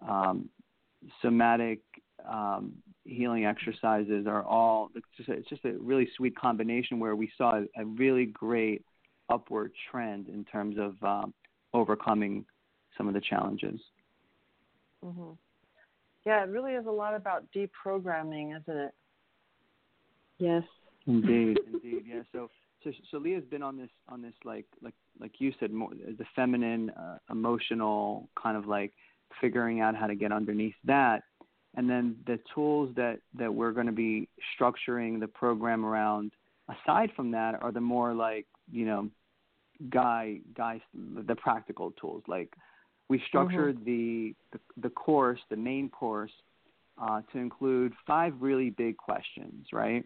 um, 0.08 0.50
somatic 1.22 1.80
um, 2.28 2.74
healing 3.05 3.45
exercises 3.45 4.28
are 4.28 4.43
all 4.43 4.89
it's 4.95 5.05
just 5.15 5.30
a, 5.30 5.34
it's 5.34 5.49
just 5.49 5.65
a 5.65 5.74
really 5.80 6.07
sweet 6.15 6.36
combination 6.36 6.99
where 6.99 7.15
we 7.15 7.32
saw 7.38 7.57
a, 7.57 7.82
a 7.82 7.86
really 7.86 8.26
great 8.26 8.84
upward 9.30 9.72
trend 9.91 10.28
in 10.28 10.43
terms 10.45 10.78
of 10.80 10.95
um, 11.03 11.34
overcoming 11.74 12.45
some 12.97 13.07
of 13.07 13.13
the 13.13 13.22
challenges. 13.22 13.80
Mm-hmm. 15.03 15.32
Yeah, 16.26 16.43
it 16.43 16.49
really 16.49 16.74
is 16.74 16.86
a 16.86 16.91
lot 16.91 17.15
about 17.15 17.45
deprogramming, 17.55 18.59
isn't 18.59 18.78
it? 18.78 18.93
Yes. 20.39 20.63
Indeed, 21.05 21.57
indeed. 21.74 22.03
Yeah. 22.05 22.22
So, 22.32 22.49
so, 22.84 22.91
so 23.11 23.18
Lea's 23.18 23.43
been 23.49 23.63
on 23.63 23.78
this, 23.78 23.89
on 24.09 24.22
this, 24.22 24.34
like, 24.43 24.65
like, 24.82 24.93
like 25.20 25.39
you 25.39 25.53
said, 25.59 25.72
more 25.72 25.89
the 25.91 26.26
feminine, 26.36 26.89
uh, 26.91 27.18
emotional 27.32 28.28
kind 28.41 28.57
of 28.57 28.68
like 28.68 28.93
figuring 29.39 29.80
out 29.80 29.95
how 29.95 30.07
to 30.07 30.15
get 30.15 30.32
underneath 30.32 30.76
that, 30.84 31.24
and 31.78 31.89
then 31.89 32.17
the 32.25 32.39
tools 32.53 32.93
that 32.95 33.19
that 33.38 33.53
we're 33.53 33.71
going 33.71 33.86
to 33.86 33.93
be 33.93 34.28
structuring 34.59 35.19
the 35.19 35.28
program 35.28 35.86
around. 35.86 36.32
Aside 36.84 37.11
from 37.15 37.32
that, 37.32 37.61
are 37.61 37.71
the 37.71 37.80
more 37.80 38.13
like 38.13 38.45
you 38.71 38.86
know, 38.86 39.09
guy, 39.89 40.39
guys, 40.55 40.82
the 40.93 41.36
practical 41.36 41.91
tools 41.91 42.23
like 42.28 42.53
we 43.09 43.21
structured 43.28 43.78
mm-hmm. 43.78 43.86
the, 43.86 44.36
the, 44.51 44.59
the 44.82 44.89
course, 44.89 45.39
the 45.49 45.55
main 45.55 45.89
course, 45.89 46.32
uh, 47.01 47.21
to 47.32 47.38
include 47.38 47.93
five 48.05 48.34
really 48.39 48.69
big 48.69 48.97
questions, 48.97 49.67
right? 49.71 50.03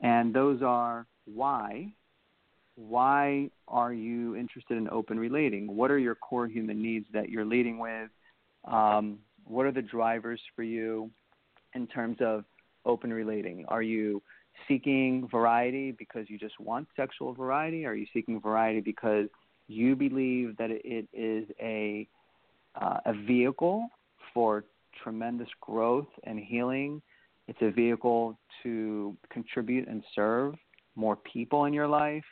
And 0.00 0.34
those 0.34 0.62
are 0.62 1.06
why? 1.26 1.92
Why 2.76 3.50
are 3.66 3.92
you 3.92 4.36
interested 4.36 4.78
in 4.78 4.88
open 4.88 5.18
relating? 5.18 5.76
What 5.76 5.90
are 5.90 5.98
your 5.98 6.14
core 6.14 6.46
human 6.46 6.80
needs 6.80 7.06
that 7.12 7.28
you're 7.28 7.44
leading 7.44 7.78
with? 7.78 8.08
Um, 8.64 9.18
what 9.48 9.66
are 9.66 9.72
the 9.72 9.82
drivers 9.82 10.40
for 10.54 10.62
you 10.62 11.10
in 11.74 11.86
terms 11.86 12.18
of 12.20 12.44
open 12.84 13.12
relating? 13.12 13.64
Are 13.68 13.82
you 13.82 14.22
seeking 14.66 15.28
variety 15.30 15.92
because 15.92 16.28
you 16.28 16.38
just 16.38 16.58
want 16.60 16.88
sexual 16.96 17.32
variety? 17.32 17.86
Are 17.86 17.94
you 17.94 18.06
seeking 18.12 18.40
variety 18.40 18.80
because 18.80 19.26
you 19.68 19.94
believe 19.94 20.56
that 20.56 20.70
it 20.70 21.06
is 21.12 21.46
a 21.60 22.08
uh, 22.80 22.98
a 23.06 23.12
vehicle 23.26 23.88
for 24.32 24.64
tremendous 25.02 25.48
growth 25.60 26.08
and 26.24 26.38
healing. 26.38 27.02
It's 27.46 27.58
a 27.62 27.70
vehicle 27.70 28.38
to 28.62 29.16
contribute 29.30 29.88
and 29.88 30.02
serve 30.14 30.54
more 30.96 31.16
people 31.16 31.64
in 31.64 31.72
your 31.72 31.88
life. 31.88 32.24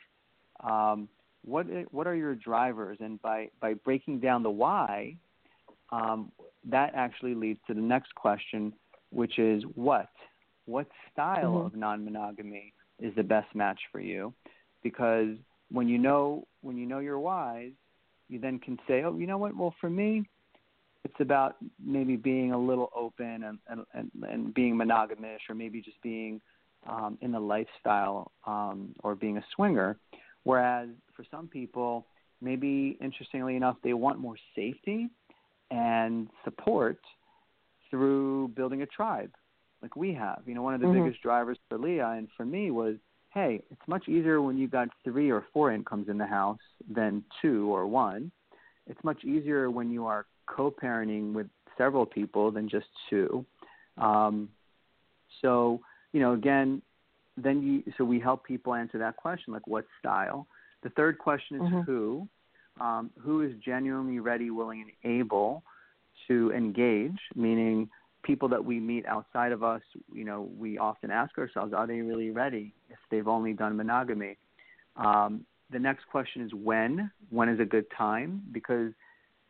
Um, 0.63 1.07
what 1.43 1.65
what 1.91 2.07
are 2.07 2.15
your 2.15 2.35
drivers? 2.35 2.97
And 2.99 3.21
by 3.21 3.49
by 3.61 3.73
breaking 3.73 4.19
down 4.19 4.43
the 4.43 4.49
why, 4.49 5.15
um, 5.91 6.31
that 6.69 6.91
actually 6.95 7.35
leads 7.35 7.59
to 7.67 7.73
the 7.73 7.81
next 7.81 8.13
question, 8.15 8.73
which 9.11 9.39
is 9.39 9.63
what 9.75 10.09
what 10.65 10.87
style 11.11 11.53
mm-hmm. 11.53 11.65
of 11.67 11.75
non-monogamy 11.75 12.73
is 12.99 13.15
the 13.15 13.23
best 13.23 13.47
match 13.55 13.79
for 13.91 13.99
you? 13.99 14.33
Because 14.83 15.35
when 15.71 15.87
you 15.87 15.97
know 15.97 16.45
when 16.61 16.77
you 16.77 16.85
know 16.85 16.99
your 16.99 17.19
whys, 17.19 17.71
you 18.29 18.39
then 18.39 18.59
can 18.59 18.77
say, 18.87 19.03
oh, 19.03 19.17
you 19.17 19.27
know 19.27 19.37
what? 19.37 19.55
Well, 19.55 19.73
for 19.79 19.89
me, 19.89 20.27
it's 21.05 21.19
about 21.19 21.55
maybe 21.83 22.17
being 22.17 22.51
a 22.51 22.59
little 22.59 22.91
open 22.95 23.43
and 23.43 23.59
and 23.69 23.85
and, 23.93 24.11
and 24.29 24.53
being 24.53 24.75
monogamous, 24.75 25.41
or 25.49 25.55
maybe 25.55 25.81
just 25.81 26.01
being 26.01 26.41
um, 26.87 27.17
in 27.21 27.31
the 27.31 27.39
lifestyle 27.39 28.31
um, 28.45 28.93
or 29.03 29.15
being 29.15 29.37
a 29.37 29.45
swinger. 29.55 29.97
Whereas 30.43 30.89
for 31.15 31.25
some 31.31 31.47
people, 31.47 32.05
maybe 32.41 32.97
interestingly 33.01 33.55
enough, 33.55 33.77
they 33.83 33.93
want 33.93 34.19
more 34.19 34.37
safety 34.55 35.09
and 35.71 36.27
support 36.43 36.99
through 37.89 38.49
building 38.49 38.81
a 38.81 38.85
tribe, 38.85 39.31
like 39.81 39.95
we 39.95 40.13
have. 40.13 40.41
You 40.45 40.55
know, 40.55 40.61
one 40.61 40.73
of 40.73 40.81
the 40.81 40.87
mm-hmm. 40.87 41.03
biggest 41.03 41.21
drivers 41.21 41.57
for 41.69 41.77
Lea 41.77 41.99
and 41.99 42.27
for 42.35 42.45
me 42.45 42.71
was, 42.71 42.95
hey, 43.33 43.61
it's 43.71 43.87
much 43.87 44.07
easier 44.07 44.41
when 44.41 44.57
you've 44.57 44.71
got 44.71 44.89
three 45.03 45.31
or 45.31 45.45
four 45.53 45.71
incomes 45.71 46.09
in 46.09 46.17
the 46.17 46.25
house 46.25 46.59
than 46.93 47.23
two 47.41 47.73
or 47.73 47.85
one. 47.87 48.31
It's 48.87 49.03
much 49.03 49.23
easier 49.23 49.69
when 49.69 49.91
you 49.91 50.05
are 50.05 50.25
co-parenting 50.47 51.33
with 51.33 51.47
several 51.77 52.05
people 52.05 52.51
than 52.51 52.69
just 52.69 52.87
two. 53.09 53.45
Um, 53.97 54.49
so 55.41 55.81
you 56.13 56.21
know, 56.21 56.33
again, 56.33 56.81
then 57.35 57.61
you 57.61 57.93
so 57.97 58.03
we 58.03 58.19
help 58.19 58.43
people 58.43 58.73
answer 58.73 58.97
that 58.97 59.17
question, 59.17 59.53
like 59.53 59.67
what 59.67 59.85
style. 59.99 60.47
The 60.83 60.89
third 60.89 61.19
question 61.19 61.57
is 61.57 61.63
mm-hmm. 61.63 61.81
who. 61.81 62.27
Um, 62.79 63.11
who 63.19 63.41
is 63.41 63.51
genuinely 63.63 64.19
ready, 64.19 64.49
willing, 64.49 64.81
and 64.81 65.19
able 65.19 65.63
to 66.27 66.51
engage? 66.51 67.17
Meaning, 67.35 67.89
people 68.23 68.49
that 68.49 68.63
we 68.63 68.79
meet 68.79 69.05
outside 69.05 69.51
of 69.51 69.63
us. 69.63 69.81
You 70.13 70.25
know, 70.25 70.49
we 70.57 70.77
often 70.77 71.09
ask 71.09 71.37
ourselves, 71.37 71.73
are 71.73 71.87
they 71.87 72.01
really 72.01 72.29
ready 72.29 72.73
if 72.89 72.97
they've 73.09 73.27
only 73.27 73.53
done 73.53 73.77
monogamy? 73.77 74.37
Um, 74.97 75.45
the 75.71 75.79
next 75.79 76.05
question 76.11 76.41
is 76.43 76.53
when. 76.53 77.11
When 77.29 77.49
is 77.49 77.59
a 77.59 77.65
good 77.65 77.85
time? 77.97 78.43
Because 78.51 78.91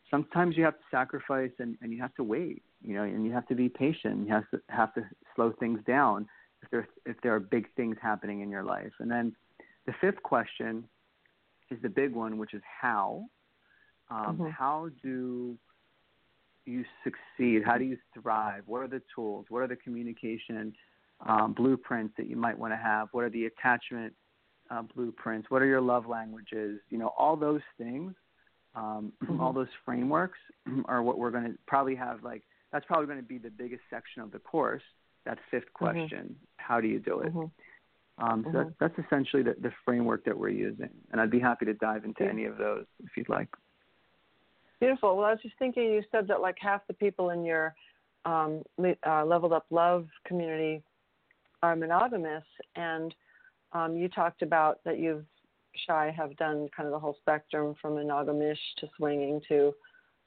sometimes 0.09 0.55
you 0.57 0.63
have 0.63 0.75
to 0.75 0.83
sacrifice 0.89 1.51
and, 1.59 1.77
and 1.81 1.91
you 1.91 2.01
have 2.01 2.13
to 2.15 2.23
wait, 2.23 2.63
you 2.81 2.93
know, 2.95 3.03
and 3.03 3.25
you 3.25 3.31
have 3.31 3.47
to 3.47 3.55
be 3.55 3.69
patient. 3.69 4.27
You 4.27 4.33
have 4.33 4.49
to 4.51 4.61
have 4.69 4.93
to 4.95 5.01
slow 5.35 5.53
things 5.59 5.79
down 5.85 6.27
if 6.63 6.69
there 6.69 6.87
if 7.05 7.17
there 7.21 7.35
are 7.35 7.39
big 7.39 7.67
things 7.75 7.97
happening 8.01 8.41
in 8.41 8.49
your 8.49 8.63
life. 8.63 8.93
And 8.99 9.09
then 9.09 9.35
the 9.85 9.93
fifth 10.01 10.21
question 10.23 10.83
is 11.71 11.81
the 11.81 11.89
big 11.89 12.13
one, 12.13 12.37
which 12.37 12.53
is 12.53 12.61
how. 12.81 13.25
Um, 14.09 14.37
mm-hmm. 14.37 14.49
How 14.49 14.89
do 15.03 15.57
you 16.65 16.85
succeed? 17.03 17.63
How 17.65 17.77
do 17.77 17.83
you 17.83 17.97
thrive? 18.13 18.63
What 18.65 18.79
are 18.79 18.87
the 18.87 19.01
tools? 19.13 19.45
What 19.49 19.59
are 19.59 19.67
the 19.67 19.75
communication 19.75 20.73
um, 21.27 21.53
blueprints 21.53 22.13
that 22.17 22.27
you 22.27 22.35
might 22.35 22.57
want 22.57 22.73
to 22.73 22.77
have? 22.77 23.09
What 23.11 23.23
are 23.23 23.29
the 23.29 23.45
attachment 23.45 24.13
uh, 24.69 24.83
blueprints? 24.95 25.49
What 25.49 25.61
are 25.61 25.65
your 25.65 25.81
love 25.81 26.07
languages? 26.07 26.79
You 26.89 26.97
know, 26.97 27.13
all 27.17 27.35
those 27.35 27.61
things 27.77 28.13
um, 28.77 29.11
mm-hmm. 29.23 29.41
All 29.41 29.51
those 29.51 29.67
frameworks 29.83 30.37
are 30.85 31.01
what 31.01 31.17
we're 31.17 31.31
going 31.31 31.45
to 31.45 31.57
probably 31.67 31.95
have. 31.95 32.23
Like 32.23 32.43
that's 32.71 32.85
probably 32.85 33.07
going 33.07 33.19
to 33.19 33.25
be 33.25 33.37
the 33.37 33.49
biggest 33.49 33.81
section 33.89 34.21
of 34.21 34.31
the 34.31 34.39
course. 34.39 34.83
That 35.25 35.39
fifth 35.51 35.63
mm-hmm. 35.63 35.85
question: 35.85 36.23
mm-hmm. 36.23 36.33
How 36.57 36.79
do 36.79 36.87
you 36.87 36.99
do 36.99 37.19
it? 37.21 37.33
Um, 38.19 38.43
so 38.45 38.51
that, 38.51 38.67
mm-hmm. 38.67 38.69
that's 38.79 38.97
essentially 39.05 39.43
the, 39.43 39.55
the, 39.61 39.71
framework 39.85 40.25
that 40.25 40.37
we're 40.37 40.49
using, 40.49 40.89
and 41.11 41.21
I'd 41.21 41.29
be 41.29 41.39
happy 41.39 41.65
to 41.65 41.73
dive 41.75 42.03
into 42.03 42.23
yeah. 42.23 42.31
any 42.31 42.45
of 42.45 42.57
those 42.57 42.85
if 43.03 43.11
you'd 43.15 43.29
like. 43.29 43.47
Beautiful. 44.79 45.15
Well, 45.15 45.25
I 45.25 45.31
was 45.31 45.39
just 45.43 45.57
thinking, 45.59 45.83
you 45.83 46.03
said 46.11 46.27
that 46.27 46.41
like 46.41 46.57
half 46.59 46.81
the 46.87 46.93
people 46.93 47.29
in 47.29 47.45
your 47.45 47.75
um, 48.25 48.63
uh, 49.05 49.23
leveled 49.23 49.53
up 49.53 49.67
love 49.69 50.07
community 50.25 50.81
are 51.61 51.75
monogamous, 51.75 52.43
and 52.75 53.13
um, 53.73 53.95
you 53.95 54.09
talked 54.09 54.41
about 54.41 54.79
that 54.83 54.97
you've 54.97 55.25
Shai 55.85 56.11
have 56.15 56.35
done 56.37 56.67
kind 56.75 56.87
of 56.87 56.91
the 56.93 56.99
whole 56.99 57.17
spectrum 57.21 57.75
from 57.81 57.93
monogamish 57.95 58.57
to 58.79 58.87
swinging 58.97 59.41
to 59.47 59.73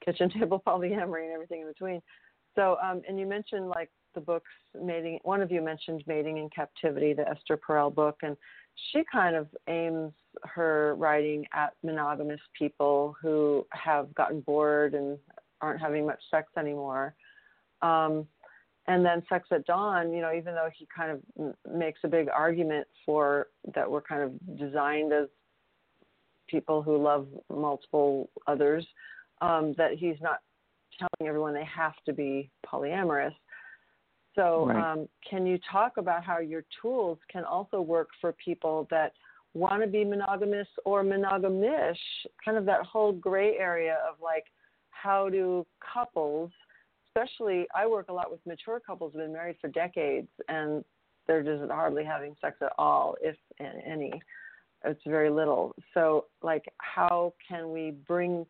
kitchen 0.03 0.29
table 0.39 0.61
polyamory 0.65 1.25
and 1.25 1.33
everything 1.33 1.61
in 1.61 1.67
between. 1.67 2.01
So, 2.55 2.77
um, 2.83 3.01
and 3.07 3.19
you 3.19 3.25
mentioned 3.25 3.69
like 3.69 3.89
the 4.13 4.21
books 4.21 4.49
mating. 4.79 5.19
One 5.23 5.41
of 5.41 5.51
you 5.51 5.61
mentioned 5.61 6.03
mating 6.07 6.37
in 6.37 6.49
captivity, 6.49 7.13
the 7.13 7.27
Esther 7.27 7.57
Perel 7.57 7.93
book, 7.93 8.17
and 8.23 8.37
she 8.91 9.03
kind 9.11 9.35
of 9.35 9.47
aims 9.67 10.13
her 10.43 10.95
writing 10.97 11.45
at 11.53 11.73
monogamous 11.83 12.39
people 12.57 13.15
who 13.21 13.65
have 13.71 14.13
gotten 14.15 14.41
bored 14.41 14.93
and 14.93 15.17
aren't 15.61 15.81
having 15.81 16.05
much 16.05 16.21
sex 16.29 16.49
anymore. 16.57 17.13
Um, 17.81 18.27
and 18.87 19.05
then 19.05 19.23
Sex 19.29 19.47
at 19.51 19.65
Dawn, 19.65 20.11
you 20.11 20.21
know, 20.21 20.33
even 20.33 20.55
though 20.55 20.69
he 20.75 20.87
kind 20.95 21.11
of 21.11 21.55
makes 21.71 21.99
a 22.03 22.07
big 22.07 22.27
argument 22.29 22.87
for 23.05 23.47
that 23.75 23.89
we're 23.89 24.01
kind 24.01 24.23
of 24.23 24.57
designed 24.57 25.13
as 25.13 25.27
people 26.49 26.81
who 26.81 27.01
love 27.01 27.27
multiple 27.49 28.29
others 28.47 28.85
um, 29.41 29.73
that 29.77 29.93
he's 29.93 30.17
not 30.21 30.39
telling 30.99 31.29
everyone 31.29 31.53
they 31.53 31.65
have 31.65 31.93
to 32.05 32.13
be 32.13 32.49
polyamorous. 32.65 33.33
So, 34.35 34.67
right. 34.67 34.93
um, 34.93 35.09
can 35.29 35.45
you 35.45 35.59
talk 35.71 35.97
about 35.97 36.23
how 36.23 36.39
your 36.39 36.63
tools 36.81 37.17
can 37.31 37.43
also 37.43 37.81
work 37.81 38.09
for 38.19 38.33
people 38.33 38.87
that 38.89 39.13
want 39.53 39.81
to 39.81 39.87
be 39.87 40.05
monogamous 40.05 40.67
or 40.85 41.03
monogamish? 41.03 41.97
Kind 42.43 42.57
of 42.57 42.65
that 42.65 42.85
whole 42.85 43.11
gray 43.11 43.57
area 43.57 43.97
of 44.09 44.15
like, 44.21 44.45
how 44.91 45.29
do 45.29 45.65
couples, 45.93 46.51
especially 47.09 47.67
I 47.75 47.87
work 47.87 48.09
a 48.09 48.13
lot 48.13 48.31
with 48.31 48.39
mature 48.45 48.79
couples 48.79 49.13
who've 49.13 49.21
been 49.21 49.33
married 49.33 49.57
for 49.59 49.67
decades 49.67 50.29
and 50.47 50.85
they're 51.27 51.43
just 51.43 51.69
hardly 51.71 52.03
having 52.03 52.35
sex 52.41 52.57
at 52.61 52.71
all, 52.77 53.15
if 53.21 53.35
any 53.59 54.21
it's 54.83 55.01
very 55.05 55.29
little. 55.29 55.75
So, 55.93 56.25
like, 56.41 56.65
how 56.77 57.33
can 57.47 57.71
we 57.71 57.91
bring 58.07 58.45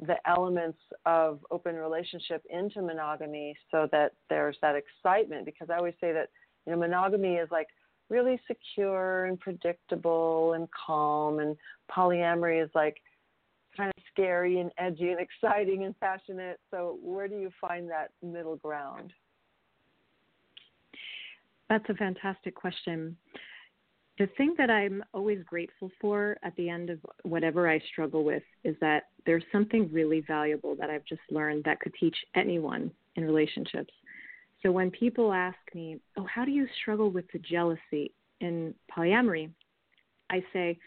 the 0.00 0.16
elements 0.28 0.78
of 1.06 1.40
open 1.50 1.76
relationship 1.76 2.42
into 2.50 2.82
monogamy 2.82 3.56
so 3.70 3.88
that 3.92 4.12
there's 4.28 4.56
that 4.62 4.74
excitement? 4.74 5.44
Because 5.44 5.70
I 5.70 5.76
always 5.76 5.94
say 6.00 6.12
that 6.12 6.30
you 6.66 6.72
know 6.72 6.78
monogamy 6.78 7.34
is 7.34 7.48
like 7.50 7.68
really 8.10 8.40
secure 8.46 9.26
and 9.26 9.38
predictable 9.40 10.54
and 10.54 10.68
calm, 10.86 11.38
and 11.38 11.56
polyamory 11.90 12.62
is 12.62 12.70
like 12.74 12.96
kind 13.76 13.92
of 13.96 14.02
scary 14.10 14.60
and 14.60 14.70
edgy 14.78 15.10
and 15.10 15.20
exciting 15.42 15.84
and 15.84 15.98
passionate. 16.00 16.60
So, 16.70 16.98
where 17.02 17.28
do 17.28 17.36
you 17.36 17.50
find 17.60 17.88
that 17.90 18.10
middle 18.22 18.56
ground? 18.56 19.12
That's 21.68 21.84
a 21.88 21.94
fantastic 21.94 22.54
question. 22.54 23.16
The 24.18 24.28
thing 24.36 24.54
that 24.58 24.70
I'm 24.70 25.02
always 25.12 25.42
grateful 25.44 25.90
for 26.00 26.36
at 26.44 26.54
the 26.56 26.68
end 26.68 26.88
of 26.88 27.00
whatever 27.24 27.68
I 27.68 27.80
struggle 27.90 28.22
with 28.22 28.44
is 28.62 28.76
that 28.80 29.04
there's 29.26 29.42
something 29.50 29.90
really 29.92 30.20
valuable 30.20 30.76
that 30.76 30.88
I've 30.88 31.04
just 31.04 31.22
learned 31.30 31.64
that 31.64 31.80
could 31.80 31.94
teach 31.98 32.16
anyone 32.36 32.92
in 33.16 33.24
relationships. 33.24 33.92
So 34.62 34.70
when 34.70 34.90
people 34.90 35.32
ask 35.32 35.58
me, 35.74 36.00
"Oh, 36.16 36.24
how 36.24 36.44
do 36.44 36.52
you 36.52 36.66
struggle 36.80 37.10
with 37.10 37.30
the 37.32 37.38
jealousy 37.40 38.12
in 38.40 38.74
polyamory?" 38.96 39.50
I 40.30 40.44
say 40.52 40.78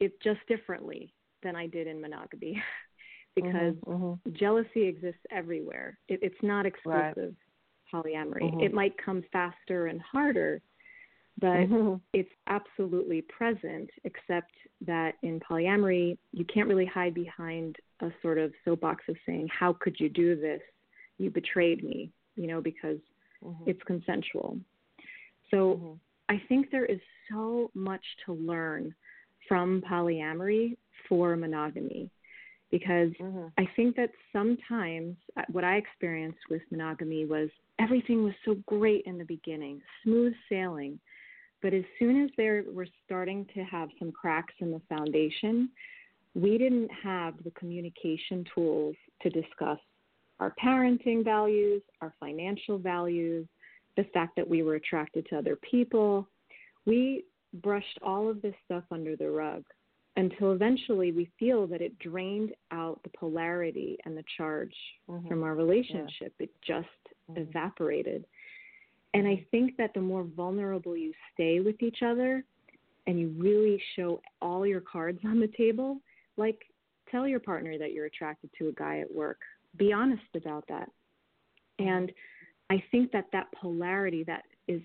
it's 0.00 0.16
just 0.22 0.40
differently 0.46 1.12
than 1.42 1.56
I 1.56 1.66
did 1.66 1.86
in 1.86 2.00
monogamy 2.00 2.62
because 3.34 3.74
mm-hmm, 3.74 3.90
mm-hmm. 3.90 4.32
jealousy 4.32 4.84
exists 4.84 5.20
everywhere. 5.30 5.98
It, 6.08 6.20
it's 6.22 6.42
not 6.42 6.66
exclusive 6.66 7.34
right. 7.92 8.04
polyamory. 8.04 8.42
Mm-hmm. 8.42 8.60
It 8.60 8.72
might 8.72 8.94
come 9.04 9.22
faster 9.32 9.86
and 9.86 10.00
harder, 10.00 10.60
but 11.40 11.68
mm-hmm. 11.68 11.94
it's 12.12 12.30
absolutely 12.48 13.22
present, 13.22 13.90
except 14.04 14.52
that 14.86 15.14
in 15.22 15.40
polyamory, 15.40 16.18
you 16.32 16.44
can't 16.44 16.68
really 16.68 16.86
hide 16.86 17.14
behind 17.14 17.76
a 18.00 18.10
sort 18.22 18.38
of 18.38 18.52
soapbox 18.64 19.04
of 19.08 19.16
saying, 19.26 19.48
How 19.48 19.76
could 19.80 19.96
you 19.98 20.08
do 20.08 20.36
this? 20.36 20.60
You 21.18 21.30
betrayed 21.30 21.84
me, 21.84 22.10
you 22.36 22.46
know, 22.46 22.60
because 22.60 22.98
mm-hmm. 23.44 23.64
it's 23.66 23.82
consensual. 23.84 24.58
So 25.50 25.98
I 26.28 26.40
think 26.48 26.70
there 26.70 26.84
is 26.84 27.00
so 27.30 27.70
much 27.74 28.04
to 28.26 28.34
learn 28.34 28.94
from 29.48 29.82
polyamory 29.90 30.76
for 31.08 31.36
monogamy 31.36 32.10
because 32.70 33.10
mm-hmm. 33.20 33.46
I 33.56 33.68
think 33.76 33.96
that 33.96 34.10
sometimes 34.32 35.16
uh, 35.36 35.42
what 35.50 35.64
I 35.64 35.76
experienced 35.76 36.40
with 36.50 36.60
monogamy 36.70 37.24
was 37.24 37.48
everything 37.78 38.24
was 38.24 38.34
so 38.44 38.56
great 38.66 39.04
in 39.06 39.16
the 39.18 39.24
beginning, 39.24 39.80
smooth 40.04 40.34
sailing. 40.48 40.98
But 41.62 41.74
as 41.74 41.84
soon 41.98 42.22
as 42.22 42.30
there 42.36 42.64
were 42.72 42.86
starting 43.04 43.46
to 43.54 43.64
have 43.64 43.88
some 43.98 44.12
cracks 44.12 44.54
in 44.60 44.70
the 44.70 44.80
foundation, 44.88 45.70
we 46.34 46.56
didn't 46.58 46.90
have 47.02 47.34
the 47.44 47.50
communication 47.52 48.44
tools 48.54 48.94
to 49.22 49.30
discuss 49.30 49.78
our 50.40 50.54
parenting 50.62 51.24
values, 51.24 51.82
our 52.00 52.14
financial 52.20 52.78
values, 52.78 53.46
the 53.96 54.04
fact 54.14 54.36
that 54.36 54.48
we 54.48 54.62
were 54.62 54.76
attracted 54.76 55.26
to 55.28 55.38
other 55.38 55.56
people. 55.56 56.28
We 56.86 57.24
brushed 57.54 57.98
all 58.02 58.30
of 58.30 58.40
this 58.40 58.54
stuff 58.64 58.84
under 58.92 59.16
the 59.16 59.30
rug 59.30 59.64
until 60.16 60.52
eventually 60.52 61.12
we 61.12 61.30
feel 61.38 61.66
that 61.66 61.80
it 61.80 61.98
drained 61.98 62.52
out 62.72 63.00
the 63.02 63.10
polarity 63.18 63.96
and 64.04 64.16
the 64.16 64.24
charge 64.36 64.74
mm-hmm. 65.08 65.26
from 65.28 65.42
our 65.42 65.54
relationship. 65.54 66.34
Yeah. 66.38 66.44
It 66.44 66.50
just 66.66 66.86
mm-hmm. 67.30 67.42
evaporated. 67.42 68.24
And 69.14 69.26
I 69.26 69.46
think 69.50 69.76
that 69.76 69.94
the 69.94 70.00
more 70.00 70.24
vulnerable 70.24 70.96
you 70.96 71.12
stay 71.34 71.60
with 71.60 71.82
each 71.82 72.02
other 72.02 72.44
and 73.06 73.18
you 73.18 73.34
really 73.38 73.82
show 73.96 74.20
all 74.42 74.66
your 74.66 74.80
cards 74.80 75.20
on 75.24 75.40
the 75.40 75.50
table, 75.56 75.98
like 76.36 76.60
tell 77.10 77.26
your 77.26 77.40
partner 77.40 77.78
that 77.78 77.92
you're 77.92 78.06
attracted 78.06 78.50
to 78.58 78.68
a 78.68 78.72
guy 78.72 79.00
at 79.00 79.12
work. 79.12 79.40
Be 79.76 79.92
honest 79.92 80.22
about 80.34 80.64
that. 80.68 80.90
And 81.78 82.12
I 82.70 82.82
think 82.90 83.12
that 83.12 83.26
that 83.32 83.46
polarity, 83.52 84.24
that 84.24 84.42
is 84.66 84.82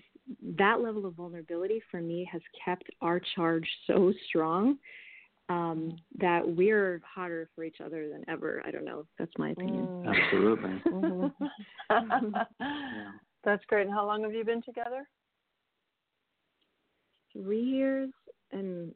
that 0.58 0.80
level 0.80 1.04
of 1.04 1.14
vulnerability 1.14 1.82
for 1.90 2.00
me 2.00 2.28
has 2.32 2.40
kept 2.64 2.84
our 3.02 3.20
charge 3.34 3.68
so 3.86 4.12
strong 4.28 4.78
um, 5.50 5.96
that 6.18 6.42
we're 6.46 7.02
hotter 7.04 7.50
for 7.54 7.64
each 7.64 7.82
other 7.84 8.08
than 8.08 8.24
ever. 8.28 8.62
I 8.66 8.70
don't 8.70 8.86
know. 8.86 9.04
That's 9.18 9.32
my 9.36 9.50
opinion. 9.50 9.86
Mm. 9.86 10.24
Absolutely. 10.24 10.82
mm-hmm. 10.86 11.26
yeah. 12.60 13.10
That's 13.44 13.64
great. 13.66 13.86
And 13.86 13.94
how 13.94 14.06
long 14.06 14.22
have 14.22 14.32
you 14.32 14.44
been 14.44 14.62
together? 14.62 15.06
Three 17.32 17.62
years 17.62 18.10
and 18.52 18.94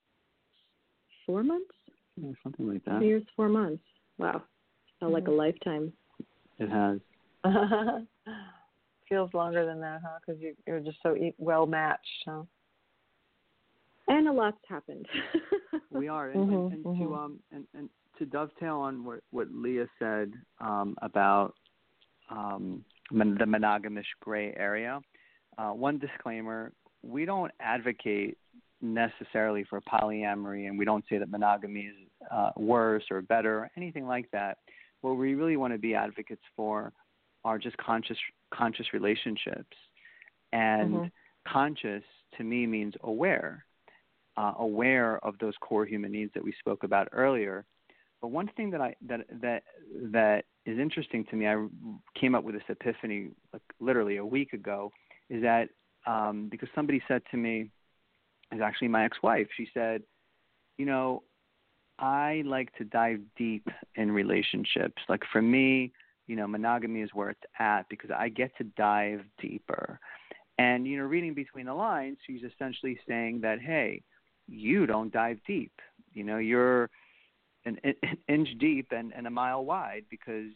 four 1.27 1.43
months. 1.43 1.71
Yeah, 2.17 2.31
something 2.43 2.67
like 2.69 2.85
that. 2.85 2.99
Three 2.99 3.09
years, 3.09 3.25
four 3.37 3.49
months. 3.49 3.83
Wow, 4.19 4.43
felt 5.01 5.13
like 5.13 5.27
a 5.29 5.31
Mm-hmm. 5.31 5.39
lifetime. 5.39 5.93
It 6.59 6.69
has. 6.71 6.99
Feels 9.09 9.33
longer 9.33 9.65
than 9.65 9.81
that, 9.81 10.01
huh? 10.05 10.19
Because 10.25 10.41
you, 10.41 10.55
you're 10.67 10.81
just 10.81 10.99
so 11.03 11.17
e- 11.17 11.35
well 11.39 11.67
matched, 11.67 12.25
huh? 12.27 12.43
And 14.09 14.29
a 14.29 14.33
lot's 14.33 14.59
happened. 14.69 15.07
we 15.91 16.09
are, 16.09 16.31
and, 16.31 16.51
Mhm, 16.51 16.73
and, 16.73 16.73
and 16.73 16.85
mhm. 16.85 16.99
to 17.03 17.15
um 17.15 17.39
and, 17.53 17.65
and 17.75 17.89
to 18.19 18.27
dovetail 18.27 18.77
on 18.77 19.05
what 19.05 19.21
what 19.31 19.49
Lea 19.53 19.85
said 19.99 20.33
um, 20.61 20.97
about 21.03 21.55
um, 22.31 22.85
mon- 23.11 23.37
the 23.39 23.47
monogamous 23.47 24.07
gray 24.21 24.55
area. 24.57 25.01
Uh, 25.57 25.71
one 25.71 25.99
disclaimer: 25.99 26.73
we 27.03 27.25
don't 27.25 27.53
advocate 27.61 28.39
necessarily 28.81 29.65
for 29.65 29.81
polyamory, 29.81 30.69
and 30.69 30.79
we 30.79 30.85
don't 30.85 31.05
say 31.09 31.19
that 31.19 31.31
monogamy 31.31 31.81
is 31.83 31.97
uh, 32.31 32.51
worse 32.57 33.05
or 33.11 33.23
better, 33.23 33.61
or 33.61 33.71
anything 33.77 34.07
like 34.07 34.31
that. 34.31 34.59
What 35.01 35.13
we 35.13 35.35
really 35.35 35.57
want 35.57 35.73
to 35.73 35.79
be 35.79 35.95
advocates 35.95 36.43
for 36.57 36.93
are 37.45 37.59
just 37.59 37.77
conscious 37.79 38.19
conscious 38.53 38.93
relationships, 38.93 39.77
and 40.53 40.95
Mhm. 40.95 41.11
conscious 41.47 42.05
to 42.37 42.45
me 42.45 42.67
means 42.67 42.95
aware 43.03 43.65
uh, 44.39 44.55
aware 44.59 45.19
of 45.25 45.37
those 45.41 45.55
core 45.61 45.85
human 45.85 46.13
needs 46.13 46.33
that 46.33 46.45
we 46.45 46.53
spoke 46.61 46.85
about 46.85 47.09
earlier. 47.13 47.65
But 48.21 48.29
one 48.29 48.49
thing 48.57 48.71
that 48.71 48.81
I 48.81 48.95
that 49.07 49.21
that 49.41 49.63
that 50.13 50.45
is 50.67 50.79
interesting 50.79 51.25
to 51.31 51.37
me, 51.37 51.47
I 51.47 51.67
came 52.19 52.35
up 52.35 52.45
with 52.45 52.55
this 52.55 52.65
epiphany 52.69 53.29
like 53.53 53.63
literally 53.81 54.17
a 54.17 54.25
week 54.25 54.53
ago, 54.53 54.91
is 55.31 55.43
that 55.43 55.69
um, 56.07 56.49
because 56.51 56.69
somebody 56.75 57.03
said 57.07 57.23
to 57.31 57.37
me, 57.37 57.71
is 58.53 58.61
actually 58.61 58.89
my 58.89 59.05
ex-wife. 59.05 59.47
She 59.57 59.69
said, 59.75 60.03
you 60.79 60.87
know, 60.87 61.23
I 61.99 62.43
like 62.47 62.75
to 62.77 62.85
dive 62.85 63.21
deep 63.37 63.67
in 63.97 64.11
relationships. 64.11 65.03
Like 65.09 65.23
for 65.33 65.43
me, 65.43 65.93
you 66.27 66.37
know, 66.37 66.47
monogamy 66.47 67.03
is 67.03 67.11
where 67.13 67.31
it's 67.31 67.41
at 67.59 67.89
because 67.89 68.11
I 68.11 68.29
get 68.29 68.57
to 68.59 68.65
dive 68.65 69.21
deeper. 69.41 69.99
And 70.59 70.87
you 70.87 70.99
know, 70.99 71.05
reading 71.05 71.35
between 71.35 71.67
the 71.67 71.75
lines, 71.75 72.19
she's 72.27 72.43
essentially 72.43 72.99
saying 73.09 73.41
that, 73.43 73.61
hey, 73.61 74.03
you 74.47 74.87
don't 74.87 75.13
dive 75.13 75.39
deep. 75.47 75.73
You 76.15 76.25
know, 76.25 76.39
you're 76.39 76.91
an, 77.69 77.79
an 77.85 78.19
inch 78.29 78.49
deep 78.59 78.89
and, 78.93 79.13
and 79.17 79.27
a 79.27 79.31
mile 79.31 79.65
wide 79.65 80.05
because 80.11 80.51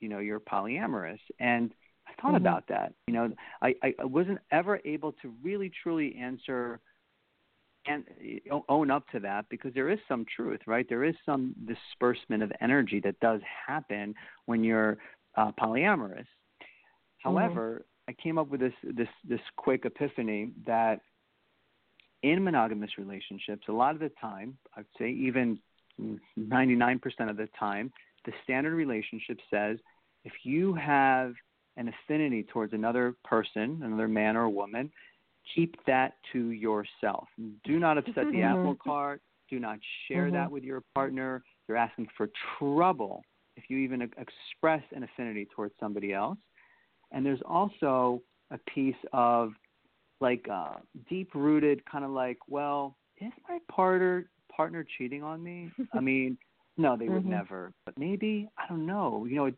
you 0.00 0.08
know 0.08 0.18
you're 0.20 0.40
polyamorous. 0.40 1.20
And 1.40 1.72
I 2.06 2.12
thought 2.22 2.34
Mm-hmm. 2.34 2.36
about 2.36 2.68
that. 2.68 2.94
You 3.06 3.14
know, 3.14 3.32
I, 3.62 3.74
I 3.82 4.04
wasn't 4.04 4.38
ever 4.52 4.80
able 4.84 5.12
to 5.22 5.32
really 5.42 5.70
truly 5.82 6.16
answer 6.16 6.80
and 7.86 8.04
own 8.68 8.90
up 8.90 9.06
to 9.10 9.20
that 9.20 9.46
because 9.50 9.74
there 9.74 9.90
is 9.90 9.98
some 10.08 10.24
truth, 10.34 10.60
right? 10.66 10.86
There 10.88 11.04
is 11.04 11.14
some 11.26 11.54
disbursement 11.66 12.42
of 12.42 12.52
energy 12.60 13.00
that 13.04 13.20
does 13.20 13.40
happen 13.66 14.14
when 14.46 14.64
you're 14.64 14.98
uh, 15.36 15.52
polyamorous. 15.60 16.26
However, 17.18 17.84
I 18.08 18.12
came 18.12 18.38
up 18.38 18.48
with 18.48 18.60
this 18.60 18.72
this 18.82 19.08
this 19.28 19.40
quick 19.56 19.84
epiphany 19.84 20.52
that 20.66 21.00
in 22.22 22.42
monogamous 22.42 22.90
relationships, 22.98 23.66
a 23.68 23.72
lot 23.72 23.94
of 23.94 24.00
the 24.00 24.10
time, 24.20 24.56
I'd 24.76 24.86
say 24.98 25.10
even 25.10 25.58
99% 26.00 27.00
of 27.30 27.36
the 27.36 27.48
time, 27.58 27.92
the 28.24 28.32
standard 28.42 28.74
relationship 28.74 29.38
says 29.50 29.78
if 30.24 30.32
you 30.42 30.74
have 30.74 31.34
an 31.76 31.88
affinity 31.88 32.44
towards 32.44 32.72
another 32.72 33.14
person, 33.24 33.80
another 33.84 34.08
man 34.08 34.36
or 34.36 34.48
woman, 34.48 34.90
keep 35.54 35.76
that 35.86 36.14
to 36.32 36.50
yourself. 36.50 37.28
Do 37.64 37.78
not 37.78 37.98
upset 37.98 38.26
the 38.32 38.42
apple 38.42 38.76
cart. 38.82 39.20
Do 39.50 39.60
not 39.60 39.78
share 40.08 40.30
that 40.30 40.50
with 40.50 40.64
your 40.64 40.82
partner. 40.94 41.42
You're 41.68 41.76
asking 41.76 42.08
for 42.16 42.30
trouble 42.58 43.22
if 43.56 43.64
you 43.68 43.78
even 43.78 44.02
express 44.02 44.82
an 44.94 45.02
affinity 45.02 45.46
towards 45.54 45.74
somebody 45.78 46.12
else. 46.12 46.38
And 47.12 47.24
there's 47.24 47.42
also 47.46 48.22
a 48.50 48.58
piece 48.74 48.96
of 49.12 49.52
like 50.20 50.46
uh, 50.50 50.74
deep 51.08 51.34
rooted 51.34 51.84
kind 51.84 52.04
of 52.04 52.10
like, 52.10 52.38
well, 52.48 52.96
is 53.20 53.32
my 53.48 53.58
partner 53.70 54.28
partner 54.56 54.84
cheating 54.98 55.22
on 55.22 55.42
me? 55.42 55.72
I 55.92 56.00
mean, 56.00 56.38
no, 56.76 56.96
they 56.96 57.08
would 57.08 57.24
Mhm. 57.24 57.30
never. 57.30 57.72
But 57.84 57.98
maybe 57.98 58.48
I 58.58 58.66
don't 58.68 58.86
know. 58.86 59.26
You 59.26 59.36
know, 59.36 59.52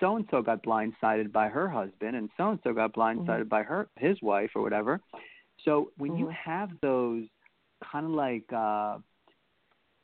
so 0.00 0.16
and 0.16 0.26
so 0.30 0.42
got 0.42 0.62
blindsided 0.62 1.32
by 1.32 1.48
her 1.48 1.68
husband, 1.68 2.16
and 2.16 2.30
so 2.36 2.50
and 2.50 2.60
so 2.64 2.72
got 2.72 2.92
blindsided 2.94 3.48
by 3.48 3.62
her 3.62 3.88
his 3.96 4.20
wife 4.22 4.50
or 4.54 4.62
whatever. 4.62 5.00
So 5.64 5.92
when 5.98 6.16
you 6.16 6.26
Mhm. 6.26 6.32
have 6.32 6.70
those 6.80 7.26
kind 7.92 8.06
of 8.06 8.12
like 8.12 8.44
uh, 8.52 8.98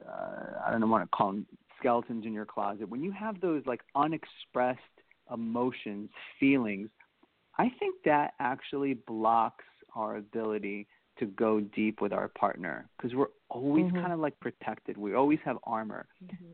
uh, 0.07 0.61
I 0.67 0.71
don't 0.71 0.89
what 0.91 1.01
to 1.01 1.07
call 1.09 1.33
them 1.33 1.47
skeletons 1.79 2.25
in 2.27 2.33
your 2.33 2.47
closet, 2.47 2.89
when 2.89 3.03
you 3.03 3.13
have 3.13 3.41
those 3.41 3.63
like 3.67 3.81
unexpressed 3.95 4.81
emotions, 5.33 6.11
feelings, 6.39 6.89
I 7.59 7.71
think 7.79 7.97
that 8.05 8.35
actually 8.41 8.95
blocks 8.95 9.65
our 9.95 10.17
ability 10.17 10.87
to 11.19 11.27
go 11.27 11.61
deep 11.61 12.01
with 12.01 12.13
our 12.13 12.29
partner 12.29 12.89
because 12.97 13.15
we're 13.15 13.29
always 13.49 13.87
Mhm. 13.87 14.01
kind 14.01 14.13
of 14.13 14.21
like 14.21 14.39
protected. 14.41 14.97
We 14.97 15.15
always 15.15 15.41
have 15.41 15.59
armor. 15.65 16.07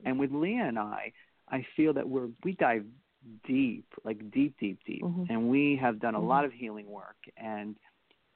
And 0.04 0.18
with 0.18 0.32
Lea 0.32 0.58
and 0.58 0.78
I, 0.78 1.12
I 1.48 1.62
feel 1.76 1.92
that 1.94 2.08
we're 2.08 2.30
we 2.44 2.52
dive 2.54 2.86
deep, 3.44 3.86
like 4.04 4.30
deep, 4.30 4.56
deep, 4.58 4.78
deep, 4.84 5.02
Mhm. 5.02 5.26
and 5.30 5.48
we 5.48 5.76
have 5.76 6.00
done 6.00 6.14
a 6.14 6.20
Mhm. 6.20 6.26
lot 6.26 6.44
of 6.44 6.52
healing 6.52 6.88
work. 6.88 7.16
And 7.36 7.76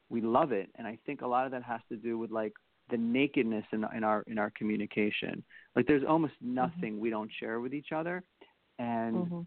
we 0.09 0.21
love 0.21 0.53
it. 0.53 0.71
And 0.77 0.87
I 0.87 0.97
think 1.05 1.23
a 1.23 1.27
lot 1.27 1.47
of 1.47 1.53
that 1.53 1.63
has 1.63 1.81
to 1.89 1.97
do 1.97 2.19
with 2.19 2.31
like 2.31 2.55
the 2.89 2.97
nakedness 2.97 3.67
in, 3.73 3.85
in 3.95 4.05
our 4.05 4.23
in 4.23 4.39
our 4.39 4.51
communication. 4.51 5.45
Like 5.75 5.87
there's 5.87 6.05
almost 6.05 6.35
mm-hmm. 6.35 6.55
nothing 6.55 6.93
mm-hmm. 6.95 7.01
we 7.01 7.11
don't 7.11 7.33
share 7.33 7.61
with 7.61 7.75
each 7.75 7.93
other, 7.93 8.23
and 8.79 9.17
mm-hmm. 9.17 9.41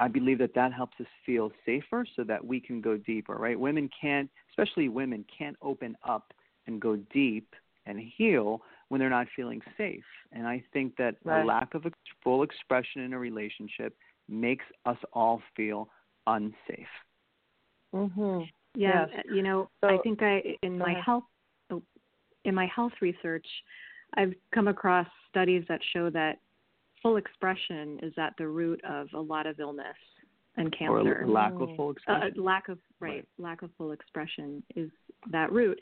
I 0.00 0.08
believe 0.08 0.38
that 0.38 0.54
that 0.54 0.72
helps 0.72 0.98
us 1.00 1.06
feel 1.24 1.52
safer 1.64 2.04
so 2.16 2.24
that 2.24 2.44
we 2.44 2.60
can 2.60 2.80
go 2.80 2.96
deeper. 2.96 3.34
Right? 3.34 3.58
Women 3.58 3.88
can't, 4.00 4.30
especially 4.50 4.88
women, 4.88 5.24
can't 5.36 5.56
open 5.62 5.96
up 6.06 6.32
and 6.66 6.80
go 6.80 6.96
deep 7.12 7.54
and 7.86 8.00
heal 8.16 8.62
when 8.88 8.98
they're 8.98 9.10
not 9.10 9.26
feeling 9.36 9.60
safe. 9.76 10.04
And 10.32 10.46
I 10.46 10.62
think 10.72 10.96
that 10.96 11.16
right. 11.24 11.42
a 11.42 11.44
lack 11.44 11.74
of 11.74 11.86
a 11.86 11.90
full 12.22 12.42
expression 12.42 13.02
in 13.02 13.12
a 13.12 13.18
relationship 13.18 13.96
makes 14.28 14.64
us 14.86 14.98
all 15.12 15.42
feel 15.56 15.88
unsafe. 16.26 16.54
Mm-hmm. 17.94 18.42
Yeah, 18.76 19.06
yes. 19.12 19.24
you 19.32 19.42
know, 19.42 19.68
so, 19.80 19.88
I 19.88 19.98
think 19.98 20.22
I 20.22 20.42
in 20.62 20.78
my 20.78 20.92
ahead. 20.92 21.02
health 21.04 21.24
oh, 21.72 21.82
in 22.44 22.54
my 22.54 22.66
health 22.66 22.92
research, 23.00 23.46
I've 24.14 24.32
come 24.54 24.68
across 24.68 25.08
studies 25.28 25.64
that 25.68 25.80
show 25.92 26.08
that 26.10 26.38
full 27.02 27.16
expression 27.16 27.98
is 28.02 28.12
at 28.18 28.34
the 28.38 28.46
root 28.46 28.80
of 28.84 29.08
a 29.14 29.20
lot 29.20 29.46
of 29.46 29.60
illness 29.60 29.96
and 30.56 30.74
cancer. 30.76 31.22
Or 31.22 31.28
lack 31.28 31.52
of 31.52 31.68
full 31.76 31.88
uh, 31.88 31.92
expression. 31.92 32.34
Uh, 32.38 32.42
lack 32.42 32.68
of 32.68 32.78
right, 33.00 33.10
right, 33.10 33.28
lack 33.38 33.62
of 33.62 33.70
full 33.78 33.92
expression 33.92 34.62
is 34.76 34.90
that 35.30 35.52
root. 35.52 35.78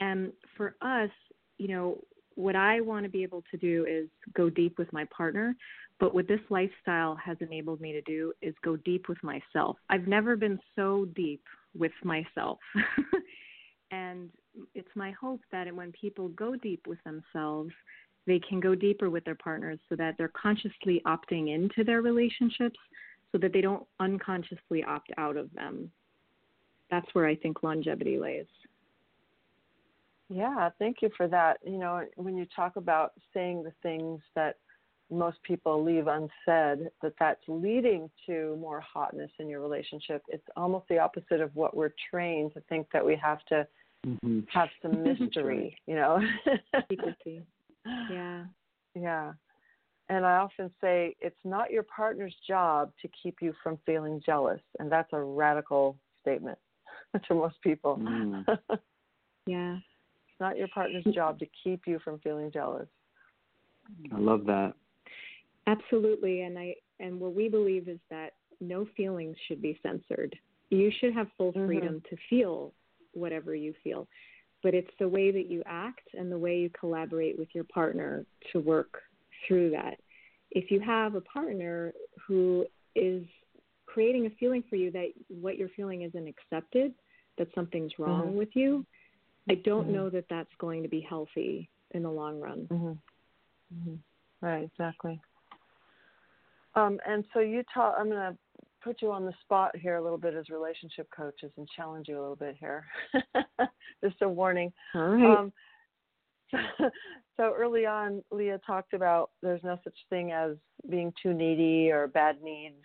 And 0.00 0.32
for 0.56 0.76
us, 0.82 1.10
you 1.58 1.68
know, 1.68 1.98
what 2.34 2.56
I 2.56 2.80
want 2.80 3.04
to 3.04 3.10
be 3.10 3.22
able 3.22 3.44
to 3.50 3.56
do 3.56 3.86
is 3.88 4.08
go 4.34 4.50
deep 4.50 4.78
with 4.78 4.92
my 4.92 5.04
partner, 5.16 5.54
but 6.00 6.14
what 6.14 6.26
this 6.26 6.40
lifestyle 6.50 7.14
has 7.14 7.36
enabled 7.40 7.80
me 7.80 7.92
to 7.92 8.02
do 8.02 8.32
is 8.42 8.54
go 8.64 8.76
deep 8.76 9.08
with 9.08 9.22
myself. 9.22 9.76
I've 9.88 10.08
never 10.08 10.36
been 10.36 10.58
so 10.74 11.06
deep 11.14 11.42
with 11.76 11.92
myself. 12.02 12.58
and 13.90 14.30
it's 14.74 14.88
my 14.96 15.12
hope 15.12 15.40
that 15.52 15.72
when 15.74 15.92
people 15.92 16.28
go 16.30 16.56
deep 16.56 16.86
with 16.86 16.98
themselves, 17.04 17.70
they 18.26 18.38
can 18.38 18.60
go 18.60 18.74
deeper 18.74 19.10
with 19.10 19.24
their 19.24 19.34
partners 19.34 19.78
so 19.88 19.96
that 19.96 20.16
they're 20.16 20.28
consciously 20.28 21.02
opting 21.06 21.54
into 21.54 21.84
their 21.84 22.02
relationships 22.02 22.78
so 23.32 23.38
that 23.38 23.52
they 23.52 23.60
don't 23.60 23.86
unconsciously 24.00 24.84
opt 24.84 25.10
out 25.18 25.36
of 25.36 25.52
them. 25.54 25.90
That's 26.90 27.06
where 27.12 27.26
I 27.26 27.34
think 27.34 27.62
longevity 27.62 28.18
lays. 28.18 28.46
Yeah, 30.28 30.70
thank 30.78 31.02
you 31.02 31.10
for 31.16 31.28
that. 31.28 31.58
You 31.64 31.78
know, 31.78 32.04
when 32.16 32.36
you 32.36 32.46
talk 32.54 32.76
about 32.76 33.12
saying 33.34 33.62
the 33.62 33.72
things 33.82 34.20
that 34.34 34.56
most 35.10 35.42
people 35.42 35.82
leave 35.84 36.06
unsaid, 36.06 36.90
that 37.02 37.12
that's 37.18 37.42
leading 37.46 38.08
to 38.26 38.56
more 38.60 38.80
hotness 38.80 39.30
in 39.38 39.48
your 39.48 39.60
relationship, 39.60 40.22
it's 40.28 40.46
almost 40.56 40.86
the 40.88 40.98
opposite 40.98 41.40
of 41.40 41.54
what 41.54 41.76
we're 41.76 41.92
trained 42.10 42.54
to 42.54 42.60
think 42.68 42.86
that 42.92 43.04
we 43.04 43.16
have 43.16 43.44
to 43.46 43.66
mm-hmm. 44.06 44.40
have 44.52 44.68
some 44.80 45.02
mystery, 45.20 45.76
you 45.86 45.94
know. 45.94 46.20
Secrecy. 46.88 47.42
Yeah. 47.86 48.44
Yeah. 48.96 49.32
And 50.08 50.24
I 50.24 50.36
often 50.36 50.70
say 50.80 51.16
it's 51.20 51.34
not 51.42 51.72
your 51.72 51.82
partner's 51.82 52.36
job 52.46 52.92
to 53.02 53.08
keep 53.20 53.38
you 53.42 53.52
from 53.60 53.76
feeling 53.84 54.22
jealous. 54.24 54.60
And 54.78 54.92
that's 54.92 55.12
a 55.12 55.20
radical 55.20 55.96
statement 56.22 56.58
to 57.26 57.34
most 57.34 57.60
people. 57.60 57.98
Mm. 58.00 58.44
yeah. 59.48 59.78
It's 60.34 60.40
not 60.40 60.56
your 60.56 60.68
partner's 60.68 61.04
job 61.12 61.38
to 61.40 61.46
keep 61.64 61.88
you 61.88 61.98
from 62.04 62.20
feeling 62.20 62.52
jealous. 62.52 62.86
I 64.12 64.18
love 64.18 64.44
that. 64.46 64.74
Absolutely, 65.66 66.42
and 66.42 66.58
I 66.58 66.74
and 67.00 67.20
what 67.20 67.34
we 67.34 67.48
believe 67.48 67.88
is 67.88 67.98
that 68.10 68.34
no 68.60 68.86
feelings 68.96 69.36
should 69.46 69.60
be 69.60 69.78
censored. 69.82 70.34
You 70.70 70.90
should 71.00 71.14
have 71.14 71.28
full 71.36 71.52
mm-hmm. 71.52 71.66
freedom 71.66 71.94
mm-hmm. 71.94 72.14
to 72.14 72.20
feel 72.28 72.72
whatever 73.12 73.54
you 73.54 73.74
feel, 73.82 74.08
but 74.64 74.74
it's 74.74 74.90
the 74.98 75.08
way 75.08 75.30
that 75.30 75.48
you 75.48 75.62
act 75.66 76.08
and 76.14 76.32
the 76.32 76.38
way 76.38 76.56
you 76.56 76.70
collaborate 76.70 77.38
with 77.38 77.48
your 77.52 77.64
partner 77.64 78.24
to 78.50 78.58
work 78.58 79.02
through 79.46 79.70
that. 79.70 79.98
If 80.50 80.70
you 80.70 80.80
have 80.80 81.14
a 81.14 81.20
partner 81.20 81.92
who 82.26 82.64
is 82.96 83.22
creating 83.84 84.24
a 84.26 84.30
feeling 84.40 84.64
for 84.68 84.76
you 84.76 84.90
that 84.92 85.08
what 85.28 85.58
you're 85.58 85.68
feeling 85.76 86.02
isn't 86.02 86.26
accepted, 86.26 86.94
that 87.36 87.48
something's 87.54 87.92
wrong 87.98 88.28
mm-hmm. 88.28 88.38
with 88.38 88.48
you, 88.54 88.86
I 89.50 89.56
don't 89.56 89.84
mm-hmm. 89.84 89.92
know 89.92 90.10
that 90.10 90.24
that's 90.30 90.48
going 90.58 90.82
to 90.82 90.88
be 90.88 91.00
healthy 91.06 91.68
in 91.90 92.02
the 92.02 92.10
long 92.10 92.40
run. 92.40 92.66
Mm-hmm. 92.72 92.86
Mm-hmm. 93.76 94.46
Right, 94.46 94.64
exactly. 94.64 95.20
Um, 96.74 96.98
and 97.06 97.24
so 97.34 97.40
you 97.40 97.62
talk. 97.72 97.94
I'm 97.98 98.08
going 98.08 98.32
to 98.32 98.38
put 98.84 99.00
you 99.00 99.10
on 99.10 99.24
the 99.24 99.32
spot 99.40 99.74
here 99.76 99.96
a 99.96 100.02
little 100.02 100.18
bit 100.18 100.34
as 100.34 100.50
relationship 100.50 101.08
coaches 101.16 101.50
and 101.56 101.66
challenge 101.74 102.06
you 102.06 102.18
a 102.18 102.20
little 102.20 102.36
bit 102.36 102.56
here. 102.60 102.84
Just 104.04 104.20
a 104.22 104.28
warning. 104.28 104.72
All 104.94 105.08
right. 105.08 105.38
Um, 105.38 105.52
so, 106.78 106.90
so 107.36 107.54
early 107.56 107.86
on, 107.86 108.22
Lea 108.30 108.56
talked 108.64 108.92
about 108.92 109.30
there's 109.42 109.64
no 109.64 109.78
such 109.82 109.96
thing 110.10 110.32
as 110.32 110.56
being 110.88 111.12
too 111.20 111.32
needy 111.32 111.90
or 111.90 112.06
bad 112.06 112.42
needs. 112.42 112.76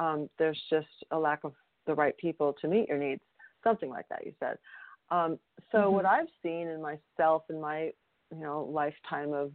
Um, 0.00 0.28
there's 0.38 0.60
just 0.68 0.86
a 1.10 1.18
lack 1.18 1.44
of 1.44 1.52
the 1.86 1.94
right 1.94 2.16
people 2.18 2.54
to 2.60 2.68
meet 2.68 2.88
your 2.88 2.98
needs. 2.98 3.22
Something 3.64 3.90
like 3.90 4.08
that, 4.10 4.26
you 4.26 4.32
said. 4.38 4.58
Um, 5.10 5.38
so 5.72 5.78
mm-hmm. 5.78 5.94
what 5.94 6.04
I've 6.04 6.28
seen 6.42 6.68
in 6.68 6.82
myself 6.82 7.44
in 7.48 7.60
my 7.60 7.90
you 8.30 8.40
know 8.40 8.68
lifetime 8.70 9.32
of 9.32 9.52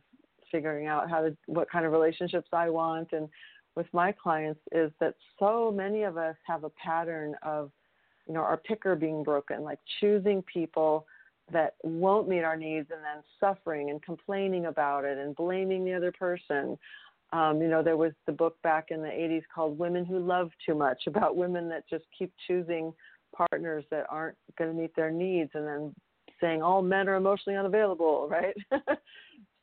figuring 0.52 0.88
out 0.88 1.10
how 1.10 1.22
to 1.22 1.38
what 1.46 1.70
kind 1.70 1.86
of 1.86 1.92
relationships 1.92 2.50
I 2.52 2.70
want 2.70 3.10
and 3.12 3.30
with 3.76 3.88
my 3.94 4.12
clients 4.12 4.60
is 4.72 4.92
that 5.00 5.16
so 5.40 5.72
many 5.76 6.04
of 6.04 6.18
us 6.18 6.36
have 6.46 6.64
a 6.64 6.70
pattern 6.72 7.36
of 7.44 7.72
you 8.28 8.34
know 8.34 8.42
our 8.42 8.58
picker 8.58 8.96
being 8.96 9.24
broken 9.24 9.64
like 9.64 9.80
choosing 10.00 10.42
people 10.44 11.06
that 11.52 11.76
won't 11.84 12.30
meet 12.30 12.44
our 12.44 12.56
needs 12.56 12.90
and 12.92 13.02
then 13.02 13.24
suffering 13.40 13.90
and 13.90 14.02
complaining 14.02 14.68
about 14.68 15.04
it 15.04 15.18
and 15.18 15.36
blaming 15.36 15.84
the 15.84 15.94
other 15.94 16.12
person 16.12 16.78
um, 17.34 17.62
you 17.62 17.68
know 17.68 17.84
there 17.84 17.98
was 17.98 18.14
the 18.26 18.32
book 18.32 18.62
back 18.62 18.86
in 18.92 19.02
the 19.02 19.08
80s 19.08 19.44
called 19.54 19.78
women 19.78 20.06
who 20.06 20.20
love 20.20 20.52
too 20.66 20.76
much 20.76 21.04
about 21.08 21.36
women 21.36 21.68
that 21.70 21.88
just 21.90 22.06
keep 22.18 22.32
choosing 22.48 22.94
partners 23.36 23.84
that 23.92 24.06
aren't 24.10 24.38
going 24.58 24.72
to 24.74 24.80
meet 24.80 24.96
their 24.96 25.12
needs 25.12 25.50
and 25.56 25.66
then 25.66 25.94
saying 26.40 26.62
all 26.62 26.82
men 26.82 27.08
are 27.08 27.16
emotionally 27.16 27.58
unavailable, 27.58 28.28
right? 28.30 28.56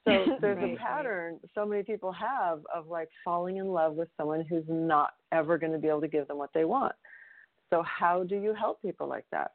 so 0.06 0.24
there's 0.40 0.56
right, 0.56 0.74
a 0.74 0.76
pattern 0.76 1.34
right. 1.34 1.50
so 1.54 1.66
many 1.66 1.82
people 1.82 2.12
have 2.12 2.60
of 2.74 2.88
like 2.88 3.08
falling 3.24 3.58
in 3.58 3.68
love 3.68 3.94
with 3.94 4.08
someone 4.16 4.44
who's 4.48 4.64
not 4.68 5.10
ever 5.32 5.58
going 5.58 5.72
to 5.72 5.78
be 5.78 5.88
able 5.88 6.00
to 6.00 6.08
give 6.08 6.28
them 6.28 6.38
what 6.38 6.50
they 6.54 6.64
want. 6.64 6.94
So 7.70 7.82
how 7.82 8.24
do 8.24 8.36
you 8.36 8.54
help 8.54 8.82
people 8.82 9.08
like 9.08 9.26
that? 9.30 9.52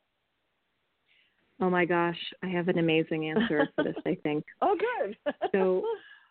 Oh 1.61 1.69
my 1.69 1.85
gosh, 1.85 2.19
I 2.43 2.47
have 2.47 2.67
an 2.67 2.79
amazing 2.79 3.29
answer 3.29 3.69
for 3.75 3.83
this, 3.83 3.95
I 4.05 4.17
think. 4.23 4.45
oh, 4.61 4.75
good. 4.77 5.17
so 5.53 5.83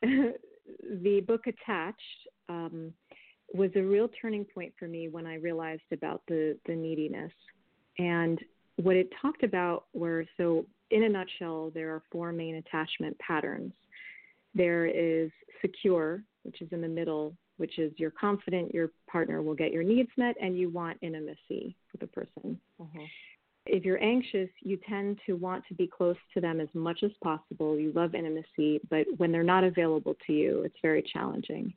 the 1.02 1.20
book 1.26 1.46
Attached 1.46 1.98
um, 2.48 2.92
was 3.54 3.70
a 3.74 3.82
real 3.82 4.08
turning 4.20 4.44
point 4.44 4.72
for 4.78 4.86
me 4.86 5.08
when 5.08 5.26
I 5.26 5.36
realized 5.36 5.82
about 5.92 6.22
the, 6.28 6.58
the 6.66 6.74
neediness 6.74 7.32
and 7.98 8.38
what 8.76 8.96
it 8.96 9.08
talked 9.22 9.44
about 9.44 9.86
were 9.94 10.26
so, 10.36 10.66
in 10.90 11.04
a 11.04 11.08
nutshell, 11.08 11.70
there 11.74 11.90
are 11.90 12.02
four 12.10 12.32
main 12.32 12.56
attachment 12.56 13.16
patterns. 13.18 13.72
There 14.54 14.86
is 14.86 15.30
secure, 15.60 16.22
which 16.42 16.60
is 16.62 16.68
in 16.72 16.80
the 16.80 16.88
middle, 16.88 17.34
which 17.56 17.78
is 17.78 17.92
you're 17.96 18.10
confident 18.10 18.74
your 18.74 18.90
partner 19.10 19.42
will 19.42 19.54
get 19.54 19.72
your 19.72 19.82
needs 19.82 20.10
met 20.16 20.36
and 20.40 20.58
you 20.58 20.68
want 20.68 20.98
intimacy 21.02 21.76
with 21.92 22.00
the 22.00 22.06
person. 22.08 22.58
Mm-hmm. 22.80 23.04
If 23.66 23.84
you're 23.84 24.02
anxious, 24.02 24.50
you 24.60 24.78
tend 24.88 25.18
to 25.26 25.34
want 25.34 25.64
to 25.68 25.74
be 25.74 25.86
close 25.86 26.16
to 26.34 26.40
them 26.40 26.60
as 26.60 26.68
much 26.74 27.02
as 27.02 27.12
possible. 27.22 27.78
You 27.78 27.92
love 27.92 28.14
intimacy, 28.14 28.80
but 28.90 29.06
when 29.16 29.32
they're 29.32 29.42
not 29.42 29.64
available 29.64 30.14
to 30.26 30.32
you, 30.32 30.62
it's 30.62 30.76
very 30.82 31.02
challenging. 31.02 31.72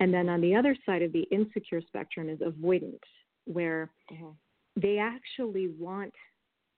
And 0.00 0.12
then 0.12 0.28
on 0.28 0.40
the 0.40 0.54
other 0.54 0.76
side 0.84 1.02
of 1.02 1.12
the 1.12 1.22
insecure 1.30 1.80
spectrum 1.80 2.28
is 2.28 2.40
avoidant, 2.40 2.98
where 3.44 3.90
mm-hmm 4.12 4.30
they 4.76 4.98
actually 4.98 5.68
want 5.78 6.12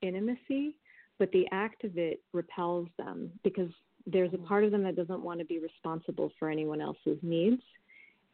intimacy, 0.02 0.76
but 1.18 1.30
the 1.32 1.46
act 1.50 1.84
of 1.84 1.98
it 1.98 2.20
repels 2.32 2.88
them 2.96 3.30
because 3.42 3.70
there's 4.06 4.32
a 4.34 4.38
part 4.38 4.64
of 4.64 4.70
them 4.70 4.82
that 4.84 4.96
doesn't 4.96 5.22
want 5.22 5.40
to 5.40 5.44
be 5.44 5.58
responsible 5.58 6.32
for 6.38 6.48
anyone 6.48 6.80
else's 6.80 7.18
needs, 7.22 7.62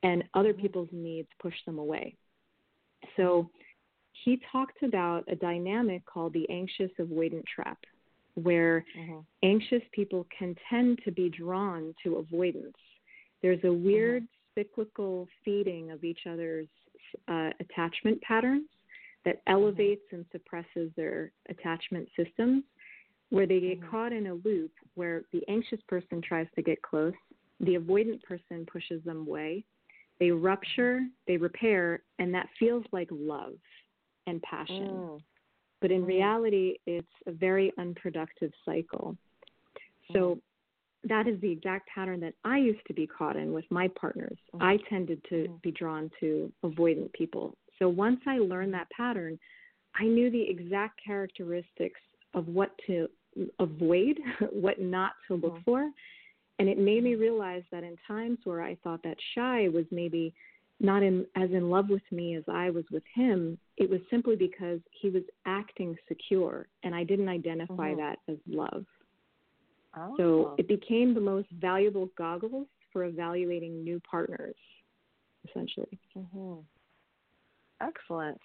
and 0.02 0.22
other 0.34 0.52
mm-hmm. 0.52 0.62
people's 0.62 0.88
needs 0.92 1.28
push 1.40 1.54
them 1.66 1.78
away. 1.78 2.14
So 3.16 3.50
he 4.24 4.40
talked 4.52 4.82
about 4.82 5.24
a 5.28 5.36
dynamic 5.36 6.04
called 6.06 6.32
the 6.32 6.48
anxious 6.50 6.90
avoidant 7.00 7.44
trap, 7.52 7.78
where 8.34 8.84
mm-hmm. 8.98 9.18
anxious 9.42 9.82
people 9.92 10.26
can 10.36 10.54
tend 10.70 11.00
to 11.04 11.12
be 11.12 11.28
drawn 11.28 11.94
to 12.02 12.16
avoidance. 12.16 12.76
There's 13.42 13.62
a 13.64 13.72
weird 13.72 14.22
mm-hmm. 14.22 14.60
cyclical 14.60 15.28
feeding 15.44 15.90
of 15.90 16.04
each 16.04 16.20
other's 16.30 16.68
uh, 17.28 17.50
attachment 17.60 18.20
patterns 18.22 18.68
that 19.24 19.36
mm-hmm. 19.36 19.52
elevates 19.54 20.04
and 20.12 20.24
suppresses 20.32 20.90
their 20.96 21.32
attachment 21.48 22.08
systems, 22.16 22.64
where 23.34 23.46
they 23.46 23.58
get 23.58 23.80
mm-hmm. 23.80 23.90
caught 23.90 24.12
in 24.12 24.28
a 24.28 24.34
loop 24.34 24.70
where 24.94 25.22
the 25.32 25.42
anxious 25.48 25.80
person 25.88 26.22
tries 26.22 26.46
to 26.54 26.62
get 26.62 26.80
close, 26.82 27.12
the 27.58 27.74
avoidant 27.74 28.22
person 28.22 28.64
pushes 28.70 29.02
them 29.04 29.26
away, 29.26 29.64
they 30.20 30.30
rupture, 30.30 31.00
they 31.26 31.36
repair, 31.36 32.04
and 32.20 32.32
that 32.32 32.48
feels 32.60 32.84
like 32.92 33.08
love 33.10 33.54
and 34.28 34.40
passion. 34.42 34.76
Mm. 34.78 35.22
but 35.80 35.90
in 35.90 36.02
Mhm. 36.02 36.06
reality, 36.06 36.78
it's 36.86 37.12
a 37.26 37.32
very 37.32 37.72
unproductive 37.76 38.52
cycle. 38.64 39.18
So 40.12 40.38
that 41.02 41.26
is 41.26 41.38
the 41.40 41.50
exact 41.50 41.88
pattern 41.88 42.20
that 42.20 42.34
I 42.44 42.58
used 42.58 42.86
to 42.86 42.94
be 42.94 43.06
caught 43.06 43.36
in 43.36 43.52
with 43.52 43.68
my 43.70 43.88
partners. 43.88 44.38
Mhm. 44.54 44.62
I 44.62 44.76
tended 44.88 45.22
to 45.24 45.48
Mhm. 45.48 45.60
be 45.62 45.72
drawn 45.72 46.10
to 46.20 46.52
avoidant 46.62 47.12
people. 47.12 47.56
So 47.78 47.88
once 47.88 48.20
I 48.26 48.38
learned 48.38 48.72
that 48.74 48.88
pattern, 48.90 49.38
I 49.94 50.04
knew 50.04 50.30
the 50.30 50.48
exact 50.48 51.02
characteristics 51.04 52.00
of 52.32 52.48
what 52.48 52.76
to 52.86 53.08
avoid, 53.58 54.18
what 54.52 54.80
not 54.80 55.12
to 55.28 55.34
look 55.34 55.54
Mhm. 55.56 55.64
for. 55.64 55.90
And 56.58 56.68
it 56.68 56.78
made 56.78 57.02
me 57.02 57.16
realize 57.16 57.64
that 57.72 57.82
in 57.82 57.96
times 58.06 58.38
where 58.44 58.62
I 58.62 58.76
thought 58.76 59.02
that 59.02 59.16
Shai 59.34 59.68
was 59.68 59.86
maybe 59.90 60.32
not 60.80 61.02
in 61.02 61.26
as 61.36 61.50
in 61.50 61.70
love 61.70 61.88
with 61.88 62.02
me 62.10 62.36
as 62.36 62.44
I 62.48 62.70
was 62.70 62.84
with 62.90 63.04
him, 63.12 63.58
it 63.76 63.88
was 63.88 64.00
simply 64.10 64.36
because 64.36 64.80
he 64.90 65.10
was 65.10 65.22
acting 65.46 65.96
secure 66.08 66.66
and 66.82 66.94
I 66.94 67.04
didn't 67.04 67.28
identify 67.28 67.94
Mhm. 67.94 67.96
that 67.96 68.18
as 68.28 68.38
love. 68.46 68.86
Oh. 69.96 70.16
So 70.16 70.54
it 70.58 70.68
became 70.68 71.14
the 71.14 71.20
most 71.20 71.48
valuable 71.50 72.08
goggles 72.16 72.68
for 72.92 73.04
evaluating 73.04 73.82
new 73.82 74.00
partners, 74.00 74.56
essentially. 75.48 75.98
hmm 76.14 76.60
Excellent. 77.80 78.40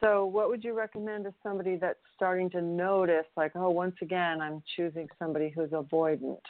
So, 0.00 0.26
what 0.26 0.48
would 0.48 0.62
you 0.62 0.74
recommend 0.74 1.24
to 1.24 1.34
somebody 1.42 1.76
that's 1.76 1.98
starting 2.14 2.50
to 2.50 2.60
notice, 2.60 3.24
like, 3.36 3.52
oh, 3.54 3.70
once 3.70 3.96
again, 4.02 4.40
I'm 4.40 4.62
choosing 4.76 5.08
somebody 5.18 5.50
who's 5.54 5.70
avoidant? 5.70 6.40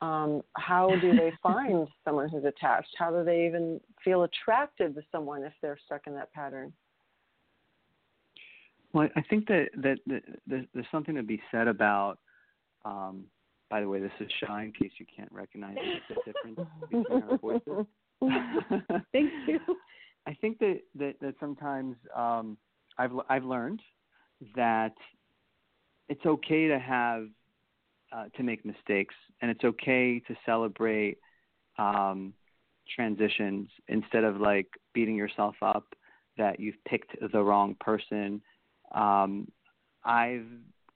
Um, 0.00 0.42
how 0.56 0.90
do 1.00 1.14
they 1.14 1.32
find 1.42 1.86
someone 2.04 2.30
who's 2.30 2.44
attached? 2.44 2.94
How 2.98 3.10
do 3.10 3.22
they 3.22 3.46
even 3.46 3.80
feel 4.02 4.22
attracted 4.22 4.94
to 4.94 5.02
someone 5.12 5.42
if 5.42 5.52
they're 5.60 5.78
stuck 5.84 6.06
in 6.06 6.14
that 6.14 6.32
pattern? 6.32 6.72
Well, 8.92 9.08
I 9.14 9.22
think 9.22 9.46
that 9.48 9.68
that, 9.76 9.98
that 10.06 10.22
there's, 10.46 10.66
there's 10.74 10.86
something 10.90 11.14
to 11.14 11.22
be 11.22 11.40
said 11.50 11.68
about. 11.68 12.18
Um, 12.84 13.24
by 13.68 13.82
the 13.82 13.88
way, 13.88 14.00
this 14.00 14.10
is 14.20 14.28
Shai 14.40 14.64
in 14.64 14.72
case 14.72 14.90
you 14.98 15.06
can't 15.14 15.30
recognize 15.30 15.76
the 16.08 16.32
difference 16.32 16.68
between 16.90 17.22
our 17.22 17.38
voices. 17.38 17.86
Thank 19.12 19.30
you. 19.46 19.60
I 20.26 20.34
think 20.34 20.58
that 20.58 20.80
that, 20.96 21.14
that 21.20 21.34
sometimes 21.40 21.96
um, 22.14 22.56
I've 22.98 23.12
I've 23.28 23.44
learned 23.44 23.80
that 24.56 24.94
it's 26.08 26.24
okay 26.26 26.68
to 26.68 26.78
have 26.78 27.28
uh, 28.12 28.24
to 28.36 28.42
make 28.42 28.64
mistakes, 28.64 29.14
and 29.40 29.50
it's 29.50 29.64
okay 29.64 30.20
to 30.20 30.34
celebrate 30.44 31.18
um, 31.78 32.34
transitions 32.94 33.68
instead 33.88 34.24
of 34.24 34.40
like 34.40 34.66
beating 34.92 35.16
yourself 35.16 35.54
up 35.62 35.94
that 36.36 36.58
you've 36.58 36.82
picked 36.86 37.14
the 37.32 37.42
wrong 37.42 37.76
person. 37.80 38.42
Um, 38.92 39.48
I've 40.04 40.46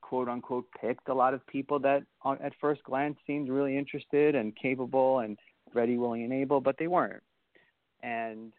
quote 0.01 0.28
unquote 0.28 0.66
picked 0.80 1.09
a 1.09 1.14
lot 1.14 1.34
of 1.34 1.47
people 1.47 1.78
that 1.80 2.03
on, 2.22 2.38
at 2.42 2.53
first 2.61 2.82
glance 2.84 3.16
seemed 3.26 3.49
really 3.49 3.76
interested 3.76 4.34
and 4.34 4.55
capable 4.57 5.20
and 5.20 5.38
ready, 5.72 5.97
willing, 5.97 6.24
and 6.24 6.32
able, 6.32 6.61
but 6.61 6.76
they 6.78 6.86
weren't. 6.86 7.22
And 8.03 8.53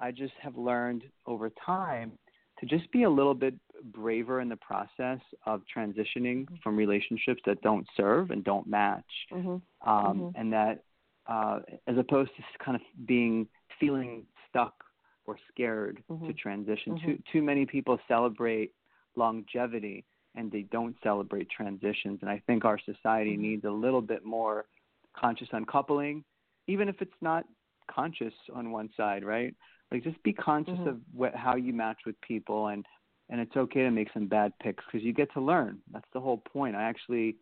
I 0.00 0.10
just 0.10 0.32
have 0.40 0.56
learned 0.56 1.04
over 1.26 1.50
time 1.64 2.12
to 2.60 2.66
just 2.66 2.90
be 2.90 3.02
a 3.04 3.10
little 3.10 3.34
bit 3.34 3.54
braver 3.92 4.40
in 4.40 4.48
the 4.48 4.56
process 4.56 5.20
of 5.44 5.62
transitioning 5.74 6.46
from 6.62 6.76
relationships 6.76 7.42
that 7.46 7.60
don't 7.62 7.86
serve 7.96 8.30
and 8.30 8.42
don't 8.44 8.66
match, 8.66 9.04
Mm-hmm. 9.30 9.88
um, 9.88 10.20
Mhm. 10.20 10.32
and 10.34 10.52
that 10.52 10.82
uh, 11.28 11.60
as 11.88 11.98
opposed 11.98 12.30
to 12.36 12.42
kind 12.60 12.76
of 12.76 12.82
being 13.06 13.48
feeling 13.80 14.24
stuck 14.48 14.84
or 15.26 15.36
scared 15.48 16.02
to 16.06 16.14
Mhm. 16.14 16.38
transition. 16.38 16.94
Mhm. 16.94 17.00
Too 17.04 17.22
too 17.32 17.42
many 17.42 17.66
people 17.66 17.98
celebrate 18.06 18.72
longevity 19.16 20.04
and 20.36 20.52
they 20.52 20.62
don't 20.62 20.96
celebrate 21.02 21.48
transitions, 21.50 22.20
and 22.20 22.30
I 22.30 22.38
think 22.46 22.64
our 22.64 22.78
society 22.78 23.36
Mhm. 23.36 23.40
needs 23.40 23.64
a 23.64 23.70
little 23.70 24.02
bit 24.02 24.24
more 24.24 24.66
conscious 25.14 25.48
uncoupling, 25.52 26.24
even 26.68 26.88
if 26.88 27.00
it's 27.02 27.20
not 27.22 27.44
conscious 27.88 28.34
on 28.52 28.70
one 28.70 28.88
side, 28.96 29.24
right? 29.24 29.54
Like 29.90 30.02
just 30.02 30.22
be 30.22 30.32
conscious 30.32 30.78
Mhm. 30.78 30.86
of 30.88 31.00
what, 31.12 31.34
how 31.34 31.56
you 31.56 31.72
match 31.72 31.98
with 32.06 32.20
people, 32.20 32.68
and 32.68 32.84
and 33.28 33.40
it's 33.40 33.56
okay 33.56 33.82
to 33.82 33.90
make 33.90 34.12
some 34.12 34.26
bad 34.28 34.56
picks 34.60 34.84
because 34.84 35.02
you 35.02 35.12
get 35.12 35.32
to 35.32 35.40
learn. 35.40 35.82
That's 35.90 36.08
the 36.12 36.20
whole 36.20 36.38
point. 36.38 36.76
I 36.76 36.84
actually 36.84 37.36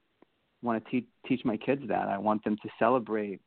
want 0.62 0.82
to 0.82 0.90
teach 0.90 1.06
teach 1.26 1.44
my 1.44 1.56
kids 1.56 1.86
that. 1.88 2.08
I 2.08 2.18
want 2.18 2.42
them 2.44 2.56
to 2.62 2.68
celebrate, 2.78 3.40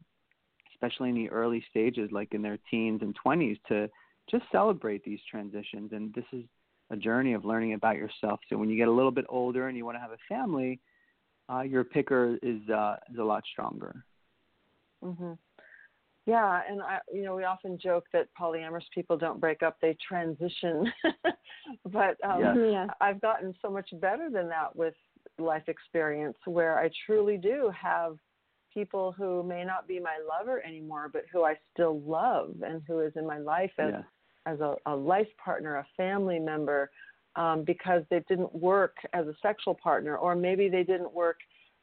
especially 0.74 1.10
in 1.10 1.16
the 1.16 1.30
early 1.30 1.64
stages, 1.70 2.12
like 2.12 2.34
in 2.34 2.42
their 2.42 2.58
teens 2.70 3.02
and 3.02 3.16
twenties, 3.16 3.58
to 3.70 3.90
just 4.30 4.46
celebrate 4.52 5.04
these 5.04 5.20
transitions. 5.30 5.94
And 5.94 6.14
this 6.14 6.26
is 6.32 6.44
a 6.90 6.96
journey 6.98 7.34
of 7.34 7.46
learning 7.46 7.74
about 7.74 7.98
yourself. 7.98 8.40
So 8.50 8.58
when 8.58 8.70
you 8.70 8.78
get 8.78 8.88
a 8.88 8.92
little 8.92 9.12
bit 9.12 9.26
older 9.30 9.68
and 9.68 9.78
you 9.78 9.86
want 9.86 9.98
to 9.98 10.02
have 10.02 10.12
a 10.12 10.18
family, 10.30 10.80
uh, 11.50 11.62
your 11.62 11.84
picker 11.84 12.38
is 12.42 12.68
uh, 12.70 12.98
is 13.12 13.20
a 13.20 13.24
lot 13.24 13.44
stronger. 13.52 14.06
hmm 15.02 15.34
Yeah, 16.28 16.62
and 16.70 16.82
I, 16.82 17.00
you 17.12 17.24
know, 17.24 17.36
we 17.36 17.46
often 17.46 17.80
joke 17.80 18.04
that 18.12 18.28
polyamorous 18.40 18.84
people 18.94 19.18
don't 19.18 19.40
break 19.40 19.64
up; 19.64 19.78
they 19.82 19.96
transition. 20.06 20.92
but 21.86 22.18
um, 22.24 22.42
Yeah. 22.42 22.56
Yeah. 22.56 22.88
I've 23.00 23.22
gotten 23.22 23.56
so 23.62 23.70
much 23.70 23.90
better 24.02 24.30
than 24.30 24.50
that 24.50 24.76
with 24.76 24.94
life 25.40 25.64
experience, 25.68 26.38
where 26.46 26.78
I 26.78 26.90
truly 27.06 27.38
do 27.38 27.72
have 27.82 28.18
people 28.74 29.14
who 29.14 29.42
may 29.42 29.64
not 29.64 29.88
be 29.88 30.02
my 30.02 30.20
lover 30.30 30.62
anymore, 30.66 31.10
but 31.12 31.24
who 31.32 31.44
I 31.44 31.56
still 31.74 32.02
love 32.02 32.56
and 32.62 32.82
who 32.86 33.00
is 33.00 33.14
in 33.16 33.26
my 33.26 33.38
life 33.38 33.72
as 33.80 33.94
Yeah. 33.94 34.04
as 34.46 34.60
a, 34.60 34.76
a 34.86 34.96
life 34.96 35.30
partner, 35.44 35.78
a 35.78 35.88
family 35.96 36.40
member, 36.40 36.92
um, 37.38 37.64
because 37.64 38.04
they 38.10 38.20
didn't 38.28 38.54
work 38.54 38.98
as 39.14 39.28
a 39.28 39.36
sexual 39.42 39.76
partner, 39.76 40.18
or 40.18 40.36
maybe 40.36 40.68
they 40.68 40.84
didn't 40.84 41.14
work 41.14 41.38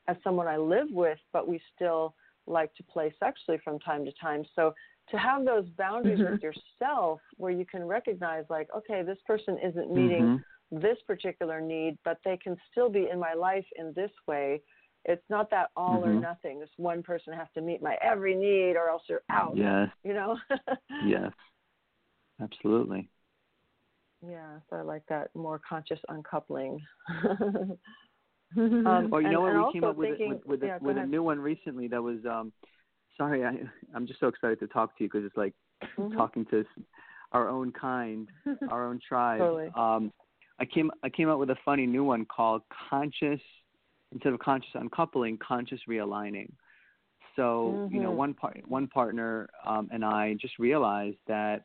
as 0.07 0.17
someone 0.23 0.49
I 0.49 0.59
live 0.59 0.91
with, 0.91 1.19
but 1.33 1.49
we 1.49 1.61
still 1.75 2.15
like 2.47 2.75
to 2.75 2.83
play 2.85 3.13
sexually 3.19 3.59
from 3.65 3.79
time 3.81 4.05
to 4.05 4.13
time. 4.21 4.45
So 4.55 4.75
to 5.11 5.19
have 5.19 5.45
those 5.45 5.69
boundaries 5.71 6.19
Mhm. 6.21 6.31
with 6.33 6.43
yourself 6.43 7.21
where 7.37 7.53
you 7.53 7.67
can 7.67 7.85
recognize, 7.85 8.45
like, 8.49 8.69
okay, 8.77 9.03
this 9.03 9.19
person 9.27 9.59
isn't 9.59 9.91
meeting 9.91 10.25
Mhm. 10.25 10.45
this 10.71 10.99
particular 11.07 11.61
need, 11.61 11.99
but 12.05 12.19
they 12.25 12.37
can 12.37 12.57
still 12.71 12.89
be 12.89 13.09
in 13.11 13.19
my 13.19 13.35
life 13.35 13.67
in 13.77 13.93
this 13.95 14.11
way. 14.27 14.63
It's 15.05 15.29
not 15.29 15.51
that 15.51 15.71
all 15.77 16.05
or 16.05 16.15
Mhm. 16.15 16.23
nothing. 16.23 16.59
This 16.59 16.71
one 16.79 17.03
person 17.03 17.35
has 17.35 17.49
to 17.55 17.61
meet 17.61 17.83
my 17.83 17.97
every 18.03 18.35
need 18.35 18.77
or 18.77 18.89
else 18.89 19.03
you're 19.09 19.23
out. 19.31 19.57
Yes. 19.57 19.91
You 20.03 20.15
know? 20.15 20.39
Yes. 21.05 21.33
Absolutely. 22.41 23.11
Yeah, 24.27 24.61
so 24.71 24.77
I 24.77 24.83
like 24.83 25.05
that 25.09 25.29
more 25.35 25.59
conscious 25.69 26.01
uncoupling. 26.09 26.81
Um, 28.57 29.09
Well, 29.11 29.21
you 29.21 29.27
and- 29.29 29.33
know 29.33 29.41
what? 29.43 29.67
We 29.67 29.73
came 29.73 29.85
up 29.85 29.97
with 29.97 30.09
thinking- 30.11 30.29
with, 30.31 30.47
with, 30.47 30.63
yeah, 30.63 30.77
a, 30.81 30.85
with 30.85 30.97
a 30.99 31.07
new 31.07 31.23
one 31.23 31.39
recently 31.41 31.89
that 31.89 32.03
was. 32.03 32.19
um 32.27 32.53
Sorry, 33.17 33.45
I, 33.45 33.53
I'm 33.95 34.09
just 34.09 34.19
so 34.19 34.27
excited 34.27 34.59
to 34.59 34.67
talk 34.67 34.99
to 34.99 35.05
you 35.05 35.09
because 35.09 35.25
it's 35.25 35.37
like 35.37 35.55
Mhm. 35.97 36.17
talking 36.17 36.45
to 36.47 36.65
our 37.31 37.49
own 37.49 37.71
kind, 37.71 38.29
our 38.71 38.87
own 38.89 38.99
tribe. 39.09 39.39
Totally. 39.39 39.71
Um, 39.77 40.13
I 40.59 40.65
came 40.65 40.91
I 41.05 41.11
came 41.11 41.29
up 41.29 41.39
with 41.39 41.51
a 41.51 41.57
funny 41.65 41.87
new 41.87 42.03
one 42.03 42.25
called 42.27 42.63
conscious 42.91 43.41
instead 44.13 44.33
of 44.33 44.41
conscious 44.41 44.71
uncoupling, 44.75 45.39
conscious 45.39 45.81
realigning. 45.89 46.51
So 47.37 47.89
you 47.93 48.01
know, 48.01 48.11
Mhm. 48.13 48.17
one 48.17 48.35
part 48.35 48.61
one 48.69 48.87
partner 48.89 49.49
um, 49.65 49.89
and 49.93 50.05
I 50.05 50.35
just 50.35 50.59
realized 50.59 51.19
that 51.29 51.65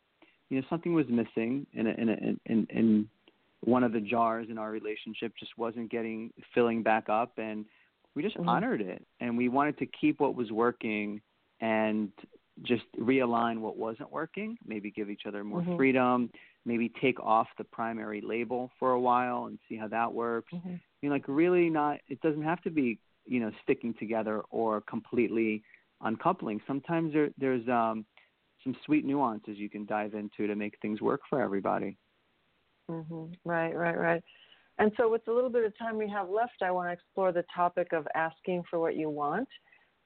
you 0.49 0.59
know 0.61 0.67
something 0.69 0.93
was 0.93 1.07
missing 1.09 1.65
in 1.73 1.87
a, 1.87 1.91
in, 1.91 2.09
a, 2.09 2.13
in 2.13 2.39
in 2.45 2.67
in 2.69 3.09
one 3.61 3.83
of 3.83 3.91
the 3.91 3.99
jars 3.99 4.47
in 4.49 4.57
our 4.57 4.71
relationship 4.71 5.33
just 5.37 5.57
wasn't 5.57 5.89
getting 5.91 6.31
filling 6.53 6.81
back 6.81 7.09
up 7.09 7.37
and 7.37 7.65
we 8.15 8.23
just 8.23 8.37
Mhm. 8.37 8.47
honored 8.47 8.81
it 8.81 9.05
and 9.19 9.37
we 9.37 9.49
wanted 9.49 9.77
to 9.77 9.85
keep 9.85 10.19
what 10.19 10.35
was 10.35 10.51
working 10.51 11.21
and 11.61 12.11
just 12.63 12.85
realign 12.97 13.59
what 13.59 13.77
wasn't 13.77 14.11
working 14.11 14.57
maybe 14.65 14.91
give 14.91 15.09
each 15.09 15.25
other 15.25 15.43
more 15.43 15.61
Mhm. 15.61 15.77
freedom 15.77 16.29
maybe 16.65 16.89
take 16.89 17.19
off 17.19 17.47
the 17.57 17.63
primary 17.63 18.21
label 18.21 18.71
for 18.79 18.91
a 18.91 18.99
while 18.99 19.45
and 19.45 19.59
see 19.67 19.75
how 19.75 19.87
that 19.87 20.11
works 20.11 20.53
Mhm. 20.53 20.79
I 21.01 21.05
mean, 21.05 21.11
like 21.11 21.27
really 21.29 21.69
not. 21.69 22.01
It 22.09 22.19
doesn't 22.19 22.41
have 22.41 22.61
to 22.63 22.69
be, 22.69 22.99
you 23.25 23.39
know, 23.39 23.51
sticking 23.63 23.93
together 23.93 24.41
or 24.49 24.81
completely 24.81 25.63
uncoupling. 26.01 26.59
Sometimes 26.67 27.13
there, 27.13 27.29
there's 27.37 27.65
um, 27.69 28.05
some 28.65 28.75
sweet 28.85 29.05
nuances 29.05 29.57
you 29.57 29.69
can 29.69 29.85
dive 29.85 30.13
into 30.13 30.45
to 30.45 30.55
make 30.55 30.77
things 30.81 30.99
work 31.01 31.21
for 31.29 31.41
everybody. 31.41 31.97
Mhm. 32.89 33.35
Right, 33.45 33.75
right, 33.75 33.97
right. 33.97 34.23
And 34.79 34.91
so, 34.97 35.09
with 35.09 35.23
the 35.25 35.33
little 35.33 35.49
bit 35.49 35.65
of 35.65 35.77
time 35.77 35.97
we 35.97 36.09
have 36.09 36.29
left, 36.29 36.61
I 36.61 36.71
want 36.71 36.89
to 36.89 36.93
explore 36.93 37.31
the 37.31 37.43
topic 37.53 37.91
of 37.93 38.07
asking 38.15 38.63
for 38.69 38.79
what 38.79 38.95
you 38.95 39.09
want. 39.09 39.47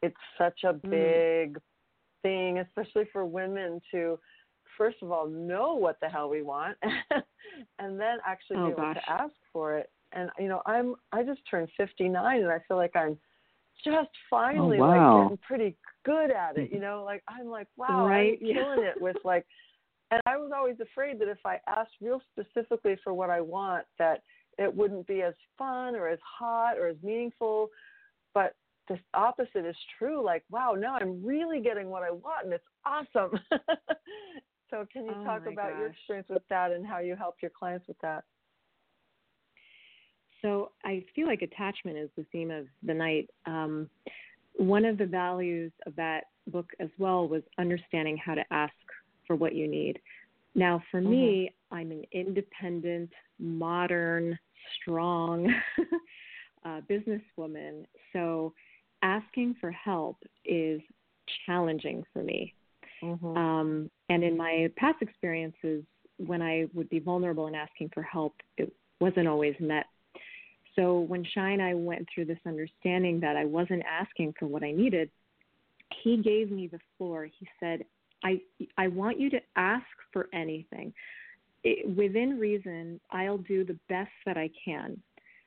It's 0.01 0.17
such 0.37 0.63
a 0.63 0.73
Mm. 0.73 0.89
big 0.89 1.61
thing, 2.23 2.59
especially 2.59 3.05
for 3.13 3.25
women 3.25 3.79
to, 3.91 4.19
first 4.77 4.97
of 5.01 5.11
all, 5.11 5.27
know 5.27 5.75
what 5.75 5.99
the 6.01 6.09
hell 6.09 6.29
we 6.29 6.41
want, 6.41 6.77
and 7.79 7.99
then 7.99 8.17
actually 8.25 8.57
Oh, 8.57 8.65
be 8.65 8.71
able 8.71 8.93
gosh. 8.93 8.95
to 8.95 9.09
ask 9.09 9.33
for 9.51 9.77
it. 9.77 9.91
And 10.11 10.29
you 10.39 10.47
know, 10.47 10.61
I'm 10.65 10.95
I 11.11 11.23
just 11.23 11.41
turned 11.49 11.69
59, 11.77 12.41
and 12.41 12.51
I 12.51 12.59
feel 12.67 12.77
like 12.77 12.95
I'm 12.95 13.17
just 13.83 14.09
finally 14.29 14.77
Oh, 14.77 14.81
wow. 14.81 15.15
like 15.17 15.23
getting 15.23 15.37
pretty 15.37 15.75
good 16.05 16.31
at 16.31 16.57
it. 16.57 16.71
You 16.71 16.79
know, 16.79 17.03
like 17.03 17.23
I'm 17.27 17.47
like, 17.47 17.67
wow, 17.77 18.05
Right, 18.07 18.37
I'm 18.41 18.47
yeah. 18.47 18.53
killing 18.55 18.83
it 18.83 18.99
with 19.01 19.17
like 19.23 19.45
and 20.13 20.21
I 20.27 20.37
was 20.37 20.51
always 20.55 20.75
afraid 20.79 21.17
that 21.19 21.27
if 21.27 21.39
I 21.43 21.59
asked 21.67 21.93
real 21.99 22.21
specifically 22.31 22.95
for 23.03 23.15
what 23.15 23.31
I 23.31 23.41
want, 23.41 23.85
that 23.97 24.21
it 24.59 24.73
wouldn't 24.73 25.07
be 25.07 25.23
as 25.23 25.33
fun 25.57 25.95
or 25.95 26.07
as 26.07 26.19
hot 26.37 26.77
or 26.77 26.87
as 26.87 26.97
meaningful. 27.01 27.69
But 28.35 28.53
the 28.87 28.99
opposite 29.15 29.65
is 29.65 29.75
true. 29.97 30.23
Like, 30.23 30.43
wow, 30.51 30.75
now 30.77 30.97
I'm 31.01 31.25
really 31.25 31.61
getting 31.61 31.89
what 31.89 32.03
I 32.03 32.11
want, 32.11 32.45
and 32.45 32.53
it's 32.53 32.63
awesome. 32.85 33.39
so, 34.69 34.85
can 34.93 35.05
you 35.05 35.15
oh 35.17 35.23
talk 35.23 35.47
about 35.47 35.71
gosh. 35.71 35.79
your 35.79 35.87
experience 35.87 36.27
with 36.29 36.43
that 36.49 36.71
and 36.71 36.85
how 36.85 36.99
you 36.99 37.15
help 37.15 37.37
your 37.41 37.51
clients 37.57 37.87
with 37.87 37.97
that? 38.03 38.23
So, 40.43 40.73
I 40.85 41.03
feel 41.15 41.25
like 41.25 41.41
attachment 41.41 41.97
is 41.97 42.09
the 42.15 42.25
theme 42.31 42.51
of 42.51 42.67
the 42.83 42.93
night. 42.93 43.29
Um, 43.47 43.89
one 44.57 44.85
of 44.85 44.99
the 44.99 45.07
values 45.07 45.71
of 45.87 45.95
that 45.95 46.25
book 46.47 46.69
as 46.79 46.89
well 46.99 47.27
was 47.27 47.41
understanding 47.57 48.17
how 48.23 48.35
to 48.35 48.43
ask 48.51 48.73
for 49.25 49.35
what 49.35 49.55
you 49.55 49.67
need. 49.67 49.99
Now, 50.55 50.83
for 50.91 51.01
mm-hmm. 51.01 51.11
me, 51.11 51.55
I'm 51.71 51.91
an 51.91 52.03
independent, 52.11 53.11
modern, 53.39 54.37
strong 54.81 55.53
uh, 56.65 56.81
businesswoman. 56.89 57.85
So, 58.11 58.53
asking 59.01 59.55
for 59.59 59.71
help 59.71 60.17
is 60.45 60.81
challenging 61.45 62.03
for 62.13 62.23
me. 62.23 62.53
Mm-hmm. 63.01 63.37
Um, 63.37 63.89
and 64.09 64.23
in 64.23 64.37
my 64.37 64.69
past 64.77 65.01
experiences, 65.01 65.83
when 66.17 66.41
I 66.41 66.65
would 66.73 66.89
be 66.89 66.99
vulnerable 66.99 67.47
and 67.47 67.55
asking 67.55 67.89
for 67.93 68.03
help, 68.03 68.35
it 68.57 68.71
wasn't 68.99 69.27
always 69.27 69.55
met. 69.59 69.85
So 70.75 70.99
when 71.01 71.25
Shai 71.33 71.51
and 71.51 71.61
I 71.61 71.73
went 71.73 72.07
through 72.13 72.25
this 72.25 72.39
understanding 72.47 73.19
that 73.19 73.35
I 73.35 73.45
wasn't 73.45 73.83
asking 73.89 74.33
for 74.39 74.47
what 74.47 74.63
I 74.63 74.71
needed, 74.71 75.09
he 76.03 76.17
gave 76.17 76.49
me 76.51 76.67
the 76.67 76.79
floor. 76.97 77.25
He 77.25 77.47
said, 77.59 77.83
I, 78.23 78.39
I 78.77 78.87
want 78.87 79.19
you 79.19 79.29
to 79.31 79.39
ask 79.55 79.85
for 80.11 80.29
anything. 80.33 80.93
It, 81.63 81.95
within 81.95 82.39
reason, 82.39 82.99
I'll 83.11 83.37
do 83.37 83.63
the 83.63 83.77
best 83.89 84.11
that 84.25 84.37
I 84.37 84.49
can, 84.63 85.01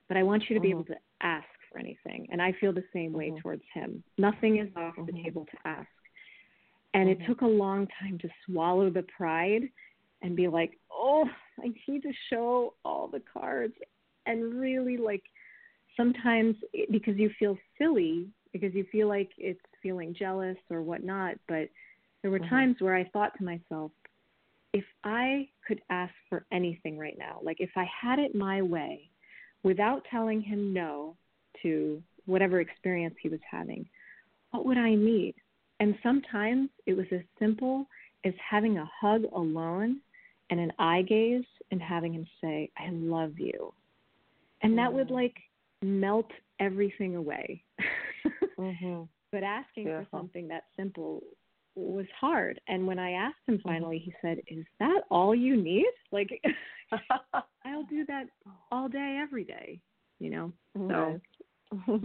but 0.08 0.16
I 0.16 0.22
want 0.22 0.44
you 0.48 0.54
to 0.54 0.60
be 0.60 0.68
mm-hmm. 0.68 0.78
able 0.78 0.84
to 0.86 0.96
ask 1.22 1.46
for 1.70 1.78
anything. 1.78 2.26
And 2.30 2.40
I 2.40 2.52
feel 2.60 2.72
the 2.72 2.84
same 2.92 3.12
way 3.12 3.28
mm-hmm. 3.28 3.40
towards 3.40 3.62
him. 3.74 4.02
Nothing 4.18 4.58
is 4.58 4.68
off 4.76 4.94
mm-hmm. 4.96 5.06
the 5.06 5.22
table 5.22 5.46
to 5.50 5.68
ask. 5.68 5.88
And 6.94 7.08
it 7.08 7.18
mm-hmm. 7.18 7.28
took 7.28 7.40
a 7.42 7.46
long 7.46 7.86
time 8.00 8.18
to 8.18 8.28
swallow 8.46 8.88
the 8.90 9.04
pride 9.16 9.62
and 10.22 10.34
be 10.34 10.48
like, 10.48 10.78
oh, 10.90 11.26
I 11.62 11.72
need 11.86 12.02
to 12.02 12.12
show 12.30 12.74
all 12.84 13.08
the 13.08 13.22
cards. 13.32 13.74
And 14.24 14.54
really, 14.58 14.96
like, 14.96 15.22
sometimes 15.96 16.56
because 16.90 17.16
you 17.16 17.30
feel 17.38 17.56
silly, 17.78 18.28
because 18.52 18.74
you 18.74 18.86
feel 18.90 19.08
like 19.08 19.30
it's 19.36 19.60
feeling 19.82 20.14
jealous 20.18 20.56
or 20.70 20.82
whatnot. 20.82 21.34
But 21.46 21.68
there 22.26 22.32
were 22.32 22.40
mm-hmm. 22.40 22.48
times 22.48 22.76
where 22.80 22.96
I 22.96 23.04
thought 23.12 23.38
to 23.38 23.44
myself, 23.44 23.92
if 24.72 24.82
I 25.04 25.48
could 25.64 25.80
ask 25.90 26.12
for 26.28 26.44
anything 26.50 26.98
right 26.98 27.16
now, 27.16 27.38
like 27.40 27.58
if 27.60 27.70
I 27.76 27.86
had 28.02 28.18
it 28.18 28.34
my 28.34 28.62
way 28.62 29.08
without 29.62 30.02
telling 30.10 30.42
him 30.42 30.74
no, 30.74 31.14
to 31.62 32.02
whatever 32.24 32.58
experience 32.58 33.14
he 33.22 33.28
was 33.28 33.38
having. 33.48 33.86
What 34.50 34.66
would 34.66 34.76
I 34.76 34.96
need? 34.96 35.36
And 35.78 35.94
sometimes 36.02 36.68
it 36.84 36.94
was 36.94 37.06
as 37.12 37.20
simple 37.38 37.86
as 38.24 38.34
having 38.50 38.78
a 38.78 38.90
hug 39.00 39.22
alone 39.32 40.00
and 40.50 40.58
an 40.58 40.72
eye 40.80 41.02
gaze 41.02 41.44
and 41.70 41.80
having 41.80 42.12
him 42.12 42.26
say, 42.40 42.70
I 42.76 42.88
love 42.90 43.38
you. 43.38 43.72
And 44.62 44.76
that 44.78 44.92
would 44.92 45.06
mm-hmm. 45.06 45.14
like 45.14 45.36
melt 45.80 46.32
everything 46.58 47.14
away. 47.14 47.62
mm-hmm. 48.58 49.02
But 49.30 49.44
asking 49.44 49.84
Beautiful. 49.84 50.06
for 50.10 50.18
something 50.18 50.48
that 50.48 50.64
simple 50.76 51.22
was 51.76 52.06
hard. 52.18 52.60
And 52.68 52.86
when 52.86 52.98
I 52.98 53.12
asked 53.12 53.36
him 53.46 53.58
mm-hmm. 53.58 53.68
finally, 53.68 53.98
he 53.98 54.12
said, 54.22 54.38
Is 54.48 54.64
that 54.80 55.02
all 55.10 55.34
you 55.34 55.56
need? 55.56 55.86
Like, 56.12 56.40
I'll 57.66 57.82
do 57.90 58.06
that 58.06 58.26
all 58.70 58.88
day, 58.88 59.18
every 59.20 59.44
day, 59.44 59.80
you 60.18 60.30
know? 60.30 60.52
So 60.76 61.20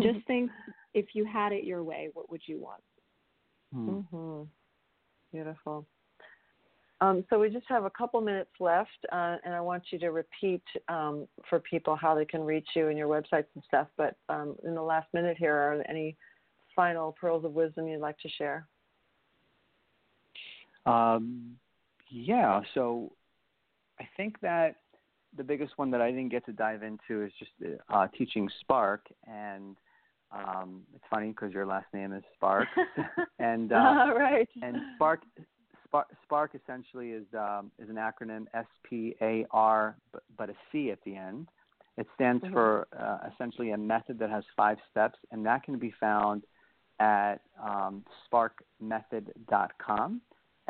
just 0.01 0.26
think 0.28 0.49
if 0.93 1.07
you 1.13 1.24
had 1.24 1.53
it 1.53 1.63
your 1.63 1.84
way, 1.84 2.09
what 2.13 2.30
would 2.30 2.41
you 2.45 2.59
want? 2.59 2.82
Hmm. 3.74 3.89
Mm-hmm. 3.89 4.43
Beautiful. 5.32 5.86
Um, 6.99 7.26
so 7.30 7.39
we 7.39 7.49
just 7.49 7.65
have 7.67 7.86
a 7.86 7.89
couple 7.89 8.22
minutes 8.22 8.51
left, 8.59 8.89
uh, 9.11 9.38
and 9.43 9.55
I 9.55 9.61
want 9.61 9.84
you 9.91 9.97
to 9.99 10.09
repeat 10.09 10.61
um, 10.88 11.28
for 11.49 11.59
people 11.59 11.95
how 11.95 12.13
they 12.13 12.26
can 12.26 12.41
reach 12.41 12.67
you 12.76 12.89
and 12.89 12.97
your 12.97 13.07
websites 13.07 13.47
and 13.55 13.63
stuff. 13.67 13.88
But 13.97 14.15
um, 14.30 14.55
in 14.63 14.76
the 14.76 14.84
last 14.84 15.07
minute 15.13 15.38
here, 15.38 15.55
are 15.55 15.78
there 15.78 15.89
any 15.89 16.15
final 16.76 17.15
pearls 17.19 17.43
of 17.43 17.53
wisdom 17.53 17.88
you'd 17.88 18.01
like 18.01 18.19
to 18.19 18.30
share? 18.30 18.67
Um, 20.86 21.58
yeah. 22.10 22.62
So 22.74 23.12
I 24.00 24.08
think 24.18 24.40
that 24.42 24.78
the 25.38 25.44
biggest 25.44 25.78
one 25.78 25.92
that 25.92 26.02
I 26.02 26.12
didn't 26.12 26.30
get 26.30 26.46
to 26.46 26.54
dive 26.54 26.84
into 26.84 27.24
is 27.24 27.32
just 27.40 27.52
uh, 27.90 28.08
teaching 28.18 28.50
Spark, 28.60 29.06
and 29.28 29.78
um, 30.32 30.82
it's 30.94 31.04
funny 31.10 31.30
because 31.30 31.54
your 31.54 31.66
last 31.66 31.88
name 31.94 32.14
is 32.14 32.24
Spark, 32.36 32.68
and 33.40 33.72
uh, 33.72 34.14
right. 34.16 34.50
and 34.62 34.78
Spark, 34.96 35.22
Spark, 35.86 36.08
Spark 36.24 36.56
essentially 36.62 37.12
is 37.12 37.26
um, 37.38 37.72
is 37.80 37.90
an 37.90 37.96
acronym 37.96 38.46
S 38.54 38.66
P 38.90 39.16
A 39.22 39.46
R, 39.52 39.96
but, 40.12 40.24
but 40.38 40.50
a 40.50 40.56
C 40.72 40.92
at 40.92 41.00
the 41.06 41.16
end. 41.16 41.48
It 41.98 42.08
stands 42.16 42.44
mm-hmm. 42.44 42.54
for 42.54 42.88
uh, 42.98 43.30
essentially 43.34 43.72
a 43.72 43.78
method 43.78 44.20
that 44.20 44.30
has 44.30 44.44
five 44.56 44.78
steps, 44.90 45.20
and 45.32 45.46
that 45.46 45.64
can 45.64 45.78
be 45.78 45.94
found 46.00 46.44
at 47.00 47.42
um, 47.62 48.04
sparcmethod.com. 48.32 50.22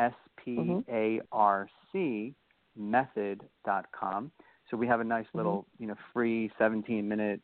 S 0.02 0.14
P 0.44 0.82
A 0.90 1.22
R 1.32 1.70
C 1.92 2.34
method.com. 2.78 4.32
So 4.70 4.78
we 4.78 4.88
have 4.88 5.00
a 5.00 5.04
nice 5.04 5.26
mm-hmm. 5.28 5.38
little, 5.38 5.58
mm-hmm. 5.60 5.84
you 5.84 5.88
know, 5.90 5.96
free 6.14 6.52
17 6.58 7.08
minute 7.08 7.42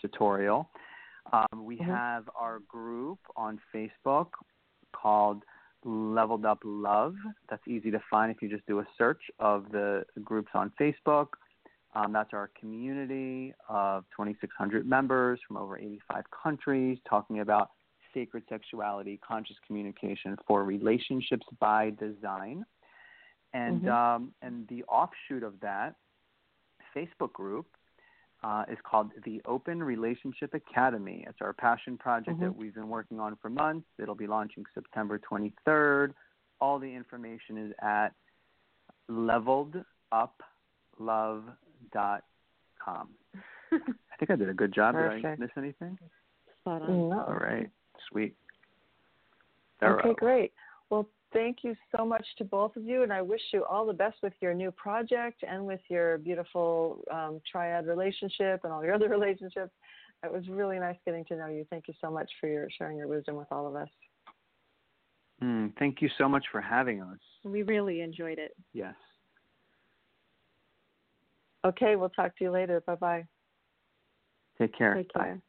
tutorial. 0.00 0.68
Um, 1.32 1.64
we 1.64 1.76
mm-hmm. 1.76 1.90
have 1.90 2.28
our 2.38 2.60
group 2.68 3.18
on 3.36 3.60
Facebook 3.74 4.28
called 4.94 5.42
Leveled 5.84 6.44
Up 6.44 6.60
Love. 6.64 7.14
That's 7.48 7.66
easy 7.68 7.90
to 7.90 8.00
find 8.10 8.30
if 8.34 8.42
you 8.42 8.48
just 8.48 8.66
do 8.66 8.80
a 8.80 8.86
search 8.98 9.22
of 9.38 9.70
the 9.70 10.04
groups 10.24 10.50
on 10.54 10.72
Facebook. 10.80 11.28
Um, 11.94 12.12
that's 12.12 12.32
our 12.32 12.50
community 12.58 13.52
of 13.68 14.04
2,600 14.16 14.86
members 14.86 15.38
from 15.46 15.58
over 15.58 15.78
85 15.78 16.24
countries 16.42 16.98
talking 17.08 17.40
about 17.40 17.70
sacred 18.14 18.44
sexuality, 18.48 19.18
conscious 19.26 19.56
communication 19.66 20.36
for 20.46 20.64
relationships 20.64 21.46
by 21.60 21.90
design. 21.98 22.64
And, 23.54 23.82
mm-hmm. 23.82 23.90
um, 23.90 24.32
and 24.42 24.66
the 24.68 24.84
offshoot 24.84 25.42
of 25.42 25.60
that 25.60 25.96
Facebook 26.96 27.32
group 27.32 27.66
uh, 28.42 28.64
is 28.70 28.78
called 28.82 29.10
the 29.24 29.40
Open 29.46 29.82
Relationship 29.82 30.54
Academy. 30.54 31.24
It's 31.28 31.38
our 31.40 31.52
passion 31.52 31.96
project 31.96 32.36
mm-hmm. 32.36 32.44
that 32.44 32.56
we've 32.56 32.74
been 32.74 32.88
working 32.88 33.20
on 33.20 33.36
for 33.40 33.50
months. 33.50 33.86
It'll 34.00 34.14
be 34.14 34.26
launching 34.26 34.64
September 34.74 35.20
23rd. 35.30 36.12
All 36.60 36.78
the 36.78 36.86
information 36.86 37.58
is 37.58 37.72
at 37.82 38.10
leveleduplove.com. 39.10 39.84
I 43.72 44.16
think 44.18 44.30
I 44.30 44.36
did 44.36 44.48
a 44.48 44.54
good 44.54 44.74
job. 44.74 44.94
Perfect. 44.94 45.22
Did 45.22 45.30
I 45.30 45.36
miss 45.36 45.50
anything? 45.56 45.98
Spot 46.60 46.82
on. 46.82 47.08
No. 47.08 47.24
All 47.26 47.34
right. 47.34 47.70
Sweet. 48.10 48.34
Thorough. 49.80 49.98
Okay, 49.98 50.14
great. 50.14 50.52
Well, 50.90 51.08
thank 51.32 51.58
you 51.62 51.74
so 51.96 52.04
much 52.04 52.24
to 52.38 52.44
both 52.44 52.76
of 52.76 52.84
you, 52.84 53.02
and 53.02 53.12
I 53.12 53.22
wish 53.22 53.40
you 53.52 53.64
all 53.64 53.86
the 53.86 53.92
best 53.92 54.16
with 54.22 54.34
your 54.40 54.54
new 54.54 54.70
project 54.70 55.42
and 55.48 55.66
with 55.66 55.80
your 55.88 56.18
beautiful 56.18 57.02
um, 57.12 57.40
triad 57.50 57.86
relationship 57.86 58.60
and 58.64 58.72
all 58.72 58.84
your 58.84 58.94
other 58.96 59.08
relationships. 59.08 59.72
It 60.24 60.32
was 60.32 60.46
really 60.48 60.78
nice 60.78 60.96
getting 61.04 61.24
to 61.26 61.36
know 61.36 61.48
you. 61.48 61.66
Thank 61.68 61.88
you 61.88 61.94
so 62.00 62.10
much 62.10 62.30
for 62.40 62.48
your 62.48 62.68
sharing 62.78 62.96
your 62.96 63.08
wisdom 63.08 63.36
with 63.36 63.50
all 63.50 63.66
of 63.66 63.74
us. 63.74 63.88
Mm, 65.42 65.72
thank 65.78 66.00
you 66.00 66.08
so 66.16 66.28
much 66.28 66.44
for 66.52 66.60
having 66.60 67.02
us. 67.02 67.18
We 67.44 67.62
really 67.64 68.00
enjoyed 68.00 68.38
it. 68.38 68.54
Yes. 68.72 68.94
Okay, 71.64 71.96
we'll 71.96 72.10
talk 72.10 72.36
to 72.38 72.44
you 72.44 72.50
later. 72.50 72.80
Bye 72.86 72.94
bye. 72.94 73.24
Take 74.58 74.76
care. 74.76 74.94
Take 74.94 75.12
care. 75.12 75.34
Bye. 75.36 75.42